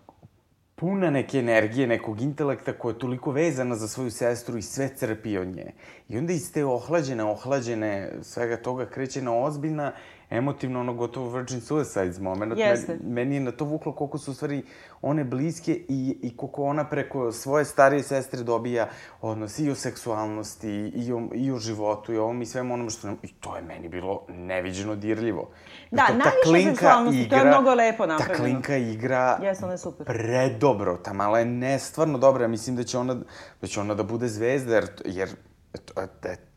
puna 0.77 1.11
neke 1.11 1.39
energije, 1.39 1.87
nekog 1.87 2.21
intelekta 2.21 2.73
koja 2.73 2.93
je 2.93 2.99
toliko 2.99 3.31
vezana 3.31 3.77
za 3.77 3.89
svoju 3.89 4.11
sestru 4.11 4.59
i 4.59 4.63
sve 4.63 4.89
crpi 4.97 5.39
od 5.39 5.49
nje. 5.49 5.73
I 6.09 6.19
onda 6.19 6.33
iz 6.33 6.53
te 6.53 6.65
ohlađene, 6.65 7.25
ohlađene 7.25 8.13
svega 8.23 8.57
toga 8.57 8.87
kreće 8.87 9.23
na 9.23 9.37
ozbiljna 9.37 9.93
emotivno 10.31 10.81
ono 10.81 10.95
gotovo 10.95 11.31
Virgin 11.31 11.61
Suicides 11.61 12.21
moment. 12.21 12.59
Jeste. 12.59 12.99
Meni 13.05 13.35
je 13.35 13.41
na 13.41 13.53
to 13.53 13.65
vuklo 13.65 13.93
koliko 13.93 14.19
su 14.19 14.31
u 14.31 14.35
stvari 14.35 14.63
one 15.03 15.25
bliske 15.25 15.73
i, 15.89 16.19
i 16.23 16.37
koliko 16.37 16.65
ona 16.65 16.85
preko 16.85 17.33
svoje 17.33 17.65
starije 17.65 18.03
sestre 18.03 18.43
dobija 18.43 18.89
odnos 19.21 19.59
i 19.59 19.71
o 19.71 19.75
seksualnosti, 19.75 20.71
i 20.95 21.13
o, 21.13 21.23
i 21.35 21.53
o 21.53 21.59
životu, 21.59 22.13
i 22.13 22.17
o 22.19 22.25
ovom 22.25 22.43
i 22.43 22.47
svemu 22.47 22.75
onom 22.75 22.91
što 22.91 23.07
nam... 23.07 23.19
I 23.23 23.29
to 23.29 23.57
je 23.57 23.63
meni 23.63 23.89
bilo 23.89 24.23
neviđeno 24.29 24.95
dirljivo. 24.97 25.51
Da, 25.91 26.07
to, 26.07 26.15
najviše 26.15 26.71
seksualnosti, 26.71 27.23
igra, 27.23 27.39
to 27.39 27.45
je 27.45 27.51
mnogo 27.51 27.75
lepo 27.75 28.07
napravljeno. 28.07 28.37
Ta 28.37 28.43
klinka 28.43 28.77
igra 28.77 29.39
Jes, 29.43 29.63
ona 29.63 29.73
je 29.73 29.79
super. 29.79 30.07
predobro. 30.07 30.97
Ta 30.97 31.13
mala 31.13 31.39
je 31.39 31.45
nestvarno 31.45 32.19
dobra. 32.19 32.49
Mislim 32.49 32.77
da 32.77 32.85
će 32.85 32.99
ona, 32.99 33.17
da, 33.61 33.67
će 33.67 33.81
ona 33.81 33.95
da 33.95 34.03
bude 34.03 34.29
zvezda, 34.29 34.75
jer, 34.75 34.87
jer 35.05 35.29
je 35.29 35.35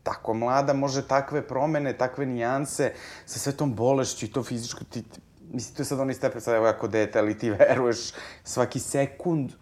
tako 0.02 0.34
mlada 0.34 0.72
može 0.72 1.08
takve 1.08 1.42
promene, 1.48 1.92
takve 1.92 2.26
nijanse, 2.26 2.92
sa 3.26 3.38
sve 3.38 3.52
tom 3.52 3.74
bolešću 3.74 4.26
i 4.26 4.32
to 4.32 4.42
fizičko, 4.42 4.84
ti, 4.84 5.04
mislim, 5.52 5.76
to 5.76 5.82
je 5.82 5.86
sad 5.86 6.00
onaj 6.00 6.14
stepen, 6.14 6.40
sad 6.40 6.54
evo 6.54 6.66
jako 6.66 6.88
dete, 6.88 7.18
ali 7.18 7.38
ti 7.38 7.50
veruješ 7.58 7.98
svaki 8.44 8.78
sekund 8.80 9.52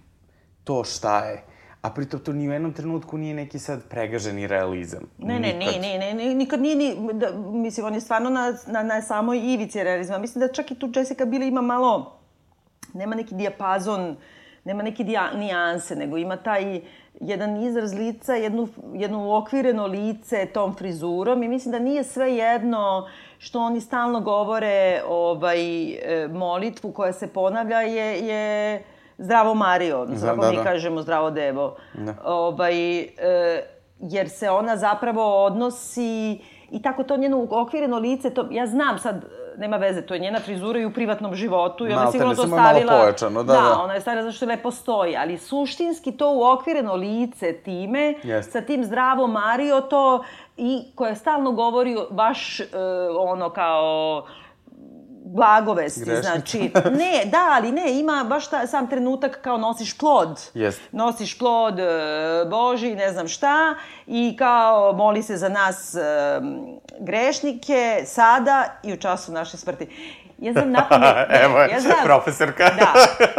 to 0.64 0.84
šta 0.84 1.24
je. 1.24 1.42
A 1.82 1.90
pritom 1.90 2.20
to 2.20 2.32
ni 2.32 2.48
u 2.48 2.52
jednom 2.52 2.72
trenutku 2.72 3.18
nije 3.18 3.34
neki 3.34 3.58
sad 3.58 3.88
pregaženi 3.88 4.46
realizam. 4.46 5.02
Ne, 5.18 5.40
ne, 5.40 5.52
nikad. 5.52 5.82
ne, 5.82 5.98
ne, 5.98 6.14
ne, 6.14 6.34
nikad 6.34 6.60
nije 6.60 6.76
ni, 6.76 7.12
da, 7.12 7.30
mislim, 7.36 7.86
on 7.86 7.94
je 7.94 8.00
stvarno 8.00 8.30
na, 8.30 8.54
na, 8.66 8.82
na 8.82 9.02
samoj 9.02 9.38
ivici 9.52 9.84
realizma. 9.84 10.18
Mislim 10.18 10.40
da 10.40 10.52
čak 10.52 10.70
i 10.70 10.78
tu 10.78 10.90
Jessica 10.94 11.24
Biel 11.24 11.42
ima 11.42 11.60
malo, 11.60 12.18
nema 12.94 13.14
neki 13.14 13.34
dijapazon, 13.34 14.16
nema 14.64 14.82
neke 14.82 15.04
dija, 15.04 15.30
nijanse, 15.32 15.96
nego 15.96 16.16
ima 16.16 16.36
taj 16.36 16.80
jedan 17.20 17.56
izraz 17.56 17.94
lica, 17.94 18.34
jednu, 18.34 18.68
jedno 18.94 19.28
uokvireno 19.28 19.86
lice 19.86 20.46
tom 20.46 20.74
frizurom 20.74 21.42
i 21.42 21.48
mislim 21.48 21.72
da 21.72 21.78
nije 21.78 22.04
sve 22.04 22.36
jedno 22.36 23.08
što 23.38 23.60
oni 23.60 23.80
stalno 23.80 24.20
govore 24.20 25.02
ovaj, 25.08 25.90
e, 25.90 26.28
molitvu 26.28 26.92
koja 26.92 27.12
se 27.12 27.26
ponavlja 27.26 27.80
je, 27.80 28.26
je 28.26 28.84
zdravo 29.18 29.54
Mario, 29.54 30.00
odnosno 30.00 30.26
da, 30.26 30.42
da, 30.42 30.50
mi 30.50 30.56
da. 30.56 30.62
kažemo 30.62 31.02
zdravo 31.02 31.30
Devo. 31.30 31.76
Da. 31.94 32.14
Ovaj, 32.24 33.00
e, 33.00 33.06
jer 34.00 34.28
se 34.28 34.50
ona 34.50 34.76
zapravo 34.76 35.44
odnosi 35.44 36.40
i 36.70 36.82
tako 36.82 37.04
to 37.04 37.16
njeno 37.16 37.46
okvireno 37.50 37.98
lice, 37.98 38.30
to, 38.30 38.48
ja 38.50 38.66
znam 38.66 38.98
sad 38.98 39.24
nema 39.58 39.76
veze, 39.76 40.02
to 40.02 40.14
je 40.14 40.20
njena 40.20 40.40
frizura 40.40 40.80
i 40.80 40.84
u 40.84 40.92
privatnom 40.92 41.34
životu 41.34 41.86
i 41.86 41.92
ona 41.92 42.10
sigurno 42.10 42.34
to 42.34 42.46
stavila... 42.46 42.92
Malo 42.92 43.02
pojačano, 43.02 43.42
da, 43.42 43.52
da. 43.52 43.60
Da, 43.60 43.80
ona 43.82 43.94
je 43.94 44.00
stavila 44.00 44.22
zato 44.22 44.36
što 44.36 44.46
lepo 44.46 44.70
stoji, 44.70 45.16
ali 45.16 45.38
suštinski 45.38 46.12
to 46.12 46.30
uokvireno 46.30 46.94
lice 46.94 47.52
time, 47.52 48.14
Jest. 48.22 48.52
sa 48.52 48.60
tim 48.60 48.84
zdravo 48.84 49.26
Mario 49.26 49.80
to 49.80 50.24
i 50.56 50.82
koja 50.94 51.14
stalno 51.14 51.52
govori 51.52 51.96
baš 52.10 52.60
uh, 52.60 52.66
ono 53.18 53.50
kao 53.50 54.24
blagovesti, 55.26 56.04
Grešnica. 56.04 56.30
znači, 56.30 56.58
ne, 56.98 57.24
da, 57.24 57.48
ali 57.50 57.72
ne, 57.72 57.98
ima 57.98 58.24
baš 58.28 58.50
ta, 58.50 58.66
sam 58.66 58.90
trenutak 58.90 59.38
kao 59.42 59.58
nosiš 59.58 59.98
plod. 59.98 60.40
Jest. 60.54 60.80
Nosiš 60.92 61.38
plod 61.38 61.78
e, 61.78 61.84
Boži, 62.50 62.94
ne 62.94 63.12
znam 63.12 63.28
šta, 63.28 63.74
i 64.06 64.36
kao 64.38 64.92
moli 64.92 65.22
se 65.22 65.36
za 65.36 65.48
nas 65.48 65.94
e, 65.94 66.00
grešnike 67.00 68.02
sada 68.06 68.64
i 68.82 68.92
u 68.92 68.96
času 68.96 69.32
naše 69.32 69.56
smrti. 69.56 69.88
Ja 70.38 70.52
znam 70.52 70.70
napamet... 70.70 71.08
Evo 71.44 71.58
je, 71.58 71.70
ja 71.70 71.80
znam, 71.80 71.96
profesorka. 72.04 72.64
da. 72.64 72.92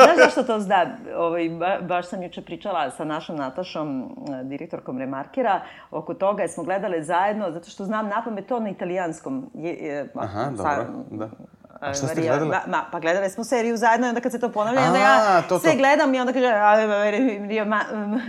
Znaš 0.04 0.18
zašto 0.18 0.44
to 0.44 0.60
zna? 0.60 0.86
Ovaj, 1.16 1.50
ba, 1.50 1.78
baš 1.82 2.08
sam 2.08 2.24
juče 2.24 2.42
pričala 2.42 2.92
sa 2.92 3.04
našom 3.04 3.36
Natašom, 3.36 4.16
e, 4.42 4.44
direktorkom 4.44 4.98
Remarkera, 4.98 5.62
oko 5.92 6.14
toga 6.14 6.48
smo 6.48 6.64
gledale 6.64 7.04
zajedno, 7.04 7.52
zato 7.52 7.70
što 7.70 7.86
znam 7.86 8.08
napamet 8.08 8.48
to 8.48 8.60
na 8.60 8.70
italijanskom. 8.70 9.50
Je, 9.54 9.74
je, 9.74 10.12
Aha, 10.16 10.52
sa, 10.58 10.76
dobro, 10.76 10.86
da 11.12 11.30
A 11.82 11.94
šta 11.94 12.08
ste 12.08 12.22
gledali? 12.22 12.50
Ma, 12.50 12.62
ma, 12.68 12.86
pa 12.92 13.00
gledali 13.00 13.30
smo 13.30 13.44
seriju 13.44 13.78
zajedno 13.78 14.08
i 14.08 14.10
onda 14.10 14.22
kad 14.22 14.32
se 14.32 14.40
to 14.40 14.50
ponavlja, 14.50 14.82
onda 14.82 15.00
ja 15.00 15.42
to, 15.42 15.48
to. 15.48 15.60
sve 15.60 15.76
gledam 15.76 16.16
i 16.16 16.20
onda 16.20 16.34
kaže 16.34 16.48
Dio 17.48 17.66
ma, 17.66 17.82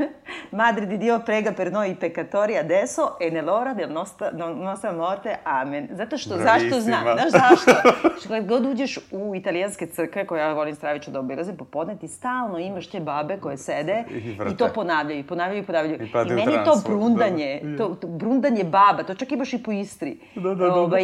Madrid 0.53 0.89
di 0.89 0.99
Dio 0.99 1.19
prega 1.19 1.53
per 1.53 1.73
noi 1.73 1.95
peccatori 2.01 2.57
adesso 2.57 3.17
e 3.21 3.31
nell'ora 3.31 3.75
del 3.75 3.93
nostra, 3.93 4.31
nostra 4.55 4.93
morte, 4.93 5.39
amen. 5.45 5.89
Zato 5.93 6.19
što, 6.19 6.37
zašto 6.37 6.81
znam, 6.81 7.03
znaš 7.03 7.31
zašto? 7.31 7.73
Što 8.21 8.29
kad 8.29 8.47
god 8.47 8.67
uđeš 8.67 8.99
u 9.11 9.35
italijanske 9.35 9.87
crkve, 9.87 10.27
koje 10.27 10.41
ja 10.41 10.53
volim 10.53 10.75
stravično 10.75 11.13
da 11.13 11.21
obilazim 11.21 11.57
popodne, 11.57 11.99
ti 11.99 12.09
stalno 12.09 12.59
imaš 12.59 12.87
te 12.87 13.01
babe 13.01 13.37
koje 13.41 13.57
sede 13.57 14.05
i, 14.11 14.37
i 14.53 14.57
to 14.57 14.69
ponavljaju, 14.75 15.27
ponavljaju, 15.27 15.67
ponavljaju. 15.67 16.03
I, 16.03 16.33
I 16.33 16.35
meni 16.35 16.65
to 16.65 16.83
brundanje, 16.87 17.61
da, 17.63 17.71
da. 17.71 17.77
To, 17.77 17.95
to 17.95 18.07
brundanje 18.07 18.65
baba, 18.65 19.03
to 19.03 19.15
čak 19.15 19.33
imaš 19.33 19.53
i 19.53 19.63
po 19.63 19.73
Istri. 19.73 20.21
Da, 20.35 20.55
da, 20.55 20.55
da. 20.55 20.87
da. 20.87 20.99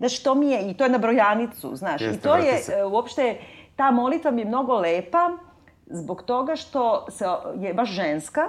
E, 0.00 0.08
Znaš, 0.08 0.22
to 0.22 0.34
mi 0.34 0.50
je, 0.50 0.70
i 0.70 0.74
to 0.74 0.84
je 0.84 0.90
na 0.90 0.98
brojanicu, 0.98 1.76
znaš. 1.76 2.00
Jeste, 2.00 2.16
I 2.16 2.20
to 2.20 2.36
je, 2.36 2.58
se. 2.58 2.84
uopšte, 2.84 3.38
ta 3.76 3.90
molitva 3.90 4.30
mi 4.30 4.40
je 4.40 4.44
mnogo 4.44 4.78
lepa 4.78 5.30
zbog 5.86 6.22
toga 6.22 6.56
što 6.56 7.06
se, 7.10 7.24
je 7.60 7.74
baš 7.74 7.90
ženska, 7.90 8.48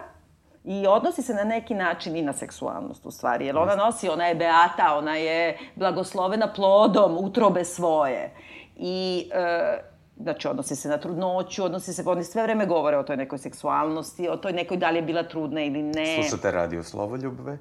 I 0.64 0.88
odnosi 0.88 1.22
se 1.22 1.34
na 1.34 1.44
neki 1.44 1.74
način 1.74 2.16
i 2.16 2.22
na 2.22 2.34
seksualnost, 2.34 3.06
u 3.06 3.12
stvari. 3.12 3.46
Jer 3.46 3.58
ona 3.58 3.76
nosi, 3.76 4.10
ona 4.10 4.26
je 4.26 4.36
beata, 4.36 4.98
ona 4.98 5.16
je 5.16 5.58
blagoslovena 5.76 6.54
plodom 6.54 7.18
utrobe 7.18 7.64
svoje. 7.66 8.34
I 8.78 9.30
e, 9.34 9.90
Znači, 10.23 10.47
odnosi 10.47 10.75
se 10.75 10.89
na 10.89 10.97
trudnoću, 10.97 11.63
odnosi 11.63 11.93
se, 11.93 12.03
oni 12.05 12.23
sve 12.23 12.43
vreme 12.43 12.65
govore 12.65 12.97
o 12.97 13.03
toj 13.03 13.17
nekoj 13.17 13.38
seksualnosti, 13.38 14.29
o 14.29 14.38
toj 14.38 14.53
nekoj 14.53 14.77
da 14.77 14.89
li 14.89 14.97
je 14.97 15.01
bila 15.01 15.23
trudna 15.23 15.62
ili 15.62 15.84
ne. 15.84 16.15
Slušate 16.21 16.51
radio 16.51 16.84
Slovoljubve? 16.84 17.51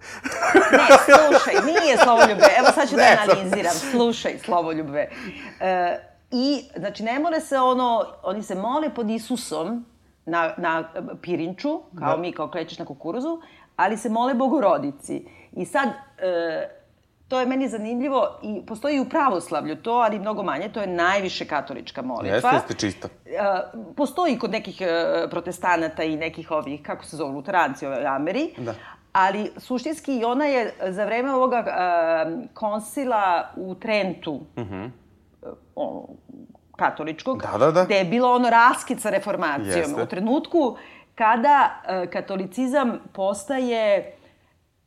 ne, 0.73 0.87
slušaj, 1.05 1.55
nije 1.73 1.97
Slovoljubve. 1.97 2.47
Evo 2.59 2.69
sad 2.75 2.89
ću 2.89 2.97
da 2.97 3.03
analiziram. 3.23 3.75
Slušaj, 3.75 4.39
Slovoljubve. 4.39 5.09
E, 5.61 5.99
I, 6.31 6.65
znači, 6.77 7.03
ne 7.03 7.19
mole 7.19 7.41
se 7.41 7.59
ono, 7.59 8.07
oni 8.23 8.43
se 8.43 8.55
mole 8.55 8.95
pod 8.95 9.11
Isusom 9.11 9.85
na, 10.27 10.55
na 10.57 10.85
pirinču, 11.23 11.81
kao 11.99 12.17
da. 12.17 12.23
mi, 12.23 12.33
kao 12.33 12.51
klečiš 12.51 12.79
na 12.79 12.85
kukuruzu, 12.85 13.41
ali 13.77 13.97
se 13.97 14.09
mole 14.09 14.35
Bogorodici. 14.35 15.27
I 15.53 15.65
sad, 15.65 15.89
e, 16.19 16.80
To 17.31 17.41
je 17.41 17.47
meni 17.47 17.69
zanimljivo 17.69 18.39
i 18.43 18.63
postoji 18.67 18.97
i 18.97 19.01
u 19.01 19.09
pravoslavlju 19.09 19.77
to, 19.77 19.93
ali 19.93 20.19
mnogo 20.19 20.43
manje, 20.43 20.69
to 20.69 20.81
je 20.81 20.87
najviše 20.87 21.45
katolička 21.45 22.03
molitva. 22.03 22.35
Jeste, 22.35 22.49
jeste 22.55 22.75
čista. 22.75 23.09
Postoji 23.97 24.39
kod 24.39 24.51
nekih 24.51 24.81
e, 24.81 24.87
protestanata 25.31 26.03
i 26.03 26.17
nekih 26.17 26.51
ovih, 26.51 26.83
kako 26.83 27.05
se 27.05 27.17
zove, 27.17 27.33
luteranci 27.33 27.87
ove 27.87 28.07
Ameri. 28.07 28.55
Da. 28.59 28.75
Ali 29.13 29.51
suštinski 29.57 30.25
ona 30.25 30.45
je 30.45 30.75
za 30.89 31.05
vreme 31.05 31.35
ovoga 31.35 31.65
konsila 32.55 33.49
u 33.57 33.75
Trentu, 33.75 34.41
uh 34.57 34.65
mhm. 34.65 34.85
-huh. 35.75 36.07
katoličkog, 36.77 37.43
da, 37.43 37.59
da, 37.59 37.71
da. 37.71 37.85
gde 37.85 37.95
je 37.95 38.05
bilo 38.05 38.35
ono 38.35 38.51
raskid 38.51 39.01
sa 39.01 39.11
reformacijom. 39.11 39.79
Jeste. 39.79 40.03
U 40.03 40.07
trenutku 40.07 40.77
kada 41.15 41.71
katolicizam 42.13 42.99
postaje 43.13 44.17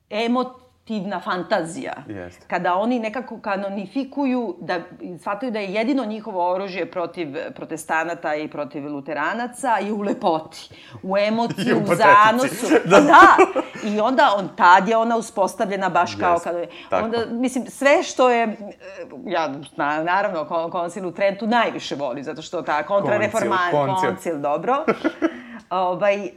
emot 0.09 0.62
fiktivna 0.83 1.19
fantazija. 1.19 1.93
Jest. 2.07 2.47
Kada 2.47 2.75
oni 2.75 2.99
nekako 2.99 3.39
kanonifikuju, 3.39 4.55
da 4.61 4.79
shvataju 5.19 5.51
da 5.51 5.59
je 5.59 5.73
jedino 5.73 6.05
njihovo 6.05 6.53
oružje 6.53 6.91
protiv 6.91 7.27
protestanata 7.55 8.35
i 8.35 8.47
protiv 8.47 8.85
luteranaca 8.85 9.79
i 9.79 9.91
u 9.91 10.01
lepoti, 10.01 10.69
u 11.03 11.17
emociji, 11.27 11.73
u, 11.73 11.83
u 11.83 11.95
zanosu. 11.95 12.67
da. 12.91 12.99
da. 12.99 13.37
I 13.83 13.99
onda 13.99 14.33
on, 14.37 14.49
tad 14.55 14.87
je 14.87 14.97
ona 14.97 15.17
uspostavljena 15.17 15.89
baš 15.89 16.15
kao 16.15 16.39
kada 16.39 16.59
je. 16.59 16.67
Onda, 16.91 17.17
mislim, 17.31 17.65
sve 17.65 18.03
što 18.03 18.29
je, 18.29 18.57
ja, 19.25 19.53
na, 19.75 20.03
naravno, 20.03 20.69
koncil 20.71 21.07
u 21.07 21.11
Trentu 21.11 21.47
najviše 21.47 21.95
voli, 21.95 22.23
zato 22.23 22.41
što 22.41 22.61
ta 22.61 22.83
kontrareformacija, 22.83 23.71
koncil, 23.71 24.09
koncil, 24.09 24.39
dobro. 24.39 24.85
ovaj, 25.81 26.25
e, 26.25 26.29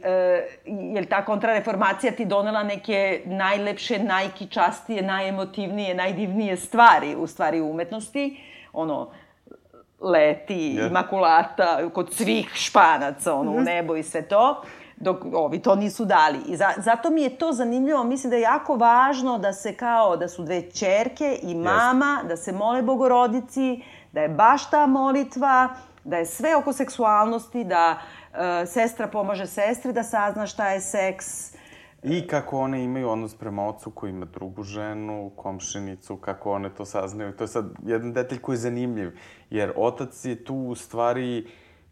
je 0.65 1.01
li 1.01 1.05
ta 1.05 1.25
kontrareformacija 1.25 2.11
ti 2.11 2.25
donela 2.25 2.63
neke 2.63 3.21
najlepše, 3.25 3.99
najkičastije, 3.99 5.01
najemotivnije, 5.01 5.95
najdivnije 5.95 6.57
stvari, 6.57 7.15
u 7.15 7.27
stvari 7.27 7.61
umetnosti, 7.61 8.43
ono, 8.73 9.09
leti, 9.99 10.75
Yeah. 10.77 10.87
imakulata, 10.87 11.89
kod 11.93 12.13
svih 12.13 12.51
španaca, 12.53 13.33
ono, 13.33 13.51
u 13.51 13.61
nebo 13.61 13.95
i 13.95 14.03
sve 14.03 14.21
to, 14.21 14.61
dok 14.95 15.17
ovi 15.33 15.59
to 15.59 15.75
nisu 15.75 16.05
dali. 16.05 16.39
I 16.47 16.55
za, 16.55 16.73
zato 16.77 17.09
mi 17.09 17.21
je 17.21 17.37
to 17.37 17.51
zanimljivo, 17.51 18.03
mislim 18.03 18.29
da 18.29 18.35
je 18.35 18.41
jako 18.41 18.75
važno 18.75 19.37
da 19.37 19.53
se 19.53 19.73
kao, 19.75 20.17
da 20.17 20.27
su 20.27 20.43
dve 20.43 20.71
čerke 20.71 21.39
i 21.43 21.55
mama, 21.55 22.23
da 22.27 22.37
se 22.37 22.51
mole 22.51 22.81
bogorodici, 22.81 23.81
da 24.11 24.21
je 24.21 24.29
baš 24.29 24.69
ta 24.69 24.85
molitva, 24.85 25.69
da 26.03 26.17
je 26.17 26.25
sve 26.25 26.55
oko 26.55 26.73
seksualnosti, 26.73 27.63
da 27.63 27.97
e, 27.97 28.16
sestra 28.67 29.07
pomaže 29.07 29.47
sestri 29.47 29.93
da 29.93 30.03
sazna 30.03 30.47
šta 30.47 30.69
je 30.69 30.81
seks, 30.81 31.55
I 32.03 32.27
kako 32.27 32.59
one 32.59 32.83
imaju 32.83 33.09
odnos 33.09 33.35
prema 33.35 33.67
ocu 33.67 33.91
koji 33.91 34.09
ima 34.09 34.25
drugu 34.25 34.63
ženu, 34.63 35.31
komšinicu, 35.35 36.15
kako 36.15 36.51
one 36.51 36.69
to 36.69 36.85
saznaju. 36.85 37.31
To 37.31 37.43
je 37.43 37.47
sad 37.47 37.65
jedan 37.85 38.13
detalj 38.13 38.39
koji 38.39 38.53
je 38.53 38.59
zanimljiv, 38.59 39.17
jer 39.49 39.73
otac 39.75 40.25
je 40.25 40.43
tu 40.43 40.55
u 40.55 40.75
stvari 40.75 41.47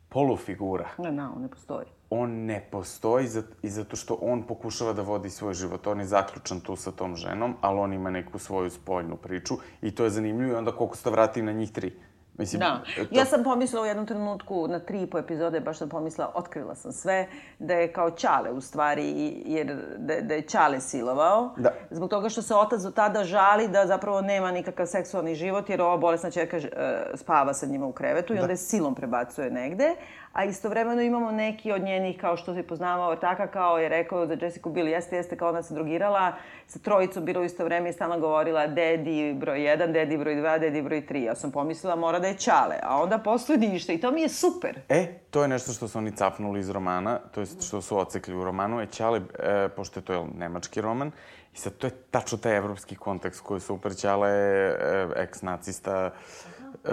polufigura. 0.09 0.89
ne, 0.97 1.11
na, 1.11 1.33
on 1.35 1.41
ne 1.41 1.47
postoji. 1.49 1.85
On 2.09 2.29
ne 2.31 2.67
postoji 2.71 3.27
i 3.61 3.69
zato 3.69 3.95
što 3.95 4.17
on 4.21 4.43
pokušava 4.43 4.93
da 4.93 5.01
vodi 5.01 5.29
svoj 5.29 5.53
život. 5.53 5.87
On 5.87 5.99
je 5.99 6.05
zaključan 6.05 6.59
tu 6.59 6.75
sa 6.75 6.91
tom 6.91 7.15
ženom, 7.15 7.55
ali 7.61 7.79
on 7.79 7.93
ima 7.93 8.09
neku 8.09 8.39
svoju 8.39 8.69
spoljnu 8.69 9.17
priču 9.17 9.55
i 9.81 9.95
to 9.95 10.03
je 10.03 10.09
zanimljivo 10.09 10.53
i 10.53 10.55
onda 10.55 10.71
koliko 10.71 10.95
se 10.95 11.03
to 11.03 11.11
vrati 11.11 11.41
na 11.41 11.51
njih 11.51 11.71
tri. 11.71 11.93
Mislim, 12.37 12.59
Da. 12.59 12.81
to... 12.95 13.01
Ja 13.11 13.25
sam 13.25 13.43
pomislila 13.43 13.83
u 13.83 13.85
jednom 13.85 14.05
trenutku, 14.05 14.67
na 14.67 14.79
tri 14.79 15.01
i 15.01 15.07
po 15.07 15.17
epizode, 15.17 15.59
baš 15.59 15.77
sam 15.77 15.89
pomislila, 15.89 16.31
otkrila 16.35 16.75
sam 16.75 16.91
sve, 16.91 17.27
da 17.59 17.73
je 17.73 17.93
kao 17.93 18.11
Ćale 18.11 18.51
u 18.51 18.61
stvari, 18.61 19.33
jer 19.45 19.75
da, 19.97 20.21
da 20.21 20.33
je 20.33 20.41
Ćale 20.41 20.79
silovao. 20.79 21.53
Da. 21.57 21.71
Zbog 21.89 22.09
toga 22.09 22.29
što 22.29 22.41
se 22.41 22.55
otac 22.55 22.81
do 22.81 22.91
tada 22.91 23.23
žali 23.23 23.67
da 23.67 23.87
zapravo 23.87 24.21
nema 24.21 24.51
nikakav 24.51 24.85
seksualni 24.85 25.35
život, 25.35 25.69
jer 25.69 25.81
ova 25.81 25.97
bolesna 25.97 26.31
čerka 26.31 26.57
e, 26.57 26.69
spava 27.13 27.53
sa 27.53 27.65
njima 27.65 27.85
u 27.85 27.91
krevetu 27.91 28.35
i 28.35 28.39
onda 28.39 28.51
je 28.51 28.57
silom 28.57 28.95
prebacuje 28.95 29.51
negde. 29.51 29.95
A 30.35 30.43
istovremeno 30.43 31.01
imamo 31.01 31.31
neki 31.31 31.71
od 31.71 31.81
njenih, 31.81 32.17
kao 32.21 32.37
što 32.37 32.53
se 32.53 32.63
poznavao 32.63 33.11
ortaka, 33.11 33.47
kao 33.47 33.77
je 33.77 33.89
rekao 33.89 34.27
za 34.27 34.37
Jessica 34.41 34.69
Biel, 34.69 34.87
jeste, 34.87 35.15
jeste, 35.15 35.37
kao 35.37 35.49
ona 35.49 35.63
se 35.63 35.73
drogirala, 35.73 36.33
sa 36.67 36.79
trojicom 36.79 37.25
bila 37.25 37.41
u 37.41 37.43
isto 37.43 37.65
vreme 37.65 37.89
i 37.89 37.93
stalno 37.93 38.19
govorila 38.19 38.67
dedi 38.67 39.33
broj 39.33 39.59
1, 39.59 39.91
dedi 39.91 40.17
broj 40.17 40.35
2, 40.35 40.59
dedi 40.59 40.81
broj 40.81 41.05
3. 41.09 41.23
Ja 41.23 41.35
sam 41.35 41.51
pomislila 41.51 41.95
mora 41.95 42.19
da 42.19 42.27
je 42.27 42.37
Ćale, 42.37 42.75
a 42.83 43.01
onda 43.01 43.17
posle 43.17 43.57
ništa 43.57 43.93
i 43.93 43.99
to 43.99 44.11
mi 44.11 44.21
je 44.21 44.29
super. 44.29 44.79
E, 44.89 45.19
to 45.31 45.41
je 45.41 45.47
nešto 45.47 45.71
što 45.71 45.87
su 45.87 45.97
oni 45.97 46.11
capnuli 46.11 46.59
iz 46.59 46.69
romana, 46.69 47.19
to 47.31 47.39
je 47.39 47.45
što 47.45 47.81
su 47.81 47.97
ocekli 47.97 48.35
u 48.35 48.43
romanu, 48.43 48.79
je 48.79 48.87
Ćale, 48.87 49.21
e, 49.39 49.69
pošto 49.75 49.99
je 49.99 50.03
to 50.03 50.13
je 50.13 50.23
nemački 50.37 50.81
roman, 50.81 51.11
i 51.53 51.57
sad 51.57 51.77
to 51.77 51.87
je 51.87 51.91
tačno 52.11 52.37
taj 52.37 52.57
evropski 52.57 52.95
kontekst 52.95 53.41
koji 53.41 53.59
super. 53.59 53.95
Ćale 53.95 54.29
je 54.29 54.67
e, 54.67 55.07
eks-nacista 55.15 56.09
e, 56.09 56.89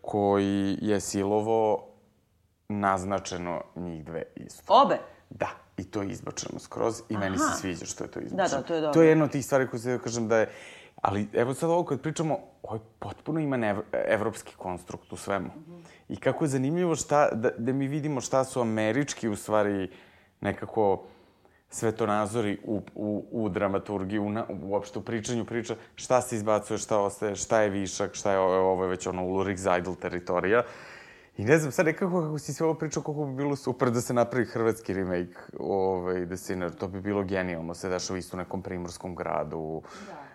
koji 0.00 0.78
je 0.80 1.00
silovo 1.00 1.91
naznačeno 2.80 3.62
njih 3.76 4.04
dve 4.04 4.22
isto. 4.36 4.62
Obe. 4.84 4.98
Da, 5.30 5.48
i 5.76 5.84
to 5.84 6.02
je 6.02 6.08
izbačeno 6.08 6.58
skroz 6.58 7.02
i 7.08 7.16
meni 7.16 7.36
Aha. 7.40 7.54
se 7.54 7.60
sviđa 7.60 7.84
što 7.84 8.04
je 8.04 8.10
to 8.10 8.20
Da, 8.20 8.26
izbačeno. 8.26 8.60
da, 8.60 8.66
to 8.66 8.74
je 8.74 8.80
dobro. 8.80 8.92
To 8.92 9.02
je 9.02 9.08
jedna 9.08 9.24
od 9.24 9.30
tih 9.30 9.44
stvari 9.44 9.68
koje 9.68 9.80
se 9.80 9.92
da 9.92 9.98
kažem 9.98 10.28
da 10.28 10.38
je... 10.38 10.50
Ali 11.02 11.28
evo 11.32 11.54
sad 11.54 11.70
ovo 11.70 11.84
kad 11.84 12.00
pričamo, 12.00 12.38
ovo 12.62 12.74
je 12.74 12.80
potpuno 12.98 13.40
ima 13.40 13.56
nev, 13.56 13.76
evropski 13.92 14.54
konstrukt 14.56 15.12
u 15.12 15.16
svemu. 15.16 15.50
I 16.08 16.16
kako 16.16 16.44
je 16.44 16.48
zanimljivo 16.48 16.96
šta, 16.96 17.28
da, 17.32 17.50
da 17.58 17.72
mi 17.72 17.88
vidimo 17.88 18.20
šta 18.20 18.44
su 18.44 18.60
američki 18.60 19.28
u 19.28 19.36
stvari 19.36 19.90
nekako 20.40 21.02
svetonazori 21.70 22.58
u, 22.64 22.82
u, 22.94 23.24
u 23.30 23.48
dramaturgiji, 23.48 24.18
u, 24.18 24.30
na, 24.30 24.46
uopšte 24.62 24.98
u 24.98 25.02
pričanju 25.02 25.44
priča, 25.44 25.76
šta 25.94 26.20
se 26.20 26.36
izbacuje, 26.36 26.78
šta 26.78 26.98
ostaje, 26.98 27.36
šta 27.36 27.60
je 27.60 27.70
višak, 27.70 28.14
šta 28.14 28.32
je 28.32 28.38
ovo, 28.38 28.72
ovo 28.72 28.84
je 28.84 28.90
već 28.90 29.06
ono 29.06 29.24
Ulrich 29.24 29.62
Seidel 29.62 29.94
teritorija. 29.94 30.62
I 31.36 31.44
ne 31.44 31.58
znam, 31.58 31.72
sad 31.72 31.86
nekako 31.86 32.20
kako 32.22 32.38
si 32.38 32.54
sve 32.54 32.66
ovo 32.66 32.74
pričao, 32.74 33.02
kako 33.02 33.24
bi 33.24 33.34
bilo 33.34 33.56
super 33.56 33.90
da 33.90 34.00
se 34.00 34.14
napravi 34.14 34.46
hrvatski 34.46 34.94
remake 34.94 35.34
ovaj, 35.60 36.26
The 36.26 36.36
Sinner, 36.36 36.70
to 36.70 36.88
bi 36.88 37.00
bilo 37.00 37.22
genijalno, 37.22 37.74
se 37.74 37.88
isto 38.16 38.36
u 38.36 38.38
nekom 38.38 38.62
primorskom 38.62 39.14
gradu, 39.14 39.82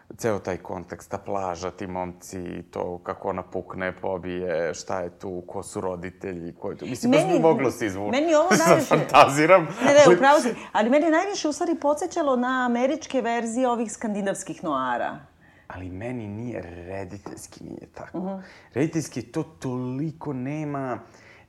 da. 0.09 0.15
ceo 0.15 0.39
taj 0.39 0.57
kontekst, 0.57 1.11
ta 1.11 1.17
plaža, 1.17 1.71
ti 1.71 1.87
momci, 1.87 2.39
to 2.63 2.97
kako 2.97 3.29
ona 3.29 3.43
pukne, 3.43 3.91
pobije, 3.91 4.73
šta 4.73 4.99
je 4.99 5.09
tu, 5.11 5.43
ko 5.47 5.63
su 5.63 5.81
roditelji, 5.81 6.53
ko 6.53 6.71
je 6.71 6.77
tu. 6.77 6.85
Mislim, 6.85 7.11
baš 7.11 7.21
bi 7.21 7.27
Meni- 7.27 7.41
moglo 7.41 7.71
se 7.71 7.85
izvući. 7.85 8.11
meni 8.11 8.35
ovo 8.35 8.49
Sad 8.55 8.67
najviše- 8.69 8.87
fantaziram. 8.87 9.63
Ne, 9.63 9.93
ne, 10.07 10.15
upravo 10.15 10.39
si. 10.39 10.49
Ali 10.71 10.89
mene 10.89 11.09
najviše 11.09 11.47
u 11.47 11.53
stvari 11.53 11.75
podsjećalo 11.75 12.35
na 12.35 12.65
američke 12.65 13.21
verzije 13.21 13.69
ovih 13.69 13.91
skandinavskih 13.91 14.63
noara. 14.63 15.19
Ali 15.67 15.89
meni 15.89 16.27
nije, 16.27 16.61
rediteljski 16.61 17.63
nije 17.63 17.87
tako. 17.93 18.17
Mhm. 18.17 18.27
-huh. 18.27 18.41
Rediteljski 18.73 19.21
to 19.21 19.43
toliko 19.43 20.33
nema, 20.33 20.99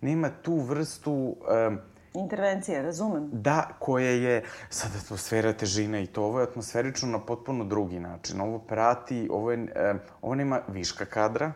nema 0.01 0.31
tu 0.43 0.57
vrstu... 0.57 1.37
Um, 1.69 1.79
Intervencije, 2.14 2.83
razumem. 2.83 3.29
Da, 3.33 3.69
koje 3.79 4.23
je 4.23 4.45
sad 4.71 4.91
atmosfera 5.05 5.53
težina 5.53 6.01
i 6.01 6.07
to 6.07 6.25
ovo 6.25 6.41
je 6.41 6.45
atmosferično 6.45 7.09
na 7.09 7.21
potpuno 7.21 7.64
drugi 7.64 8.01
način. 8.01 8.41
Ovo 8.41 8.59
prati, 8.59 9.29
ovo 9.31 9.53
je, 9.53 9.69
e, 9.75 9.95
ovo 10.23 10.35
nema 10.35 10.61
viška 10.69 11.05
kadra, 11.05 11.53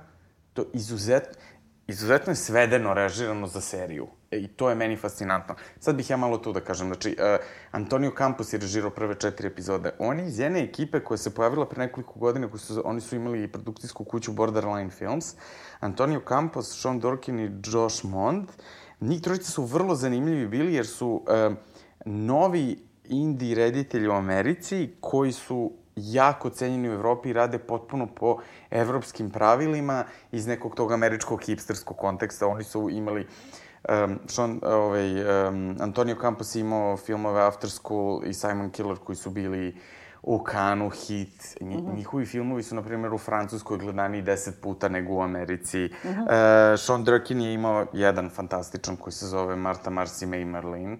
to 0.53 0.65
izuzetno, 0.73 1.41
izuzetno 1.87 2.33
je 2.33 2.37
svedeno, 2.37 2.95
režirano 2.95 3.47
za 3.47 3.61
seriju. 3.61 4.07
E, 4.33 4.37
I 4.39 4.49
to 4.49 4.69
je 4.69 4.75
meni 4.75 4.97
fascinantno. 4.97 5.55
Sad 5.81 5.97
bih 5.97 6.11
ja 6.11 6.17
malo 6.17 6.39
tu 6.39 6.53
da 6.53 6.61
kažem, 6.61 6.87
znači, 6.87 7.17
e, 7.19 7.39
Antonio 7.71 8.13
Campos 8.19 8.53
je 8.53 8.59
režirao 8.59 8.91
prve 8.91 9.15
četiri 9.15 9.49
epizode. 9.49 9.93
On 9.99 10.19
je 10.19 10.27
iz 10.27 10.39
jedne 10.39 10.63
ekipe 10.65 11.01
koja 11.01 11.19
se 11.19 11.35
pojavila 11.35 11.69
pre 11.69 11.87
nekoliko 11.87 12.19
godina, 12.19 12.49
koji 12.49 12.61
su, 12.61 12.83
oni 12.85 13.01
su 13.01 13.17
imali 13.17 13.53
produkcijsku 13.53 14.05
kuću 14.05 14.33
Borderline 14.33 14.91
Films. 14.91 15.35
Antonio 15.81 16.23
Campos, 16.29 16.81
Sean 16.83 17.01
Dorkin 17.01 17.41
i 17.41 17.51
Josh 17.65 18.05
Mond. 18.05 18.49
Njih 19.01 19.23
trojica 19.23 19.51
su 19.51 19.65
vrlo 19.65 19.95
zanimljivi 19.95 20.47
bili 20.47 20.75
jer 20.75 20.87
su 20.87 21.25
e, 21.29 21.51
novi 22.05 22.79
indie 23.05 23.55
reditelji 23.55 24.09
u 24.09 24.13
Americi 24.13 24.91
koji 25.01 25.33
su 25.33 25.73
jako 25.97 26.51
cenjeni 26.51 26.91
u 26.91 26.93
Evropi 26.93 27.29
i 27.29 27.33
rade 27.33 27.59
potpuno 27.59 28.07
po 28.07 28.39
evropskim 28.71 29.31
pravilima 29.31 30.05
iz 30.33 30.47
nekog 30.47 30.75
tog 30.75 30.93
američkog 30.93 31.43
hipsterskog 31.43 31.97
konteksta. 31.97 32.47
Oni 32.47 32.65
su 32.65 32.91
imali 32.91 33.27
Um, 33.89 34.19
Sean, 34.27 34.61
ovaj, 34.63 35.49
um, 35.49 35.77
Antonio 35.81 36.17
Campos 36.21 36.55
je 36.55 36.61
imao 36.61 36.97
filmove 36.97 37.43
After 37.43 37.71
School 37.71 38.23
i 38.25 38.35
Simon 38.35 38.71
Killer 38.71 38.97
koji 38.99 39.17
su 39.17 39.31
bili 39.31 39.77
u 40.23 40.39
Kanu 40.39 40.91
hit. 40.91 41.57
Nji, 41.61 41.77
mm 41.77 41.81
-hmm. 41.81 41.97
Njihovi 41.97 42.27
filmovi 42.27 42.63
su, 42.63 42.75
na 42.75 42.83
primjer, 42.83 43.15
u 43.15 43.19
Francuskoj 43.19 43.79
gledani 43.79 44.23
deset 44.23 44.61
puta 44.61 44.89
nego 44.89 45.15
u 45.15 45.23
Americi. 45.23 45.79
Mm 45.79 46.09
-hmm. 46.09 46.73
uh, 46.73 46.81
Sean 46.81 47.05
Durkin 47.05 47.41
je 47.41 47.55
imao 47.55 47.87
jedan 47.93 48.31
fantastičan 48.31 48.97
koji 48.97 49.13
se 49.13 49.27
zove 49.27 49.57
Marta, 49.57 49.91
Marcy, 49.91 50.27
May, 50.27 50.45
Marlene. 50.45 50.99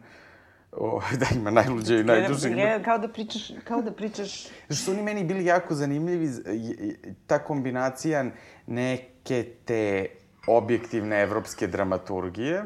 O, 0.73 1.01
da 1.21 1.27
ima 1.37 1.51
najluđe 1.51 2.01
i 2.01 2.05
najduže. 2.05 2.49
Je, 2.49 2.83
kao 2.83 2.99
da 2.99 3.09
pričaš, 3.09 3.53
kao 3.65 3.83
da 3.83 3.93
pričaš... 3.93 4.47
Što 4.71 4.91
oni 4.91 5.03
meni 5.03 5.25
bili 5.25 5.45
jako 5.45 5.75
zanimljivi, 5.75 6.29
ta 7.27 7.39
kombinacija 7.39 8.25
neke 8.67 9.47
te 9.65 10.07
objektivne 10.47 11.23
evropske 11.23 11.67
dramaturgije 11.67 12.65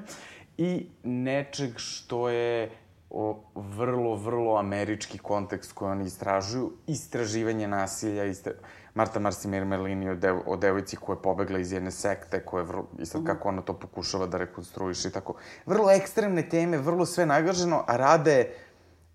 i 0.59 0.87
nečeg 1.03 1.70
što 1.77 2.29
je 2.29 2.70
o, 3.11 3.43
vrlo, 3.55 4.14
vrlo 4.14 4.57
američki 4.57 5.18
kontekst 5.18 5.72
koji 5.72 5.91
oni 5.91 6.05
istražuju, 6.05 6.72
istraživanje 6.87 7.68
nasilja, 7.68 8.24
istra... 8.24 8.53
Marta 8.95 9.20
Marsimir 9.20 9.64
Merlini 9.64 10.09
o, 10.11 10.14
dev, 10.14 10.39
o 10.47 10.57
devojci 10.57 10.97
koja 10.97 11.16
je 11.16 11.22
pobegla 11.22 11.59
iz 11.59 11.72
jedne 11.72 11.91
sekte, 11.91 12.41
koja 12.45 12.61
je 12.61 12.66
vrlo, 12.66 12.87
i 12.99 13.07
sad 13.07 13.24
kako 13.24 13.49
ona 13.49 13.62
to 13.62 13.74
pokušava 13.74 14.27
da 14.27 14.39
rekonstruiše 14.39 15.09
i 15.09 15.12
tako. 15.12 15.35
Vrlo 15.66 15.91
ekstremne 15.91 16.49
teme, 16.49 16.79
vrlo 16.79 17.07
sve 17.07 17.27
nagaženo, 17.27 17.85
a 17.87 17.97
rade 17.97 18.47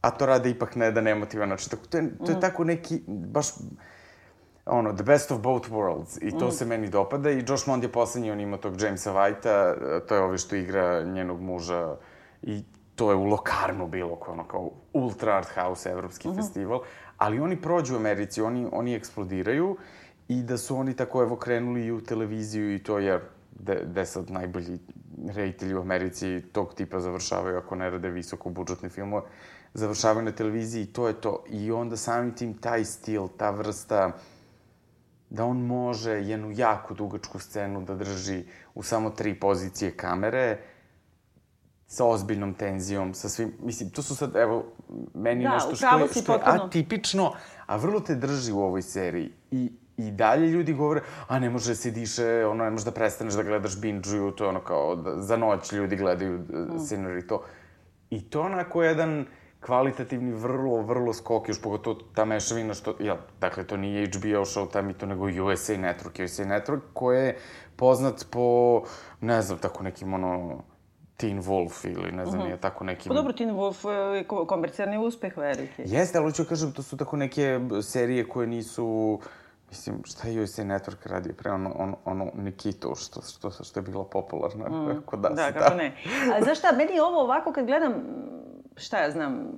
a 0.02 0.12
to 0.12 0.26
rade 0.26 0.50
ipak 0.50 0.76
na 0.76 0.86
jedan 0.86 1.08
emotivan 1.08 1.50
način. 1.50 1.70
Tako, 1.70 1.86
to, 1.86 1.98
je, 1.98 2.18
to 2.26 2.32
je 2.32 2.40
tako 2.40 2.64
neki, 2.64 3.02
baš, 3.08 3.48
ono, 4.72 4.94
the 4.94 5.04
best 5.04 5.32
of 5.32 5.42
both 5.42 5.70
worlds. 5.70 6.18
I 6.22 6.32
to 6.40 6.52
se 6.52 6.66
meni 6.66 6.90
dopada. 6.90 7.32
I 7.32 7.44
Josh 7.48 7.68
Mond 7.68 7.84
je 7.84 7.92
poslednji, 7.92 8.32
on 8.32 8.40
ima 8.40 8.58
tog 8.58 8.82
Jamesa 8.82 9.14
Whitea, 9.14 9.76
to 10.08 10.16
je 10.16 10.22
ovaj 10.22 10.38
što 10.38 10.56
igra 10.56 11.04
njenog 11.04 11.42
muža. 11.42 11.96
I 12.42 12.64
to 12.96 13.12
je 13.12 13.16
u 13.16 13.26
Lokarnu 13.26 13.88
bilo, 13.88 14.16
kao 14.16 14.34
ono, 14.34 14.44
kao 14.44 14.72
ultra 14.94 15.38
art 15.38 15.50
house 15.56 15.90
evropski 15.90 16.30
festival. 16.36 16.80
Ali 17.18 17.40
oni 17.40 17.62
prođu 17.62 17.94
u 17.94 17.98
Americi, 17.98 18.42
oni, 18.42 18.68
oni 18.72 18.96
eksplodiraju 18.96 19.78
i 20.28 20.44
da 20.44 20.58
su 20.58 20.78
oni 20.78 20.96
tako, 20.96 21.22
evo, 21.22 21.36
krenuli 21.36 21.86
i 21.86 21.92
u 21.92 22.02
televiziju 22.02 22.76
i 22.76 22.84
to, 22.84 23.00
jer 23.00 23.20
de, 23.86 24.06
sad 24.06 24.32
najbolji 24.32 24.80
reditelji 25.28 25.76
u 25.76 25.82
Americi 25.82 26.42
tog 26.52 26.74
tipa 26.74 27.00
završavaju, 27.00 27.58
ako 27.58 27.76
ne 27.76 27.90
rade 27.90 28.10
visoko 28.10 28.50
budžetne 28.50 28.90
filmove, 28.90 29.24
završavaju 29.74 30.26
na 30.26 30.32
televiziji 30.32 30.84
i 30.84 30.94
to 30.94 31.08
je 31.08 31.14
to. 31.14 31.44
I 31.50 31.72
onda 31.72 31.98
samim 31.98 32.36
tim 32.36 32.54
taj 32.54 32.86
stil, 32.86 33.28
ta 33.38 33.50
vrsta, 33.50 34.12
da 35.32 35.46
on 35.46 35.66
može 35.66 36.12
jednu 36.12 36.52
jako 36.52 36.94
dugačku 36.94 37.40
scenu 37.40 37.82
da 37.82 37.96
drži 37.96 38.44
u 38.76 38.84
samo 38.84 39.10
tri 39.10 39.40
pozicije 39.40 39.92
kamere, 39.92 40.58
sa 41.88 42.06
ozbiljnom 42.06 42.54
tenzijom, 42.54 43.14
sa 43.14 43.30
svim, 43.30 43.54
mislim, 43.64 43.90
to 43.90 44.02
su 44.02 44.16
sad, 44.16 44.36
evo, 44.36 44.66
meni 45.14 45.44
Da, 45.44 45.54
nešto 45.54 45.76
što 45.76 45.98
je, 45.98 46.08
što 46.08 46.20
je 46.20 46.40
potpuno. 46.40 46.64
atipično, 46.64 47.34
a 47.66 47.76
vrlo 47.76 48.00
te 48.00 48.16
drži 48.16 48.52
u 48.52 48.60
ovoj 48.60 48.82
seriji. 48.82 49.32
I, 49.52 49.72
i 49.98 50.12
dalje 50.12 50.48
ljudi 50.48 50.74
govore, 50.74 51.02
a 51.28 51.40
ne 51.40 51.50
može 51.50 51.72
da 51.72 51.76
se 51.76 51.92
diše, 51.92 52.46
ono, 52.46 52.64
ne 52.64 52.70
može 52.72 52.86
da 52.86 52.92
prestaneš 52.92 53.34
da 53.34 53.44
gledaš 53.44 53.78
binge-uju, 53.82 54.32
to 54.32 54.44
je 54.44 54.50
ono 54.50 54.60
kao, 54.60 54.96
da, 54.96 55.22
za 55.22 55.38
noć 55.38 55.72
ljudi 55.72 55.96
gledaju 55.96 56.40
mm. 56.40 56.80
scenar 56.80 57.18
i 57.18 57.28
to. 57.28 57.44
I 58.10 58.22
to 58.30 58.42
onako 58.42 58.84
jedan 58.84 59.26
kvalitativni, 59.66 60.32
vrlo, 60.32 60.82
vrlo 60.82 61.14
skok, 61.14 61.50
još 61.50 61.62
pogotovo 61.62 61.96
ta 62.16 62.26
mešavina 62.26 62.74
što, 62.74 62.96
ja, 63.00 63.18
dakle, 63.42 63.68
to 63.68 63.78
nije 63.78 64.08
HBO 64.08 64.46
Showtime 64.46 64.92
i 64.92 64.94
to, 64.94 65.06
nego 65.06 65.26
USA 65.26 65.74
Network. 65.74 66.24
USA 66.24 66.44
Network 66.44 66.82
koji 66.94 67.18
je 67.18 67.38
poznat 67.76 68.26
po, 68.32 68.82
ne 69.22 69.42
znam, 69.42 69.58
tako 69.58 69.84
nekim, 69.84 70.14
ono, 70.14 70.64
Teen 71.18 71.42
Wolf 71.42 71.86
ili 71.86 72.12
ne 72.12 72.26
znam, 72.26 72.42
uh 72.42 72.48
-huh. 72.48 72.50
je 72.50 72.58
tako 72.58 72.84
neki... 72.84 73.10
Pa 73.10 73.16
dobro, 73.16 73.34
Teen 73.34 73.52
Wolf 73.52 73.90
je 74.16 74.24
komercijalni 74.48 74.98
uspeh 74.98 75.38
veliki. 75.38 75.82
Jeste, 75.86 76.18
ali 76.18 76.34
ću 76.34 76.46
kažem, 76.46 76.72
to 76.72 76.84
su 76.84 76.98
tako 76.98 77.18
neke 77.18 77.60
serije 77.82 78.30
koje 78.30 78.48
nisu... 78.48 79.20
Mislim, 79.70 80.02
šta 80.04 80.28
je 80.28 80.42
USA 80.42 80.64
Network 80.64 81.10
radio 81.10 81.34
pre 81.38 81.52
ono, 81.52 81.76
ono, 81.78 81.98
ono 82.06 82.32
Nikitu, 82.36 82.96
što, 82.96 83.22
što, 83.22 83.64
što 83.64 83.80
je 83.80 83.84
bilo 83.84 84.04
popularno 84.04 84.70
mm. 84.70 85.02
kod 85.10 85.22
nas. 85.22 85.34
Da, 85.36 85.52
kako 85.52 85.70
da. 85.70 85.76
ne. 85.76 85.96
A 86.36 86.44
znaš 86.44 86.58
šta, 86.58 86.72
meni 86.72 87.00
ovo 87.00 87.22
ovako 87.22 87.54
kad 87.54 87.66
gledam, 87.66 87.94
šta 88.78 89.00
ja 89.00 89.12
znam, 89.12 89.52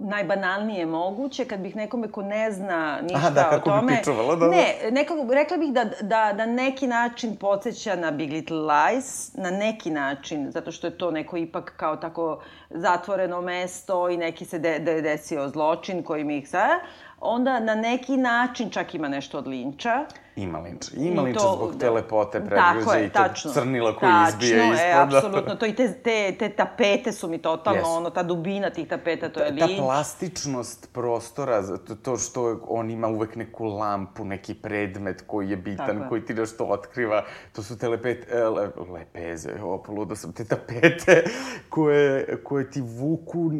najbanalnije 0.00 0.86
moguće, 0.86 1.44
kad 1.44 1.60
bih 1.60 1.76
nekome 1.76 2.12
ko 2.12 2.22
ne 2.22 2.52
zna 2.52 3.00
ništa 3.02 3.18
Aha, 3.18 3.30
da, 3.30 3.50
o 3.56 3.58
tome... 3.58 3.92
Bi 3.92 3.98
pičovala, 3.98 4.36
da, 4.36 4.46
da. 4.46 4.50
Ne, 4.50 4.74
nekako, 4.90 5.34
rekla 5.34 5.56
bih 5.56 5.72
da, 5.72 5.84
da, 5.84 6.32
da 6.36 6.46
neki 6.46 6.86
način 6.86 7.36
podsjeća 7.36 7.96
na 7.96 8.10
Big 8.10 8.32
Little 8.32 8.56
Lies, 8.56 9.34
na 9.34 9.50
neki 9.50 9.90
način, 9.90 10.50
zato 10.50 10.72
što 10.72 10.86
je 10.86 10.98
to 10.98 11.10
neko 11.10 11.36
ipak 11.36 11.72
kao 11.76 11.96
tako 11.96 12.42
zatvoreno 12.70 13.40
mesto 13.40 14.08
i 14.08 14.16
neki 14.16 14.44
se 14.44 14.58
de, 14.58 14.78
de, 14.78 15.02
desio 15.02 15.48
zločin 15.48 16.02
koji 16.02 16.24
mi 16.24 16.36
ih 16.36 16.48
sada 16.48 16.80
onda 17.20 17.60
na 17.60 17.74
neki 17.74 18.16
način 18.16 18.70
čak 18.70 18.94
ima 18.94 19.08
nešto 19.08 19.38
od 19.38 19.46
linča. 19.46 20.04
Ima 20.38 20.58
linča. 20.58 20.90
Ima 20.96 21.22
linča 21.22 21.40
to, 21.40 21.54
zbog 21.56 21.80
te 21.80 21.90
lepote 21.90 22.40
predruže 22.40 23.06
i 23.06 23.10
to 23.10 23.50
crnila 23.52 23.96
koji 23.96 24.12
tačno, 24.12 24.28
izbije 24.28 24.64
ispod. 24.64 24.78
Tačno, 24.78 25.18
e, 25.18 25.18
apsolutno. 25.18 25.54
To 25.54 25.66
i 25.66 25.74
te, 25.74 25.92
te, 25.92 26.36
te 26.38 26.48
tapete 26.48 27.12
su 27.12 27.28
mi 27.28 27.38
totalno, 27.38 27.80
yes. 27.80 27.96
ono, 27.96 28.10
ta 28.10 28.22
dubina 28.22 28.70
tih 28.70 28.88
tapeta, 28.88 29.28
to 29.28 29.40
je 29.40 29.50
linč. 29.50 29.76
Ta 29.76 29.82
plastičnost 29.82 30.88
prostora, 30.92 31.62
to, 31.78 31.94
to 31.94 32.16
što 32.16 32.60
on 32.68 32.90
ima 32.90 33.08
uvek 33.08 33.36
neku 33.36 33.66
lampu, 33.66 34.24
neki 34.24 34.54
predmet 34.54 35.24
koji 35.26 35.50
je 35.50 35.56
bitan, 35.56 35.98
Tako 35.98 36.08
koji 36.08 36.24
ti 36.24 36.34
nešto 36.34 36.64
otkriva, 36.64 37.24
to 37.52 37.62
su 37.62 37.78
te 37.78 37.88
lepete, 37.88 38.36
e, 38.36 38.44
le, 38.44 38.70
lepeze, 38.92 39.50
opoluda 39.62 40.16
sam, 40.16 40.32
te 40.32 40.44
tapete 40.44 41.24
koje, 41.74 42.38
koje 42.44 42.70
ti 42.70 42.80
vuku, 42.80 43.50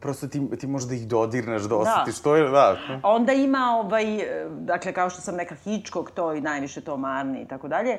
prosto 0.00 0.28
ti, 0.28 0.42
ti 0.60 0.66
možda 0.66 0.94
ih 0.94 1.08
dodirneš, 1.08 1.62
da, 1.62 1.68
da. 1.68 1.76
osjetiš, 1.76 2.16
da. 2.16 2.22
to 2.22 2.36
je, 2.36 2.48
da. 2.50 2.76
Onda 3.02 3.32
ima, 3.32 3.82
ovaj, 3.84 4.04
dakle, 4.50 4.92
kao 4.92 5.10
što 5.10 5.20
sam 5.20 5.36
neka 5.36 5.54
Hitchcock, 5.54 6.13
to 6.14 6.32
i 6.32 6.40
najviše 6.40 6.80
to 6.80 6.96
Marni 6.96 7.42
i 7.42 7.48
tako 7.48 7.68
dalje. 7.68 7.98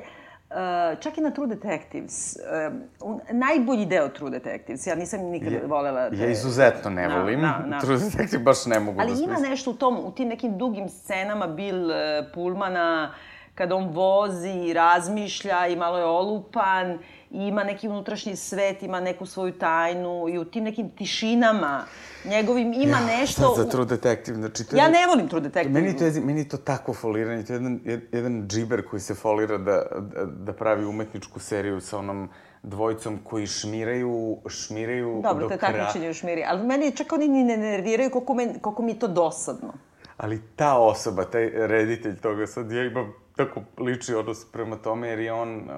Uh, 0.50 1.00
čak 1.00 1.18
i 1.18 1.22
na 1.22 1.32
True 1.32 1.48
Detectives, 1.48 2.36
uh, 2.36 3.16
najbolji 3.32 3.86
deo 3.86 4.10
True 4.10 4.30
Detectives, 4.30 4.88
ja 4.88 4.96
nisam 4.96 5.20
nikad 5.20 5.52
je, 5.52 5.62
volela... 5.68 6.10
Te... 6.10 6.18
Ja 6.18 6.28
izuzetno 6.28 6.92
ne 6.92 7.08
da, 7.08 7.16
volim, 7.20 7.42
da, 7.42 7.64
da. 7.68 7.80
True 7.80 7.98
Detectives 7.98 8.44
baš 8.44 8.66
ne 8.66 8.80
mogu 8.80 9.02
Ali 9.02 9.10
da 9.10 9.16
smislim. 9.16 9.38
ima 9.38 9.50
nešto 9.50 9.72
u 9.72 9.74
tom, 9.74 10.00
u 10.06 10.12
tim 10.12 10.28
nekim 10.28 10.58
dugim 10.58 10.90
scenama 10.90 11.48
Bill 11.48 11.86
uh, 11.86 11.96
Pullmana, 12.34 13.14
kada 13.56 13.76
on 13.76 13.90
vozi, 13.90 14.74
razmišlja 14.74 15.68
i 15.68 15.76
malo 15.76 15.98
je 15.98 16.06
olupan 16.06 17.00
i 17.32 17.48
ima 17.48 17.64
neki 17.64 17.88
unutrašnji 17.88 18.36
svet, 18.36 18.84
ima 18.84 19.00
neku 19.00 19.26
svoju 19.26 19.52
tajnu 19.52 20.30
i 20.30 20.38
u 20.38 20.46
tim 20.46 20.64
nekim 20.64 20.90
tišinama 20.90 21.86
njegovim 22.26 22.74
ima 22.74 22.98
ja, 22.98 23.06
nešto... 23.06 23.56
Sad 23.56 23.66
za 23.66 23.72
True 23.72 23.86
Detective, 23.86 24.38
znači 24.38 24.64
to 24.64 24.76
je... 24.76 24.80
Ja 24.80 24.90
ne 24.90 25.08
volim 25.08 25.28
True 25.28 25.42
Detective. 25.42 25.82
Meni 25.82 25.98
to, 25.98 26.06
je, 26.06 26.22
meni 26.22 26.48
to 26.48 26.58
tako 26.58 26.94
foliranje, 26.94 27.44
to 27.44 27.54
je 27.54 27.58
jedan, 27.58 27.80
jedan 28.12 28.48
džiber 28.48 28.86
koji 28.90 29.00
se 29.00 29.16
folira 29.16 29.58
da, 29.58 29.84
da, 30.00 30.26
da 30.26 30.54
pravi 30.54 30.86
umetničku 30.86 31.40
seriju 31.40 31.82
sa 31.82 31.98
onom 31.98 32.30
dvojicom 32.64 33.20
koji 33.24 33.48
šmiraju, 33.48 34.38
šmiraju 34.48 35.22
Dobro, 35.24 35.24
do 35.24 35.30
kraja. 35.30 35.34
Dobro, 35.34 35.48
to 35.48 35.54
je 35.54 35.60
takmičenje 35.60 36.10
u 36.10 36.14
šmiri, 36.14 36.44
ali 36.48 36.68
meni 36.68 36.92
čak 36.92 37.14
oni 37.14 37.28
ni 37.28 37.44
ne 37.44 37.58
nerviraju 37.58 38.10
koliko, 38.10 38.34
men, 38.34 38.60
koliko 38.60 38.84
mi 38.84 38.92
je 38.92 39.00
to 39.00 39.08
dosadno. 39.08 39.74
Ali 40.18 40.42
ta 40.56 40.78
osoba, 40.78 41.26
taj 41.26 41.50
reditelj 41.54 42.18
toga, 42.18 42.48
sad 42.48 42.72
ja 42.72 42.84
imam 42.84 43.14
tako 43.36 43.62
liči 43.78 44.14
odnos 44.14 44.46
prema 44.52 44.76
tome, 44.76 45.08
jer 45.08 45.20
je 45.20 45.34
on, 45.34 45.70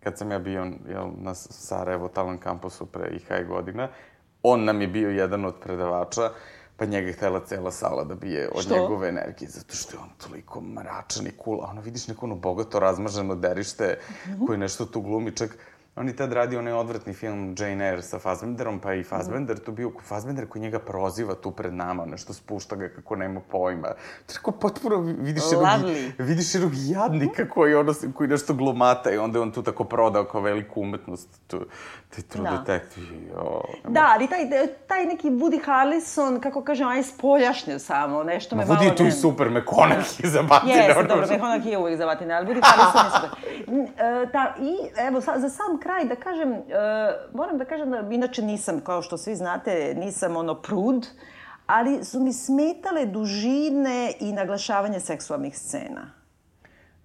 kad 0.00 0.18
sam 0.18 0.30
ja 0.30 0.38
bio 0.38 0.66
jel, 0.88 1.08
na 1.16 1.34
Sarajevo 1.34 2.08
Talent 2.08 2.42
Campusu 2.42 2.86
pre 2.86 3.10
IHA 3.10 3.42
godina, 3.42 3.88
on 4.42 4.64
nam 4.64 4.80
je 4.80 4.88
bio 4.88 5.10
jedan 5.10 5.44
od 5.44 5.54
predavača, 5.60 6.30
pa 6.76 6.84
njega 6.84 7.06
je 7.06 7.12
htela 7.12 7.40
cela 7.46 7.70
sala 7.70 8.04
da 8.04 8.14
bije 8.14 8.48
od 8.54 8.62
što? 8.62 8.74
njegove 8.74 9.08
energije, 9.08 9.48
zato 9.50 9.74
što 9.74 9.96
je 9.96 10.00
on 10.02 10.10
toliko 10.26 10.60
mračan 10.60 11.26
i 11.26 11.32
cool, 11.44 11.64
a 11.64 11.70
ono 11.70 11.80
vidiš 11.80 12.08
neko 12.08 12.26
ono 12.26 12.34
bogato 12.34 12.78
razmaženo 12.78 13.34
derište 13.34 13.98
mm 13.98 14.30
-hmm. 14.30 14.46
koji 14.46 14.58
nešto 14.58 14.86
tu 14.86 15.00
glumi, 15.00 15.36
čak 15.36 15.58
On 16.00 16.08
je 16.08 16.16
tad 16.16 16.32
radio 16.32 16.58
onaj 16.58 16.72
odvratni 16.72 17.12
film 17.12 17.54
Jane 17.58 17.84
Eyre 17.84 18.02
sa 18.02 18.18
Fassbenderom, 18.18 18.78
pa 18.78 18.94
i 18.94 19.02
Fassbender 19.04 19.56
mm. 19.56 19.64
tu 19.64 19.72
bio 19.72 19.92
Fassbender 20.08 20.48
koji 20.48 20.62
njega 20.62 20.78
proziva 20.78 21.34
tu 21.34 21.50
pred 21.50 21.74
nama, 21.74 22.06
nešto 22.06 22.32
spušta 22.32 22.76
ga 22.76 22.88
kako 22.88 23.16
nema 23.16 23.40
pojma. 23.40 23.88
To 24.26 24.32
je 24.32 24.34
tako 24.34 24.50
potpuno, 24.50 24.96
vidiš 24.98 25.42
jednog, 25.52 25.96
vidiš 26.18 26.54
jednog 26.54 26.72
jadnika 26.74 27.48
koji, 27.48 27.74
ono, 27.74 27.94
koji 28.14 28.28
nešto 28.28 28.54
glumata 28.54 29.10
i 29.10 29.18
onda 29.18 29.38
je 29.38 29.42
on 29.42 29.50
tu 29.50 29.62
tako 29.62 29.84
prodao 29.84 30.24
kao 30.24 30.40
veliku 30.40 30.80
umetnost. 30.80 31.28
Tu, 31.46 31.66
taj 32.10 32.22
True 32.22 32.50
da. 32.50 32.56
Detective. 32.56 33.06
O, 33.36 33.62
da, 33.88 34.10
ali 34.14 34.26
taj, 34.26 34.48
taj 34.86 35.06
neki 35.06 35.30
Woody 35.30 35.64
Harrelson, 35.64 36.40
kako 36.40 36.64
kažem, 36.64 36.88
aj 36.88 37.02
spoljašnje 37.02 37.78
samo, 37.78 38.22
nešto 38.24 38.56
me 38.56 38.64
Ma, 38.64 38.74
malo... 38.74 38.86
Woody 38.86 38.96
tu 38.96 39.06
i 39.06 39.12
super, 39.12 39.48
McConaughey 39.48 40.26
za 40.26 40.42
batine. 40.42 40.74
Jeste, 40.74 41.02
dobro, 41.02 41.26
McConaughey 41.26 41.68
je 41.68 41.78
uvijek 41.78 41.98
za 41.98 42.06
batine, 42.06 42.34
ali 42.34 42.46
Woody 42.46 42.60
Harrelson 42.62 43.04
je 43.04 43.10
super. 43.10 43.50
E, 43.98 44.32
ta, 44.32 44.54
I, 44.60 44.76
evo, 45.06 45.20
sa, 45.20 45.38
za 45.38 45.48
sam 45.48 45.80
kraj 45.80 45.89
da 46.08 46.16
kažem, 46.16 46.52
uh, 46.52 46.58
moram 47.34 47.58
da 47.58 47.64
kažem 47.64 47.90
da 47.90 48.08
inače 48.10 48.42
nisam, 48.42 48.80
kao 48.80 49.02
što 49.02 49.16
svi 49.16 49.36
znate, 49.36 49.94
nisam 49.96 50.36
ono 50.36 50.54
prud, 50.54 51.06
ali 51.66 52.04
su 52.04 52.20
mi 52.20 52.32
smetale 52.32 53.06
dužine 53.06 54.12
i 54.20 54.32
naglašavanje 54.32 55.00
seksualnih 55.00 55.58
scena. 55.58 56.10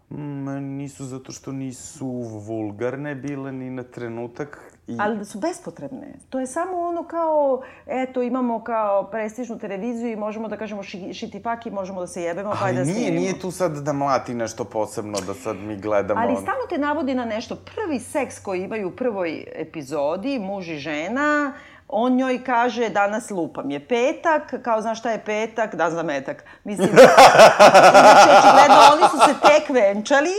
Ma, 0.10 0.60
nisu 0.60 1.06
zato 1.06 1.32
što 1.32 1.52
nisu 1.52 2.08
vulgarne 2.48 3.16
bile 3.16 3.52
ni 3.52 3.70
na 3.70 3.84
trenutak. 3.84 4.75
I... 4.88 4.98
Ali 5.00 5.18
da 5.18 5.26
su 5.26 5.40
bespotrebne. 5.40 6.14
To 6.30 6.40
je 6.40 6.48
samo 6.48 6.80
ono 6.80 7.04
kao, 7.04 7.62
eto, 7.86 8.22
imamo 8.22 8.64
kao 8.64 9.10
prestižnu 9.12 9.60
televiziju 9.60 10.12
i 10.12 10.16
možemo 10.16 10.48
da 10.48 10.58
kažemo 10.58 10.84
ši, 10.84 11.14
šitifaki, 11.14 11.72
možemo 11.72 12.02
da 12.02 12.08
se 12.08 12.22
jebemo, 12.22 12.54
pa 12.60 12.66
da 12.66 12.72
nije, 12.72 12.86
snimimo. 12.86 13.20
nije 13.20 13.40
tu 13.40 13.52
sad 13.52 13.78
da 13.78 13.94
mlati 13.94 14.34
nešto 14.34 14.64
posebno, 14.66 15.18
da 15.28 15.34
sad 15.34 15.58
mi 15.58 15.78
gledamo... 15.78 16.22
Ali 16.22 16.36
stalno 16.36 16.66
te 16.70 16.78
navodi 16.78 17.16
na 17.16 17.26
nešto. 17.26 17.56
Prvi 17.56 18.00
seks 18.00 18.40
koji 18.40 18.62
imaju 18.62 18.88
u 18.88 18.92
prvoj 18.92 19.46
epizodi, 19.56 20.40
muž 20.40 20.70
i 20.70 20.78
žena, 20.78 21.54
on 21.88 22.16
njoj 22.16 22.44
kaže 22.44 22.90
danas 22.90 23.30
lupam 23.30 23.72
je 23.72 23.88
petak, 23.88 24.54
kao 24.64 24.82
znaš 24.82 25.00
šta 25.00 25.12
je 25.12 25.24
petak, 25.26 25.76
dan 25.76 25.92
za 25.92 26.04
metak. 26.04 26.44
Mislim, 26.64 26.90
znači, 26.94 28.30
očigledno 28.30 28.78
oni 28.94 29.04
su 29.12 29.18
se 29.18 29.48
tek 29.48 29.70
venčali, 29.70 30.34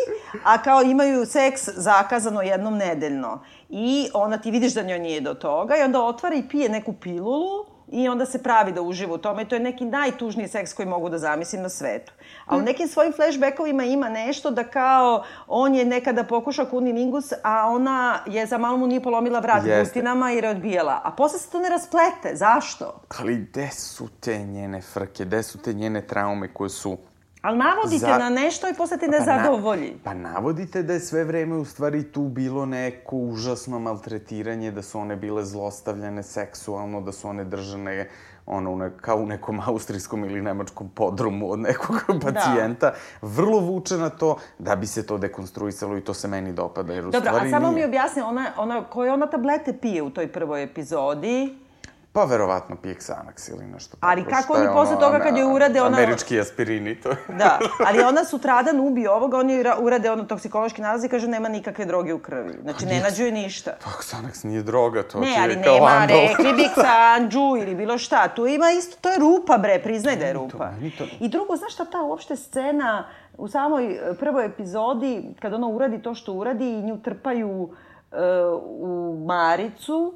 a 0.45 0.63
kao 0.63 0.83
imaju 0.83 1.27
seks 1.27 1.69
zakazano 1.75 2.43
jednom 2.43 2.77
nedeljno. 2.77 3.45
I 3.69 4.09
onda 4.15 4.39
ti 4.39 4.51
vidiš 4.51 4.75
da 4.75 4.83
njoj 4.83 4.99
nije 4.99 5.21
do 5.21 5.35
toga 5.35 5.77
i 5.77 5.83
onda 5.83 6.03
otvara 6.03 6.37
i 6.37 6.49
pije 6.49 6.69
neku 6.69 6.93
pilulu 6.93 7.76
i 7.89 8.09
onda 8.09 8.26
se 8.26 8.43
pravi 8.43 8.72
da 8.72 8.82
uživa 8.82 9.14
u 9.14 9.18
tome. 9.18 9.43
I 9.43 9.49
to 9.49 9.55
je 9.55 9.61
neki 9.61 9.84
najtužniji 9.84 10.49
seks 10.49 10.72
koji 10.72 10.89
mogu 10.89 11.09
da 11.09 11.18
zamislim 11.18 11.62
na 11.62 11.68
svetu. 11.68 12.12
A 12.47 12.57
u 12.57 12.61
nekim 12.61 12.89
svojim 12.89 13.12
flashbackovima 13.12 13.84
ima 13.84 14.09
nešto 14.09 14.51
da 14.51 14.64
kao 14.64 15.24
on 15.47 15.74
je 15.74 15.84
nekada 15.84 16.24
pokušao 16.24 16.66
kunilingus, 16.66 17.32
a 17.43 17.68
ona 17.68 18.18
je 18.26 18.47
za 18.47 18.59
malo 18.59 18.76
mu 18.76 18.87
nije 18.87 19.03
polomila 19.03 19.39
vrat 19.39 19.62
gustinama 19.80 20.30
jer 20.30 20.45
je 20.45 20.51
odbijala. 20.51 21.01
A 21.05 21.11
posle 21.11 21.39
se 21.39 21.51
to 21.51 21.61
ne 21.61 21.68
rasplete. 21.68 22.37
Zašto? 22.37 23.01
Ali 23.18 23.37
gde 23.37 23.68
su 23.70 24.09
te 24.20 24.39
njene 24.39 24.82
frke, 24.82 25.24
gde 25.24 25.43
su 25.43 25.59
te 25.59 25.72
njene 25.72 26.07
traume 26.07 26.55
koje 26.55 26.70
su 26.70 26.99
Ali 27.47 27.59
navodite 27.59 28.07
Za... 28.07 28.19
na 28.19 28.29
nešto 28.29 28.69
i 28.69 28.75
posle 28.75 28.99
te 28.99 29.09
ne 29.09 29.19
pa 29.19 29.25
zadovolji. 29.25 29.91
Na... 29.91 29.99
Pa 30.05 30.15
navodite 30.15 30.83
da 30.83 30.93
je 30.93 31.01
sve 31.01 31.25
vreme 31.25 31.57
u 31.57 31.65
stvari 31.65 32.13
tu 32.13 32.23
bilo 32.23 32.67
neko 32.67 33.17
užasno 33.17 33.79
maltretiranje, 33.79 34.71
da 34.71 34.83
su 34.83 34.99
one 34.99 35.17
bile 35.17 35.45
zlostavljane 35.45 36.23
seksualno, 36.23 37.01
da 37.01 37.13
su 37.13 37.29
one 37.29 37.45
držane 37.45 38.09
ono, 38.47 38.77
ne, 38.77 38.91
kao 39.01 39.17
u 39.17 39.27
nekom 39.27 39.61
austrijskom 39.67 40.25
ili 40.25 40.43
nemačkom 40.43 40.89
podrumu 40.89 41.51
od 41.53 41.59
nekog 41.59 41.97
da. 42.09 42.33
pacijenta. 42.33 42.91
Da. 42.91 42.97
Vrlo 43.23 43.59
vuče 43.59 43.97
na 43.97 44.11
to 44.11 44.37
da 44.59 44.77
bi 44.77 44.87
se 44.87 45.07
to 45.07 45.19
dekonstruisalo 45.19 45.97
i 45.97 46.01
to 46.01 46.15
se 46.15 46.29
meni 46.29 46.53
dopada. 46.53 46.93
Jer 46.93 47.07
u 47.07 47.11
Dobro, 47.11 47.31
stvari 47.31 47.49
a 47.49 47.51
samo 47.51 47.71
nije. 47.71 47.87
mi 47.87 47.91
objasni, 47.91 48.23
ona, 48.23 48.53
ona, 48.57 48.85
koje 48.85 49.13
ona 49.13 49.27
tablete 49.27 49.73
pije 49.73 50.03
u 50.03 50.11
toj 50.11 50.33
prvoj 50.33 50.63
epizodi? 50.63 51.66
Pa 52.17 52.25
verovatno 52.25 52.77
pije 52.77 52.95
Xanax 52.97 53.51
ili 53.51 53.67
nešto. 53.67 53.97
Ali 54.01 54.21
tako. 54.21 54.31
kako 54.33 54.43
Šta 54.45 54.53
oni 54.55 54.62
je 54.62 54.73
posle 54.73 54.97
toga 54.97 55.19
kad 55.19 55.37
je 55.37 55.45
urade 55.47 55.83
ona- 55.83 55.97
Američki 55.97 56.41
aspirini, 56.41 56.95
to 56.95 57.09
je... 57.09 57.17
Da, 57.31 57.59
ali 57.81 58.01
ona 58.01 58.25
sutradan 58.25 58.81
ubije 58.81 59.11
ovoga, 59.11 59.39
on 59.39 59.51
joj 59.51 59.62
ra- 59.62 59.79
urade 59.81 60.11
ono 60.11 60.25
toksikološki 60.25 60.83
nalaz 60.83 61.05
i 61.05 61.09
kaže 61.09 61.29
nema 61.29 61.49
nikakve 61.49 61.85
droge 61.85 62.14
u 62.14 62.19
krvi. 62.19 62.55
Znači, 62.62 62.87
ne 62.87 63.01
nađu 63.01 63.23
joj 63.23 63.33
ništa. 63.33 63.71
Pa 63.85 63.91
Xanax 63.93 64.45
nije 64.45 64.62
droga, 64.62 65.03
to 65.03 65.21
Ne, 65.21 65.27
ti 65.27 65.33
ali 65.39 65.53
je 65.53 65.62
kao 65.62 65.75
nema, 65.75 65.87
andol. 65.87 66.17
rekli 66.19 66.53
bi 66.55 66.69
Xanđu 66.71 67.57
ili 67.59 67.75
bilo 67.75 67.99
šta. 67.99 68.29
Tu 68.29 68.47
ima 68.47 68.71
isto, 68.71 68.97
to 69.01 69.11
je 69.11 69.19
rupa, 69.19 69.59
bre, 69.59 69.81
priznaj 69.81 70.17
da 70.17 70.25
je 70.25 70.33
rupa. 70.33 70.71
I 71.21 71.29
drugo, 71.29 71.57
znaš 71.57 71.75
šta 71.75 71.85
ta 71.85 72.01
uopšte 72.01 72.37
scena 72.37 73.07
u 73.35 73.49
samoj 73.49 73.87
e, 73.87 74.14
prvoj 74.14 74.45
epizodi, 74.47 75.35
kad 75.41 75.55
ona 75.55 75.67
uradi 75.67 75.99
to 75.99 76.14
što 76.14 76.33
uradi 76.33 76.71
i 76.71 76.83
nju 76.83 76.99
trpaju 76.99 77.69
e, 78.12 78.17
u 78.62 79.25
Maricu, 79.27 80.14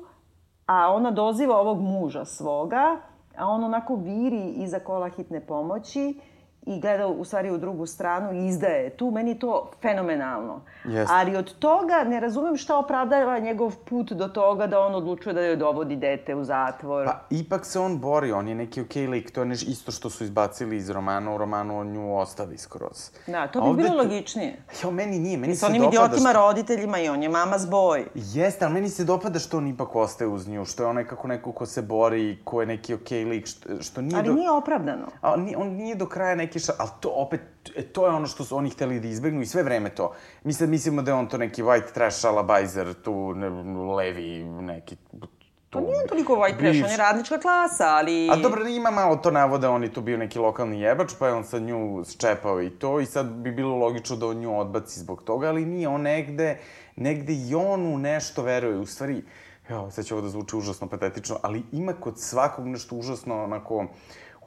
a 0.71 0.93
ona 0.95 1.11
doziva 1.11 1.61
ovog 1.61 1.81
muža 1.81 2.25
svoga, 2.25 2.97
a 3.37 3.47
on 3.49 3.65
onako 3.65 3.95
viri 3.97 4.49
iza 4.57 4.79
kola 4.79 5.09
hitne 5.09 5.41
pomoći 5.47 6.21
i 6.67 6.81
gleda 6.81 7.07
u 7.07 7.25
stvari 7.25 7.51
u 7.51 7.59
drugu 7.59 7.87
stranu 7.87 8.33
i 8.33 8.47
izdaje 8.47 8.91
tu. 8.91 9.11
Meni 9.11 9.39
to 9.39 9.71
fenomenalno. 9.83 10.61
Jeste. 10.85 11.15
Ali 11.17 11.37
od 11.37 11.59
toga 11.59 12.05
ne 12.05 12.21
razumem 12.21 12.57
šta 12.57 12.77
opravdava 12.79 13.39
njegov 13.39 13.77
put 13.77 14.13
do 14.13 14.29
toga 14.29 14.67
da 14.67 14.81
on 14.81 14.95
odlučuje 14.95 15.35
da 15.35 15.41
joj 15.41 15.57
dovodi 15.57 15.97
dete 15.97 16.35
u 16.35 16.45
zatvor. 16.45 17.07
Pa 17.07 17.21
ipak 17.31 17.67
se 17.67 17.81
on 17.81 17.99
bori, 17.99 18.33
on 18.33 18.49
je 18.49 18.55
neki 18.55 18.81
okej 18.81 19.07
lik, 19.07 19.31
to 19.31 19.41
je 19.41 19.47
neš, 19.47 19.63
isto 19.63 19.93
što 19.93 20.11
su 20.11 20.25
izbacili 20.25 20.77
iz 20.77 20.91
romana, 20.91 21.35
u 21.35 21.39
romanu 21.39 21.79
on 21.79 21.87
nju 21.93 22.19
ostavi 22.19 22.59
skroz. 22.59 23.11
Da, 23.27 23.47
to 23.47 23.61
bi 23.61 23.69
ovde 23.69 23.83
bilo 23.83 23.97
to- 23.97 24.03
logičnije. 24.03 24.63
Jo, 24.83 24.91
meni 24.91 25.19
nije, 25.19 25.39
meni 25.39 25.55
Sa 25.57 25.61
se 25.61 25.67
onim 25.67 25.83
dopada 25.83 26.05
idiotima 26.05 26.31
što... 26.31 26.39
roditeljima 26.39 26.99
i 26.99 27.09
on 27.09 27.23
je 27.23 27.29
mama 27.29 27.59
zboj. 27.59 28.05
Jeste, 28.15 28.65
ali 28.65 28.75
meni 28.75 28.89
se 28.89 29.05
dopada 29.05 29.39
što 29.39 29.57
on 29.57 29.67
ipak 29.67 29.97
ostaje 29.97 30.29
uz 30.29 30.49
nju, 30.49 30.65
što 30.65 30.83
je 30.83 30.87
on 30.87 30.97
nekako 30.97 31.29
neko 31.29 31.53
ko 31.53 31.67
se 31.67 31.83
bori, 31.83 32.39
ko 32.45 32.61
je 32.61 32.67
neki 32.67 32.95
okej 32.95 33.25
lik, 33.25 33.47
što, 33.47 33.83
što 33.83 34.01
nije... 34.01 34.19
Ali 34.19 34.29
do... 34.29 34.35
nije 34.35 34.51
opravdano. 34.51 35.07
A 35.21 35.33
on, 35.33 35.43
nije, 35.43 35.57
on 35.57 35.69
nije 35.69 35.95
do 35.95 36.07
kraja 36.07 36.35
neki 36.35 36.50
ša... 36.59 36.73
Ali 36.79 36.91
to 37.01 37.09
opet, 37.09 37.41
e, 37.77 37.83
to 37.83 38.07
je 38.07 38.13
ono 38.13 38.27
što 38.27 38.45
su 38.45 38.57
oni 38.57 38.71
hteli 38.71 39.01
da 39.01 39.09
izbegnu 39.09 39.41
i 39.41 39.47
sve 39.47 39.63
vreme 39.63 39.91
to. 39.91 40.13
Mi 40.45 40.53
sad 40.53 40.69
mislimo 40.69 41.03
da 41.03 41.11
je 41.11 41.15
on 41.15 41.29
to 41.29 41.39
neki 41.39 41.63
white 41.63 41.93
trash 41.95 42.21
šalabajzer, 42.21 42.95
tu 43.03 43.35
ne, 43.35 43.49
levi 43.95 44.45
neki... 44.45 44.97
Tu, 44.97 45.29
Pa 45.71 45.81
nije 45.81 46.03
on 46.03 46.09
toliko 46.09 46.33
white 46.33 46.59
trash, 46.59 46.85
on 46.85 46.91
je 46.91 46.97
radnička 46.97 47.39
klasa, 47.39 47.87
ali... 47.87 48.31
A 48.31 48.37
dobro, 48.37 48.69
ima 48.69 48.91
malo 48.91 49.17
to 49.17 49.31
navode, 49.31 49.69
on 49.69 49.83
je 49.83 49.93
tu 49.93 50.01
bio 50.01 50.17
neki 50.17 50.39
lokalni 50.39 50.81
jebač, 50.81 51.13
pa 51.19 51.27
je 51.27 51.35
on 51.35 51.45
sad 51.45 51.63
nju 51.63 52.05
ščepao 52.05 52.63
i 52.63 52.71
to, 52.71 53.01
i 53.01 53.07
sad 53.07 53.27
bi 53.27 53.53
bilo 53.53 53.77
logično 53.77 54.17
da 54.17 54.27
on 54.27 54.37
nju 54.37 54.59
odbaci 54.61 55.01
zbog 55.01 55.23
toga, 55.23 55.49
ali 55.49 55.65
nije, 55.65 55.89
on 55.89 56.03
negde, 56.03 56.59
negde 56.97 57.33
i 57.33 57.55
on 57.55 57.87
u 57.87 57.99
nešto 57.99 58.43
veruje, 58.43 58.79
u 58.79 58.87
stvari, 58.87 59.23
evo, 59.69 59.91
sad 59.91 60.05
će 60.05 60.15
ovo 60.15 60.23
da 60.23 60.29
zvuči 60.29 60.57
užasno 60.57 60.89
patetično, 60.89 61.39
ali 61.43 61.63
ima 61.73 61.93
kod 61.93 62.19
svakog 62.19 62.67
nešto 62.67 62.97
užasno, 62.97 63.45
onako, 63.45 63.87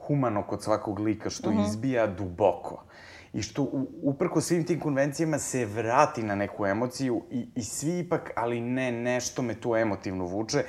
humano 0.06 0.42
kod 0.42 0.62
svakog 0.62 0.98
lika, 0.98 1.30
što 1.30 1.50
Mhm. 1.50 1.60
izbija 1.60 2.06
duboko. 2.06 2.84
I 3.32 3.42
što 3.42 3.62
u, 3.62 3.86
uprko 4.02 4.40
svim 4.40 4.64
tim 4.64 4.80
konvencijama 4.80 5.38
se 5.38 5.66
vrati 5.66 6.22
na 6.22 6.34
neku 6.34 6.66
emociju 6.66 7.22
i, 7.30 7.48
i 7.54 7.62
svi 7.62 7.98
ipak, 7.98 8.30
ali 8.36 8.60
ne, 8.60 8.92
nešto 8.92 9.42
me 9.42 9.54
tu 9.54 9.76
emotivno 9.76 10.24
vuče 10.24 10.64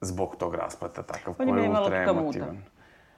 zbog 0.00 0.36
tog 0.36 0.54
rasplata 0.54 1.02
takav 1.02 1.34
On 1.38 1.48
koji 1.48 1.62
je 1.62 1.70
ultra 1.70 2.02
emotivan. 2.02 2.62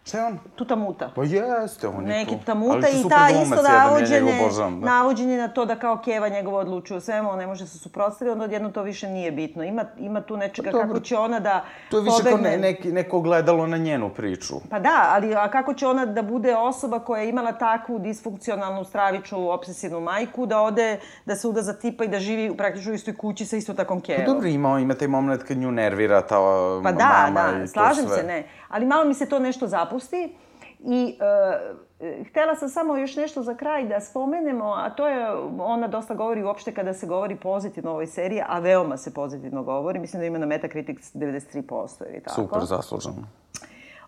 Šta 0.04 0.18
je 0.18 0.24
on? 0.24 0.38
Tuta 0.54 0.76
muta. 0.76 1.10
Pa 1.14 1.22
jeste, 1.22 1.88
on 1.88 2.02
je 2.02 2.08
Neki 2.08 2.30
tu. 2.30 2.44
tamuta 2.46 2.74
Ali 2.86 3.00
i 3.00 3.08
ta 3.08 3.28
isto 3.42 3.62
navođenje, 3.62 4.32
da. 4.58 4.86
navođenje 4.86 5.36
na 5.36 5.48
to 5.48 5.64
da 5.64 5.76
kao 5.76 5.98
Keva 6.04 6.28
njegovo 6.28 6.58
odlučuje 6.58 6.96
o 6.98 7.00
svemu, 7.00 7.30
on 7.30 7.38
ne 7.38 7.46
može 7.46 7.66
se 7.66 7.78
suprotstaviti, 7.78 8.32
onda 8.32 8.44
odjedno 8.44 8.70
to 8.70 8.82
više 8.82 9.08
nije 9.08 9.32
bitno. 9.32 9.64
Ima, 9.64 9.84
ima 9.98 10.20
tu 10.20 10.36
nečega 10.36 10.70
Pa 10.70 10.72
dobro, 10.72 10.88
kako 10.88 11.00
će 11.00 11.16
ona 11.16 11.40
da 11.40 11.64
To 11.90 11.96
je 11.96 12.02
više 12.02 12.16
kao 12.22 12.30
pobegne. 12.30 12.50
ne, 12.50 12.58
neki, 12.58 12.92
neko 12.92 13.20
gledalo 13.20 13.66
na 13.66 13.76
njenu 13.76 14.08
priču. 14.08 14.54
Pa 14.70 14.78
da, 14.78 15.06
ali 15.08 15.34
a 15.34 15.50
kako 15.50 15.74
će 15.74 15.86
ona 15.86 16.06
da 16.06 16.22
bude 16.22 16.56
osoba 16.56 16.98
koja 16.98 17.22
je 17.22 17.28
imala 17.28 17.52
takvu 17.52 17.98
disfunkcionalnu, 17.98 18.84
stravičnu, 18.84 19.50
obsesivnu 19.50 20.00
majku, 20.00 20.46
da 20.46 20.60
ode, 20.60 20.98
da 21.26 21.36
se 21.36 21.48
uda 21.48 21.62
za 21.62 21.72
tipa 21.72 22.04
i 22.04 22.08
da 22.08 22.18
živi 22.20 22.50
u 22.50 22.56
praktično 22.56 22.92
u 22.92 22.94
istoj 22.94 23.16
kući 23.16 23.46
sa 23.46 23.56
isto 23.56 23.74
takom 23.74 24.00
Kevom? 24.00 24.24
Pa 24.24 24.32
dobro, 24.32 24.48
ima, 24.48 24.80
ima 24.80 24.94
taj 24.94 25.08
moment 25.08 25.42
kad 25.42 25.56
nju 25.56 25.70
nervira 25.72 26.20
ta 26.22 26.36
Pa 26.82 26.92
da, 26.92 27.28
mama 27.32 27.48
i 27.50 27.58
da, 27.58 27.60
to 27.60 27.66
slažem 27.66 28.06
sve. 28.06 28.16
se, 28.16 28.22
ne. 28.22 28.44
Ali 28.68 28.86
malo 28.86 29.04
mi 29.04 29.14
se 29.14 29.26
to 29.28 29.38
nešto 29.38 29.66
zapusti. 29.90 30.36
I 30.84 31.16
e, 32.00 32.24
htela 32.24 32.54
sam 32.56 32.68
samo 32.68 32.96
još 32.96 33.16
nešto 33.16 33.42
za 33.42 33.54
kraj 33.54 33.88
da 33.88 34.00
spomenemo, 34.00 34.72
a 34.72 34.90
to 34.90 35.08
je, 35.08 35.30
ona 35.60 35.88
dosta 35.88 36.14
govori 36.14 36.42
uopšte 36.42 36.74
kada 36.74 36.94
se 36.94 37.06
govori 37.06 37.36
pozitivno 37.36 37.90
o 37.90 37.92
ovoj 37.92 38.06
seriji, 38.06 38.42
a 38.48 38.58
veoma 38.58 38.96
se 38.96 39.14
pozitivno 39.14 39.62
govori. 39.62 39.98
Mislim 39.98 40.20
da 40.20 40.26
ima 40.26 40.38
na 40.38 40.46
Metacritic 40.46 41.14
93% 41.14 42.10
ili 42.10 42.22
tako. 42.22 42.34
Super, 42.34 42.64
zasluženo. 42.64 43.26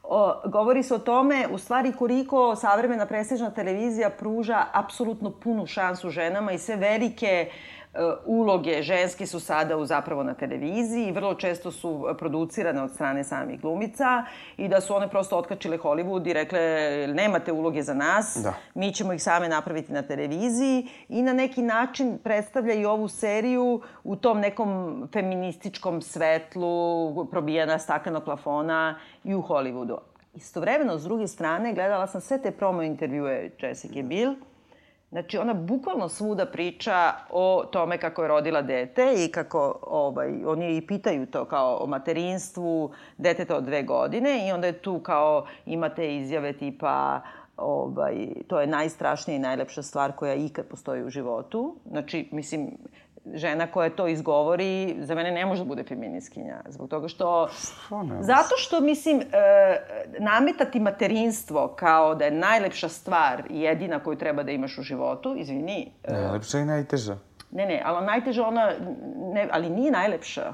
O, 0.03 0.35
govori 0.45 0.83
se 0.83 0.95
o 0.95 0.99
tome, 0.99 1.49
u 1.53 1.59
stvari, 1.59 1.93
koliko 1.93 2.57
savremena 2.57 3.07
prestižna 3.07 3.51
televizija 3.51 4.11
pruža 4.11 4.65
apsolutno 4.73 5.31
punu 5.31 5.67
šansu 5.67 6.11
ženama 6.11 6.53
i 6.53 6.59
sve 6.59 6.77
velike 6.77 7.27
e, 7.27 7.51
uloge 8.27 8.83
ženske 8.83 9.27
su 9.27 9.41
sada 9.41 9.77
u, 9.77 9.85
zapravo 9.87 10.23
na 10.23 10.35
televiziji 10.35 11.07
i 11.07 11.13
vrlo 11.13 11.35
često 11.35 11.71
su 11.71 12.07
producirane 12.19 12.83
od 12.83 12.91
strane 12.91 13.25
samih 13.25 13.61
glumica 13.61 14.25
i 14.57 14.69
da 14.69 14.81
su 14.81 14.95
one 14.95 15.09
prosto 15.09 15.37
otkačile 15.39 15.79
Hollywood 15.79 16.31
i 16.31 16.33
rekle 16.33 16.61
nemate 17.15 17.53
uloge 17.53 17.83
za 17.83 17.95
nas, 17.95 18.39
Da. 18.43 18.55
mi 18.75 18.93
ćemo 18.93 19.13
ih 19.13 19.23
same 19.23 19.49
napraviti 19.49 19.93
na 19.93 20.03
televiziji 20.03 20.89
i 21.09 21.23
na 21.23 21.33
neki 21.33 21.63
način 21.63 22.19
predstavlja 22.25 22.75
i 22.75 22.85
ovu 22.85 23.09
seriju 23.09 23.81
u 24.05 24.17
tom 24.17 24.41
nekom 24.41 25.03
feminističkom 25.13 26.03
svetlu, 26.03 27.27
probijena 27.31 27.79
staklenog 27.79 28.25
plafona 28.25 28.99
i 29.25 29.35
u 29.35 29.43
Hollywoodu. 29.43 29.99
Istovremeno, 30.35 30.99
s 30.99 31.05
druge 31.05 31.27
strane, 31.27 31.73
gledala 31.73 32.07
sam 32.07 32.21
sve 32.21 32.43
te 32.43 32.51
promo 32.51 32.83
intervjue 32.83 33.51
Jessica 33.61 34.03
Biel. 34.03 34.35
Znači, 35.13 35.39
ona 35.39 35.55
bukvalno 35.55 36.09
svuda 36.09 36.47
priča 36.47 37.13
o 37.31 37.65
tome 37.73 37.99
kako 37.99 38.23
je 38.23 38.29
rodila 38.29 38.63
dete 38.63 39.15
i 39.17 39.33
kako, 39.33 39.79
ovaj, 39.83 40.45
oni 40.47 40.77
i 40.77 40.87
pitaju 40.87 41.27
to 41.27 41.45
kao 41.45 41.79
o 41.81 41.87
materinstvu 41.87 42.91
deteta 43.19 43.57
od 43.57 43.65
dve 43.65 43.83
godine 43.83 44.49
i 44.49 44.53
onda 44.53 44.67
je 44.67 44.73
tu 44.83 44.99
kao 44.99 45.47
imate 45.67 46.17
izjave 46.17 46.53
tipa 46.53 47.21
ovaj, 47.57 48.29
to 48.47 48.61
je 48.61 48.67
najstrašnija 48.67 49.37
i 49.37 49.41
najlepša 49.41 49.83
stvar 49.83 50.13
koja 50.13 50.35
ikad 50.35 50.67
postoji 50.67 51.05
u 51.05 51.11
životu. 51.11 51.77
Znači, 51.91 52.29
mislim, 52.33 52.71
žena 53.35 53.67
koja 53.67 53.91
to 53.91 54.09
izgovori, 54.09 54.97
za 55.01 55.15
mene 55.15 55.31
ne 55.31 55.47
može 55.47 55.63
da 55.63 55.69
bude 55.69 55.83
feminiskinja. 55.85 56.61
Zbog 56.69 56.89
toga 56.91 57.09
što... 57.09 57.49
Pa 57.91 58.03
ne. 58.03 58.23
Zato 58.23 58.55
što, 58.57 58.81
mislim, 58.81 59.21
e, 59.21 59.25
nametati 60.19 60.81
materinstvo 60.81 61.75
kao 61.79 62.15
da 62.15 62.25
je 62.25 62.31
najlepša 62.31 62.89
stvar 62.89 63.43
i 63.51 63.61
jedina 63.61 63.99
koju 63.99 64.19
treba 64.19 64.43
da 64.43 64.53
imaš 64.53 64.79
u 64.79 64.83
životu, 64.83 65.35
izvini, 65.37 65.93
e, 66.05 66.13
Najlepša 66.13 66.59
i 66.59 66.65
najteža. 66.65 67.17
ne, 67.51 67.67
ne, 67.67 67.83
ali 67.85 68.07
najteža 68.07 68.47
ona, 68.47 68.73
ne, 69.35 69.49
ali 69.53 69.71
nije 69.71 69.91
najlepša. 69.91 70.53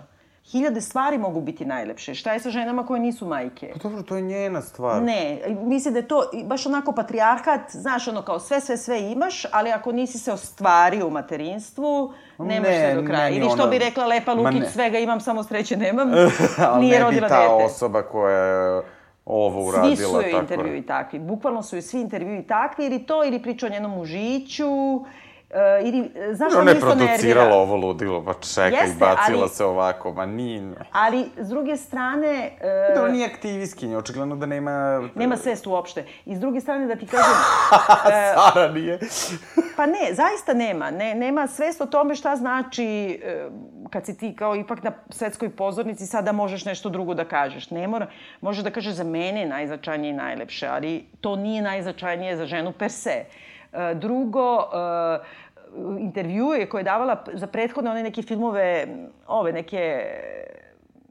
Hiljade 0.49 0.81
stvari 0.81 1.19
mogu 1.19 1.41
biti 1.41 1.65
najlepše. 1.65 2.15
Šta 2.15 2.33
je 2.33 2.41
sa 2.41 2.51
ženama 2.51 2.87
koje 2.87 3.01
nisu 3.01 3.27
majke? 3.27 3.71
Pa 3.73 3.79
dobro, 3.79 4.03
to 4.03 4.17
je 4.17 4.23
njena 4.23 4.63
stvar. 4.63 5.03
Ne, 5.03 5.39
mislim 5.49 5.95
da 5.95 6.01
je 6.01 6.09
to 6.09 6.23
baš 6.45 6.67
onako 6.67 6.93
patrijarhat, 6.93 7.61
znaš, 7.71 8.09
ono 8.09 8.23
kao 8.23 8.41
sve, 8.41 8.61
sve, 8.61 8.77
sve 8.77 9.03
imaš, 9.03 9.45
ali 9.47 9.71
ako 9.71 9.93
nisi 9.93 10.19
se 10.19 10.33
ostvario 10.33 11.07
u 11.07 11.11
materinstvu, 11.11 12.13
nemaš 12.39 12.69
Ne, 12.69 12.81
sve 12.85 12.95
do 12.95 13.07
kraja. 13.07 13.29
Ili 13.29 13.45
što 13.45 13.53
ono- 13.55 13.67
bi 13.67 13.79
rekla 13.79 14.07
Lepa 14.07 14.33
Lukić, 14.33 14.61
ne. 14.61 14.69
svega 14.69 14.99
imam, 14.99 15.21
samo 15.21 15.43
sreće 15.43 15.77
nemam, 15.77 16.09
Ali 16.69 16.81
nije 16.81 16.93
ne 16.93 16.99
bi 16.99 17.05
rodila 17.05 17.29
ta 17.29 17.41
dete. 17.43 17.65
osoba 17.65 18.03
koja 18.03 18.39
je 18.39 18.83
ovo 19.27 19.65
uradila. 19.65 19.97
Svi 19.97 20.05
su 20.05 20.13
joj 20.15 20.31
intervjui 20.33 20.83
takvi. 20.83 21.19
Bukvalno 21.19 21.63
su 21.63 21.77
joj 21.77 21.83
svi 21.83 22.01
intervjui 22.01 22.43
takvi, 22.43 22.87
ili 22.87 22.99
to, 22.99 23.25
ili 23.25 23.43
priča 23.43 23.67
o 23.67 23.71
njenom 23.71 23.91
mužiću, 23.91 24.67
e, 25.51 25.83
ili, 25.83 25.99
e, 26.31 26.35
znaš, 26.35 26.53
Ona 26.53 26.61
ono 26.61 26.71
je 26.71 26.75
nervira. 26.75 26.95
producirala 26.95 27.57
ovo 27.57 27.77
ludilo, 27.77 28.25
pa 28.25 28.35
čekaj, 28.35 28.71
Jeste, 28.73 28.97
bacila 29.01 29.41
ali- 29.41 29.49
se 29.49 29.65
ovako, 29.65 30.13
ma 30.13 30.27
nije. 30.27 30.75
Ali, 30.93 31.25
s 31.37 31.49
druge 31.49 31.77
strane... 31.77 32.51
e, 32.61 32.95
Dobro, 32.95 33.11
nije 33.13 33.27
aktivistkinja, 33.27 33.99
očigledno 33.99 34.37
da 34.37 34.47
nema... 34.47 35.03
Nema 35.15 35.37
svest 35.37 35.67
uopšte. 35.67 36.05
I 36.27 36.37
s 36.37 36.41
druge 36.41 36.61
strane, 36.61 36.87
da 36.87 36.97
ti 36.97 37.07
kažem, 37.07 37.35
Sara 38.35 38.73
nije. 38.73 38.99
Pa 39.77 39.87
ne, 39.87 39.99
zaista 40.13 40.55
nema. 40.55 40.91
Ne, 40.91 41.15
nema 41.15 41.47
svest 41.47 41.81
o 41.81 41.87
tome 41.87 42.15
šta 42.15 42.37
znači 42.37 42.85
e, 43.25 43.49
kad 43.91 44.07
si 44.07 44.17
ti 44.17 44.35
kao 44.37 44.57
ipak 44.57 44.83
na 44.83 44.93
svetskoj 45.11 45.51
pozornici 45.51 46.07
sada 46.07 46.33
možeš 46.33 46.65
nešto 46.65 46.89
drugo 46.89 47.15
da 47.15 47.25
kažeš. 47.25 47.71
Ne 47.71 47.89
mora, 47.89 48.07
možeš 48.41 48.65
da 48.65 48.71
kažeš 48.71 48.93
za 48.93 49.05
mene 49.05 49.41
je 49.41 49.47
najznačajnije 49.49 50.11
i 50.11 50.17
najlepše, 50.17 50.67
ali 50.67 51.07
to 51.21 51.37
nije 51.37 51.63
najznačajnije 51.63 52.37
za 52.37 52.47
ženu 52.47 52.73
per 52.73 52.91
se. 52.93 53.11
E, 53.11 53.25
drugo, 53.95 54.59
e, 54.59 55.19
intervjue 56.01 56.67
koje 56.69 56.81
je 56.81 56.85
davala 56.85 57.25
za 57.33 57.47
prethodne 57.47 57.91
one 57.91 58.03
neke 58.03 58.23
filmove, 58.23 58.87
ove 59.27 59.53
neke 59.53 60.05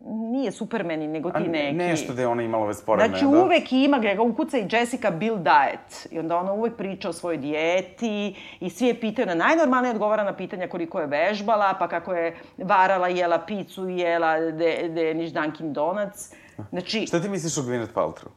nije 0.09 0.51
Supermeni, 0.51 1.07
nego 1.07 1.31
ti 1.31 1.47
neki. 1.47 1.75
Nešto 1.75 2.13
da 2.13 2.21
je 2.21 2.27
ona 2.27 2.43
imala 2.43 2.63
ove 2.63 2.73
sporene, 2.73 3.09
Znači, 3.09 3.25
da? 3.25 3.43
uvek 3.43 3.71
ima, 3.71 3.99
ga 3.99 4.21
ukuca 4.21 4.57
i 4.57 4.67
Jessica 4.71 5.11
Bill 5.11 5.37
diet. 5.37 6.07
I 6.11 6.19
onda 6.19 6.37
ona 6.37 6.53
uvek 6.53 6.75
priča 6.75 7.09
o 7.09 7.13
svojoj 7.13 7.37
dijeti 7.37 8.35
i 8.59 8.69
svi 8.69 8.87
je 8.87 8.99
pitaju, 8.99 9.25
na 9.27 9.35
najnormalnije 9.35 9.91
odgovara 9.91 10.23
na 10.23 10.33
pitanja 10.33 10.67
koliko 10.67 10.99
je 10.99 11.07
vežbala, 11.07 11.73
pa 11.79 11.87
kako 11.87 12.13
je 12.13 12.35
varala, 12.57 13.07
jela 13.07 13.39
picu, 13.39 13.89
jela 13.89 14.39
de, 14.39 14.89
Deniš 14.89 15.29
Dunkin 15.29 15.73
Donuts. 15.73 16.33
Znači, 16.69 17.05
Šta 17.07 17.21
ti 17.21 17.29
misliš 17.29 17.57
o 17.57 17.61
Gwyneth 17.61 17.93
Paltrow? 17.93 18.29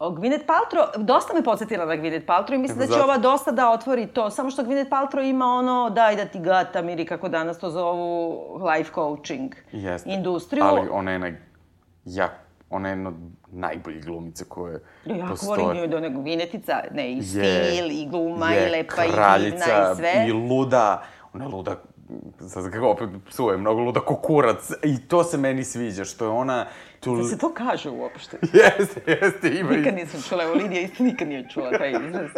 Gwyneth 0.00 0.46
Paltrow, 0.46 1.04
dosta 1.04 1.34
me 1.34 1.42
podsjetila 1.42 1.84
na 1.84 1.92
Gwyneth 1.96 2.26
Paltrow 2.26 2.54
i 2.54 2.58
mislim 2.58 2.78
da 2.78 2.86
će 2.86 3.02
ova 3.02 3.18
dosta 3.18 3.50
da 3.50 3.70
otvori 3.70 4.06
to. 4.06 4.30
Samo 4.30 4.50
što 4.50 4.62
Gwyneth 4.62 4.88
Paltrow 4.88 5.30
ima 5.30 5.46
ono, 5.46 5.90
daj 5.90 6.16
da 6.16 6.24
ti 6.24 6.38
gatam 6.40 6.88
ili 6.88 7.06
kako 7.06 7.28
danas 7.28 7.58
to 7.58 7.70
zovu 7.70 8.40
life 8.66 8.90
coaching 8.94 9.54
Jeste. 9.72 10.10
industriju. 10.10 10.64
Ali 10.64 10.88
ona 10.92 11.12
je 11.12 11.18
na... 11.18 11.30
Ja, 12.04 12.28
ona 12.70 12.88
je 12.88 12.92
jedna 12.92 13.08
od 13.08 13.14
najboljih 13.52 14.04
glumica 14.04 14.44
koje 14.48 14.80
Ja 15.04 15.26
postoje. 15.28 15.62
volim 15.62 15.82
nju 15.82 15.86
da 15.86 15.96
ona 15.96 16.08
Gvinetica, 16.08 16.80
ne, 16.94 17.12
i 17.12 17.16
Je, 17.16 17.22
stil, 17.22 17.90
i 17.90 18.06
gluma, 18.10 18.50
je 18.50 18.68
i 18.68 18.70
lepa, 18.70 19.04
i 19.04 19.06
divna, 19.06 19.16
kraljica, 19.16 19.92
i 19.92 19.96
sve. 19.96 20.24
i 20.28 20.32
luda. 20.32 21.02
Ona 21.34 21.44
je 21.44 21.50
luda, 21.50 21.76
sad 22.48 22.70
kako 22.72 22.88
opet 22.88 23.08
psuje, 23.28 23.56
mnogo 23.56 23.80
luda 23.80 24.00
ko 24.00 24.14
kurac. 24.16 24.70
I 24.82 25.08
to 25.08 25.24
se 25.24 25.38
meni 25.38 25.64
sviđa, 25.64 26.04
što 26.04 26.24
je 26.24 26.30
ona... 26.30 26.66
Tu... 27.00 27.16
Da 27.16 27.24
se 27.24 27.38
to 27.38 27.54
kaže 27.54 27.90
uopšte. 27.90 28.38
Jeste, 28.78 29.02
jeste, 29.06 29.58
ima 29.58 29.70
Nikad 29.70 29.94
nisam 29.94 30.22
čula, 30.28 30.44
evo 30.44 30.54
Lidija 30.54 30.80
isto 30.80 31.02
nikad 31.02 31.28
nije 31.28 31.48
čula 31.48 31.70
taj 31.78 31.90
izraz. 31.90 32.30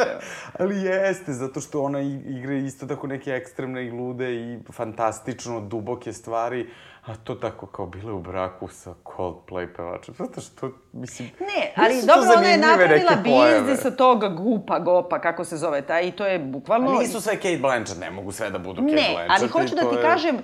Ali 0.59 0.83
jeste, 0.83 1.33
zato 1.33 1.61
što 1.61 1.83
ona 1.83 2.01
igra 2.01 2.55
isto 2.55 2.87
tako 2.87 3.07
neke 3.07 3.31
ekstremne 3.31 3.87
i 3.87 3.91
lude 3.91 4.35
i 4.35 4.59
fantastično 4.73 5.61
duboke 5.61 6.13
stvari, 6.13 6.69
a 7.03 7.15
to 7.17 7.35
tako 7.35 7.67
kao 7.67 7.87
bile 7.87 8.13
u 8.13 8.21
braku 8.21 8.69
sa 8.69 8.95
Coldplay 9.07 9.67
pevačem. 9.77 10.15
Zato 10.15 10.41
što, 10.41 10.71
mislim... 10.93 11.29
Ne, 11.41 11.73
ali 11.77 11.95
dobro, 12.07 12.31
ona 12.37 12.47
je 12.47 12.59
napravila 12.59 13.13
biznis 13.17 13.85
od 13.85 13.97
toga 13.97 14.29
gupa, 14.29 14.79
gopa, 14.79 15.19
kako 15.19 15.45
se 15.45 15.57
zove 15.57 15.83
taj, 15.83 16.05
i 16.05 16.13
to 16.13 16.27
je 16.27 16.39
bukvalno... 16.39 16.91
Ali 16.91 16.99
nisu 16.99 17.21
sve 17.21 17.37
Kate 17.37 17.59
Blanchett, 17.59 18.01
ne 18.01 18.11
mogu 18.11 18.33
sve 18.33 18.51
da 18.51 18.59
budu 18.59 18.83
Kate 18.83 18.95
Ne, 18.95 19.09
Blanchett. 19.13 19.31
ali 19.31 19.45
i 19.45 19.49
hoću 19.49 19.75
da 19.75 19.91
ti 19.91 19.97
je- 19.97 20.03
kažem, 20.03 20.37
uh, 20.37 20.43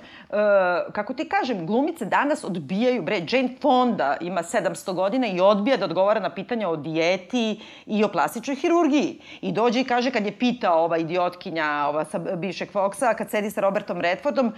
kako 0.91 1.13
ti 1.13 1.29
kažem, 1.29 1.65
glumice 1.65 2.05
danas 2.05 2.43
odbijaju, 2.43 3.01
bre, 3.01 3.21
Jane 3.29 3.49
Fonda 3.61 4.17
ima 4.21 4.43
700 4.43 4.93
godina 4.93 5.27
i 5.27 5.41
odbija 5.41 5.77
da 5.77 5.85
odgovara 5.85 6.19
na 6.19 6.29
pitanja 6.29 6.69
o 6.69 6.75
dijeti 6.75 7.59
i 7.85 8.03
o 8.03 8.07
plastičnoj 8.07 8.55
hirurgiji. 8.55 9.21
I 9.41 9.51
dođe 9.51 9.79
i 9.79 9.83
kaže, 9.83 10.11
kad 10.11 10.25
je 10.25 10.37
pitao 10.39 10.83
ova 10.83 10.97
idiotkinja 10.97 11.85
ova 11.87 12.05
sa 12.05 12.19
bivšeg 12.19 12.71
Foxa, 12.71 13.15
kad 13.17 13.29
sedi 13.29 13.51
sa 13.51 13.61
Robertom 13.61 14.01
Redfordom, 14.01 14.53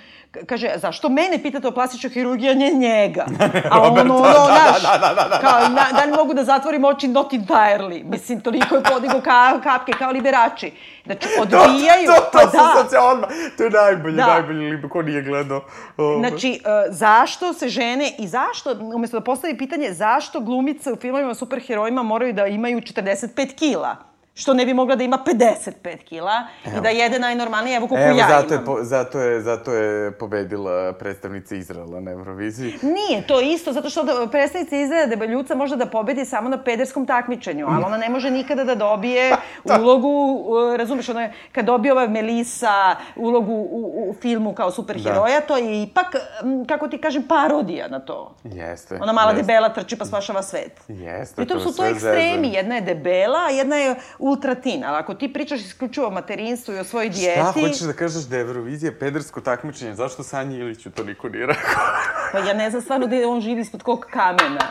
kaže, 0.46 0.72
zašto 0.76 1.10
mene 1.10 1.44
pitate 1.44 1.68
o 1.68 1.72
plastičnoj 1.72 1.91
hirurgiji, 2.10 2.50
a 2.52 2.54
ne 2.54 2.70
njega? 2.70 3.26
A 3.72 3.82
on, 3.82 4.00
ono, 4.00 4.14
Roberta, 4.14 4.48
da, 4.48 4.80
znaš, 4.80 4.82
da, 4.82 5.08
da, 5.08 5.14
da, 5.14 5.28
da. 5.30 5.40
kao, 5.40 5.70
na, 5.70 6.00
da 6.00 6.06
li 6.06 6.12
mogu 6.12 6.34
da 6.34 6.44
zatvorim 6.44 6.86
oči 6.86 7.08
not 7.08 7.34
entirely? 7.34 8.04
Mislim, 8.04 8.42
toliko 8.42 8.76
je 8.76 8.84
podigo 8.84 9.22
ka, 9.22 9.60
kapke 9.64 9.92
kao 9.92 10.12
liberači. 10.12 10.72
Znači, 11.06 11.28
odbijaju, 11.42 12.08
To, 12.08 12.14
to, 12.14 12.30
pa 12.34 12.40
to 12.40 12.58
da. 12.58 12.74
sam 12.76 12.90
se 12.90 12.98
odmah, 12.98 13.30
to 13.58 13.64
je 13.64 13.70
najbolji, 13.70 14.16
Da. 14.16 14.28
najbolji 14.28 14.70
libe, 14.70 14.90
ko 14.90 15.02
nije 15.02 15.22
gledao. 15.22 15.62
Ovo. 15.98 16.20
Znači, 16.20 16.60
uh, 16.66 16.94
zašto 16.96 17.54
se 17.54 17.70
žene 17.70 18.12
i 18.20 18.28
zašto, 18.28 18.76
umesto 18.96 19.20
da 19.20 19.24
postavi 19.24 19.58
pitanje, 19.58 19.94
zašto 19.94 20.40
glumice 20.40 20.92
u 20.92 20.96
filmovima 20.96 21.34
superherojima 21.34 22.04
moraju 22.04 22.34
da 22.34 22.48
imaju 22.48 22.82
45 22.82 23.56
kila? 23.56 24.11
Što 24.34 24.54
ne 24.54 24.66
bi 24.66 24.74
mogla 24.74 24.96
da 24.96 25.04
ima 25.04 25.18
55 25.26 25.98
kila 26.04 26.48
i 26.78 26.82
da 26.82 26.90
jede 26.90 27.20
najnormalnije, 27.20 27.78
evo 27.78 27.88
koliko 27.88 28.08
Evo, 28.08 28.20
ja 28.20 28.28
zato, 28.30 28.54
imam. 28.54 28.62
je, 28.62 28.66
po, 28.66 28.84
zato, 28.84 29.20
je, 29.20 29.42
zato 29.42 29.74
je 29.74 30.12
pobedila 30.12 30.94
predstavnica 30.94 31.56
Izraela 31.56 32.00
na 32.00 32.12
Euroviziji. 32.12 32.74
Nije, 32.82 33.28
to 33.28 33.40
je 33.40 33.54
isto, 33.54 33.74
zato 33.74 33.90
što 33.90 34.04
da, 34.04 34.28
predstavnica 34.32 34.76
Izraela 34.76 35.08
debeljuca 35.08 35.56
može 35.56 35.76
da 35.76 35.86
pobedi 35.86 36.26
samo 36.26 36.50
na 36.50 36.64
pederskom 36.64 37.06
takmičenju, 37.06 37.68
ali 37.70 37.84
ona 37.86 37.98
ne 37.98 38.10
može 38.10 38.32
nikada 38.32 38.64
da 38.64 38.76
dobije 38.76 39.36
ulogu, 39.82 40.46
uh, 40.48 40.76
razumeš, 40.76 41.10
ona 41.10 41.22
je, 41.22 41.34
kad 41.52 41.66
dobije 41.66 41.92
ova 41.92 42.08
Melisa 42.08 42.96
ulogu 43.16 43.54
u, 43.54 44.10
u 44.10 44.16
filmu 44.22 44.54
kao 44.54 44.72
superheroja, 44.72 45.42
to 45.42 45.58
je 45.58 45.84
ipak, 45.84 46.16
kako 46.68 46.88
ti 46.88 46.98
kažem, 46.98 47.24
parodija 47.24 47.88
na 47.88 48.00
to. 48.00 48.36
Jeste. 48.44 49.00
Ona 49.02 49.14
mala 49.14 49.32
jeste. 49.32 49.42
debela 49.44 49.70
trči 49.74 49.98
pa 49.98 50.06
spašava 50.06 50.44
svet. 50.44 50.82
Jeste, 50.88 51.36
Pritom 51.36 51.58
to 51.60 51.72
su 51.72 51.78
to 51.78 51.86
ekstremi. 51.86 52.22
zezanje. 52.22 52.50
Jedna 52.54 52.76
je 52.76 52.82
debela, 52.82 53.40
a 53.48 53.50
jedna 53.50 53.76
je 53.76 53.96
ultratin. 54.22 54.84
Ali 54.84 54.98
ako 54.98 55.14
ti 55.14 55.34
pričaš 55.34 55.60
isključivo 55.60 56.08
o 56.08 56.12
materinstvu 56.12 56.74
i 56.74 56.80
o 56.80 56.84
svojoj 56.84 57.10
dijeti... 57.10 57.40
Šta, 57.40 57.52
hoćeš 57.52 57.80
da 57.80 57.94
kažeš 57.94 58.24
da 58.24 58.36
je 58.36 58.42
Eurovizija 58.42 58.92
pedersko 59.00 59.42
takmičenje? 59.42 59.96
Zašto 59.96 60.24
Sanji 60.24 60.58
Iliću 60.58 60.92
to 60.92 61.04
niko 61.04 61.30
nije 61.30 61.46
rekao? 61.46 61.84
Pa 62.32 62.40
ja 62.40 62.54
ne 62.54 62.70
znam 62.70 62.82
stvarno 62.82 63.08
gde 63.08 63.26
on 63.26 63.42
živi 63.42 63.62
ispod 63.62 63.84
kog 63.84 64.06
kamena. 64.12 64.68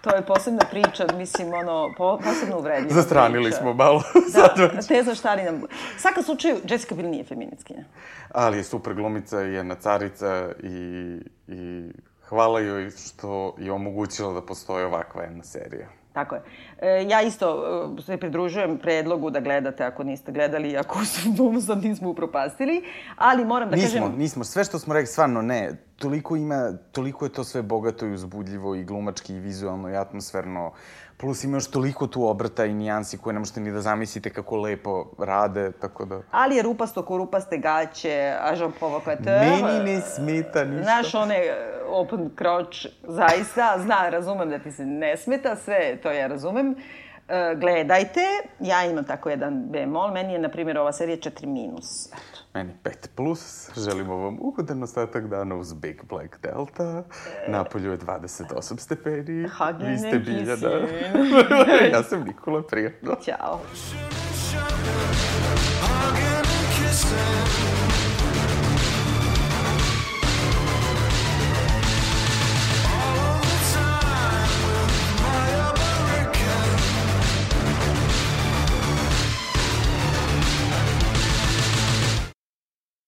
To 0.00 0.16
je 0.16 0.22
posebna 0.26 0.62
priča, 0.70 1.06
mislim, 1.16 1.54
ono, 1.54 1.94
po, 1.96 2.18
posebno 2.24 2.58
uvredljiva 2.58 2.94
Zastranili 3.00 3.44
priča. 3.44 3.56
smo 3.56 3.74
malo. 3.74 4.02
Da, 4.34 4.54
već. 4.76 4.86
te 4.86 5.02
zaštari 5.02 5.42
nam... 5.42 5.54
U 5.64 5.68
svakom 5.98 6.22
slučaju, 6.22 6.56
Jessica 6.64 6.94
Biel 6.94 7.10
nije 7.10 7.24
feministkinja. 7.24 7.84
Ali 8.30 8.56
je 8.56 8.64
super 8.64 8.94
glumica 8.94 9.40
jedna 9.40 9.74
carica 9.74 10.48
i, 10.62 11.16
i 11.48 11.90
hvala 12.28 12.60
joj 12.60 12.90
što 12.90 13.54
je 13.58 13.72
omogućila 13.72 14.32
da 14.32 14.42
postoji 14.42 14.84
ovakva 14.84 15.22
jedna 15.22 15.44
serija. 15.44 15.99
Tako 16.12 16.34
je. 16.34 16.42
E, 16.78 17.06
ja 17.08 17.22
isto 17.22 17.64
e, 17.98 18.02
se 18.02 18.16
pridružujem 18.16 18.78
predlogu 18.78 19.30
da 19.30 19.40
gledate 19.40 19.84
ako 19.84 20.04
niste 20.04 20.32
gledali, 20.32 20.76
ako 20.76 21.04
su 21.10 21.60
sad 21.66 21.84
nismo 21.84 22.10
upropastili, 22.10 22.84
ali 23.16 23.44
moram 23.44 23.70
da 23.70 23.76
nismo, 23.76 24.00
kažem... 24.00 24.18
nismo. 24.18 24.44
Sve 24.44 24.64
što 24.64 24.78
smo 24.78 24.94
rekli, 24.94 25.06
stvarno 25.06 25.42
ne. 25.42 25.72
Toliko 25.96 26.36
ima, 26.36 26.72
toliko 26.92 27.24
je 27.24 27.32
to 27.32 27.44
sve 27.44 27.62
bogato 27.62 28.06
i 28.06 28.12
uzbudljivo 28.12 28.74
i 28.74 28.84
glumački 28.84 29.34
i 29.34 29.40
vizualno 29.40 29.90
i 29.90 29.96
atmosferno. 29.96 30.72
Plus 31.20 31.44
ima 31.44 31.56
još 31.56 31.70
toliko 31.70 32.06
tu 32.06 32.26
obrta 32.26 32.64
i 32.64 32.74
nijansi 32.74 33.18
koje 33.18 33.34
ne 33.34 33.38
možete 33.38 33.60
ni 33.60 33.72
da 33.72 33.80
zamislite 33.80 34.30
kako 34.30 34.56
lepo 34.56 35.10
rade, 35.18 35.72
tako 35.72 36.04
da... 36.04 36.20
Ali 36.30 36.56
je 36.56 36.62
rupasto 36.62 37.04
ko 37.04 37.16
rupaste 37.16 37.58
gaće, 37.58 38.36
a 38.40 38.54
Jean 38.54 38.72
Provocateur... 38.78 39.40
Meni 39.40 39.92
ne 39.92 40.00
smeta 40.00 40.64
ništa. 40.64 40.82
Znaš, 40.82 41.14
one 41.14 41.36
e, 41.36 41.80
open 41.88 42.30
crotch, 42.38 42.86
zaista, 43.08 43.76
zna, 43.78 44.08
razumem 44.08 44.50
da 44.50 44.58
ti 44.58 44.72
se 44.72 44.86
ne 44.86 45.16
smeta, 45.16 45.56
sve 45.56 45.96
to 46.02 46.10
ja 46.10 46.26
razumem. 46.26 46.74
E, 47.28 47.54
gledajte, 47.56 48.20
ja 48.60 48.84
imam 48.84 49.04
tako 49.04 49.30
jedan 49.30 49.64
bemol, 49.70 50.10
meni 50.10 50.32
je, 50.32 50.38
na 50.38 50.48
primjer, 50.48 50.78
ova 50.78 50.92
serija 50.92 51.16
4 51.16 51.46
minus. 51.46 52.06
Eto. 52.06 52.39
Meni 52.54 52.72
5 52.84 53.08
plus, 53.16 53.70
želimo 53.76 54.16
vam 54.16 54.36
ugodan 54.40 54.82
ostatak 54.82 55.28
dana 55.28 55.54
uz 55.56 55.72
Big 55.72 56.02
Black 56.08 56.36
Delta. 56.42 57.04
Napolju 57.48 57.90
je 57.90 57.98
28 57.98 58.78
stepeni. 58.78 59.48
Hagen 59.48 59.90
Vi 59.90 59.98
ste 59.98 60.18
Biljana. 60.18 60.56
kissing. 60.56 61.92
ja 61.94 62.02
sam 62.02 62.24
Nikola, 62.24 62.62
prijatno. 62.62 63.16
Ćao. 63.24 63.60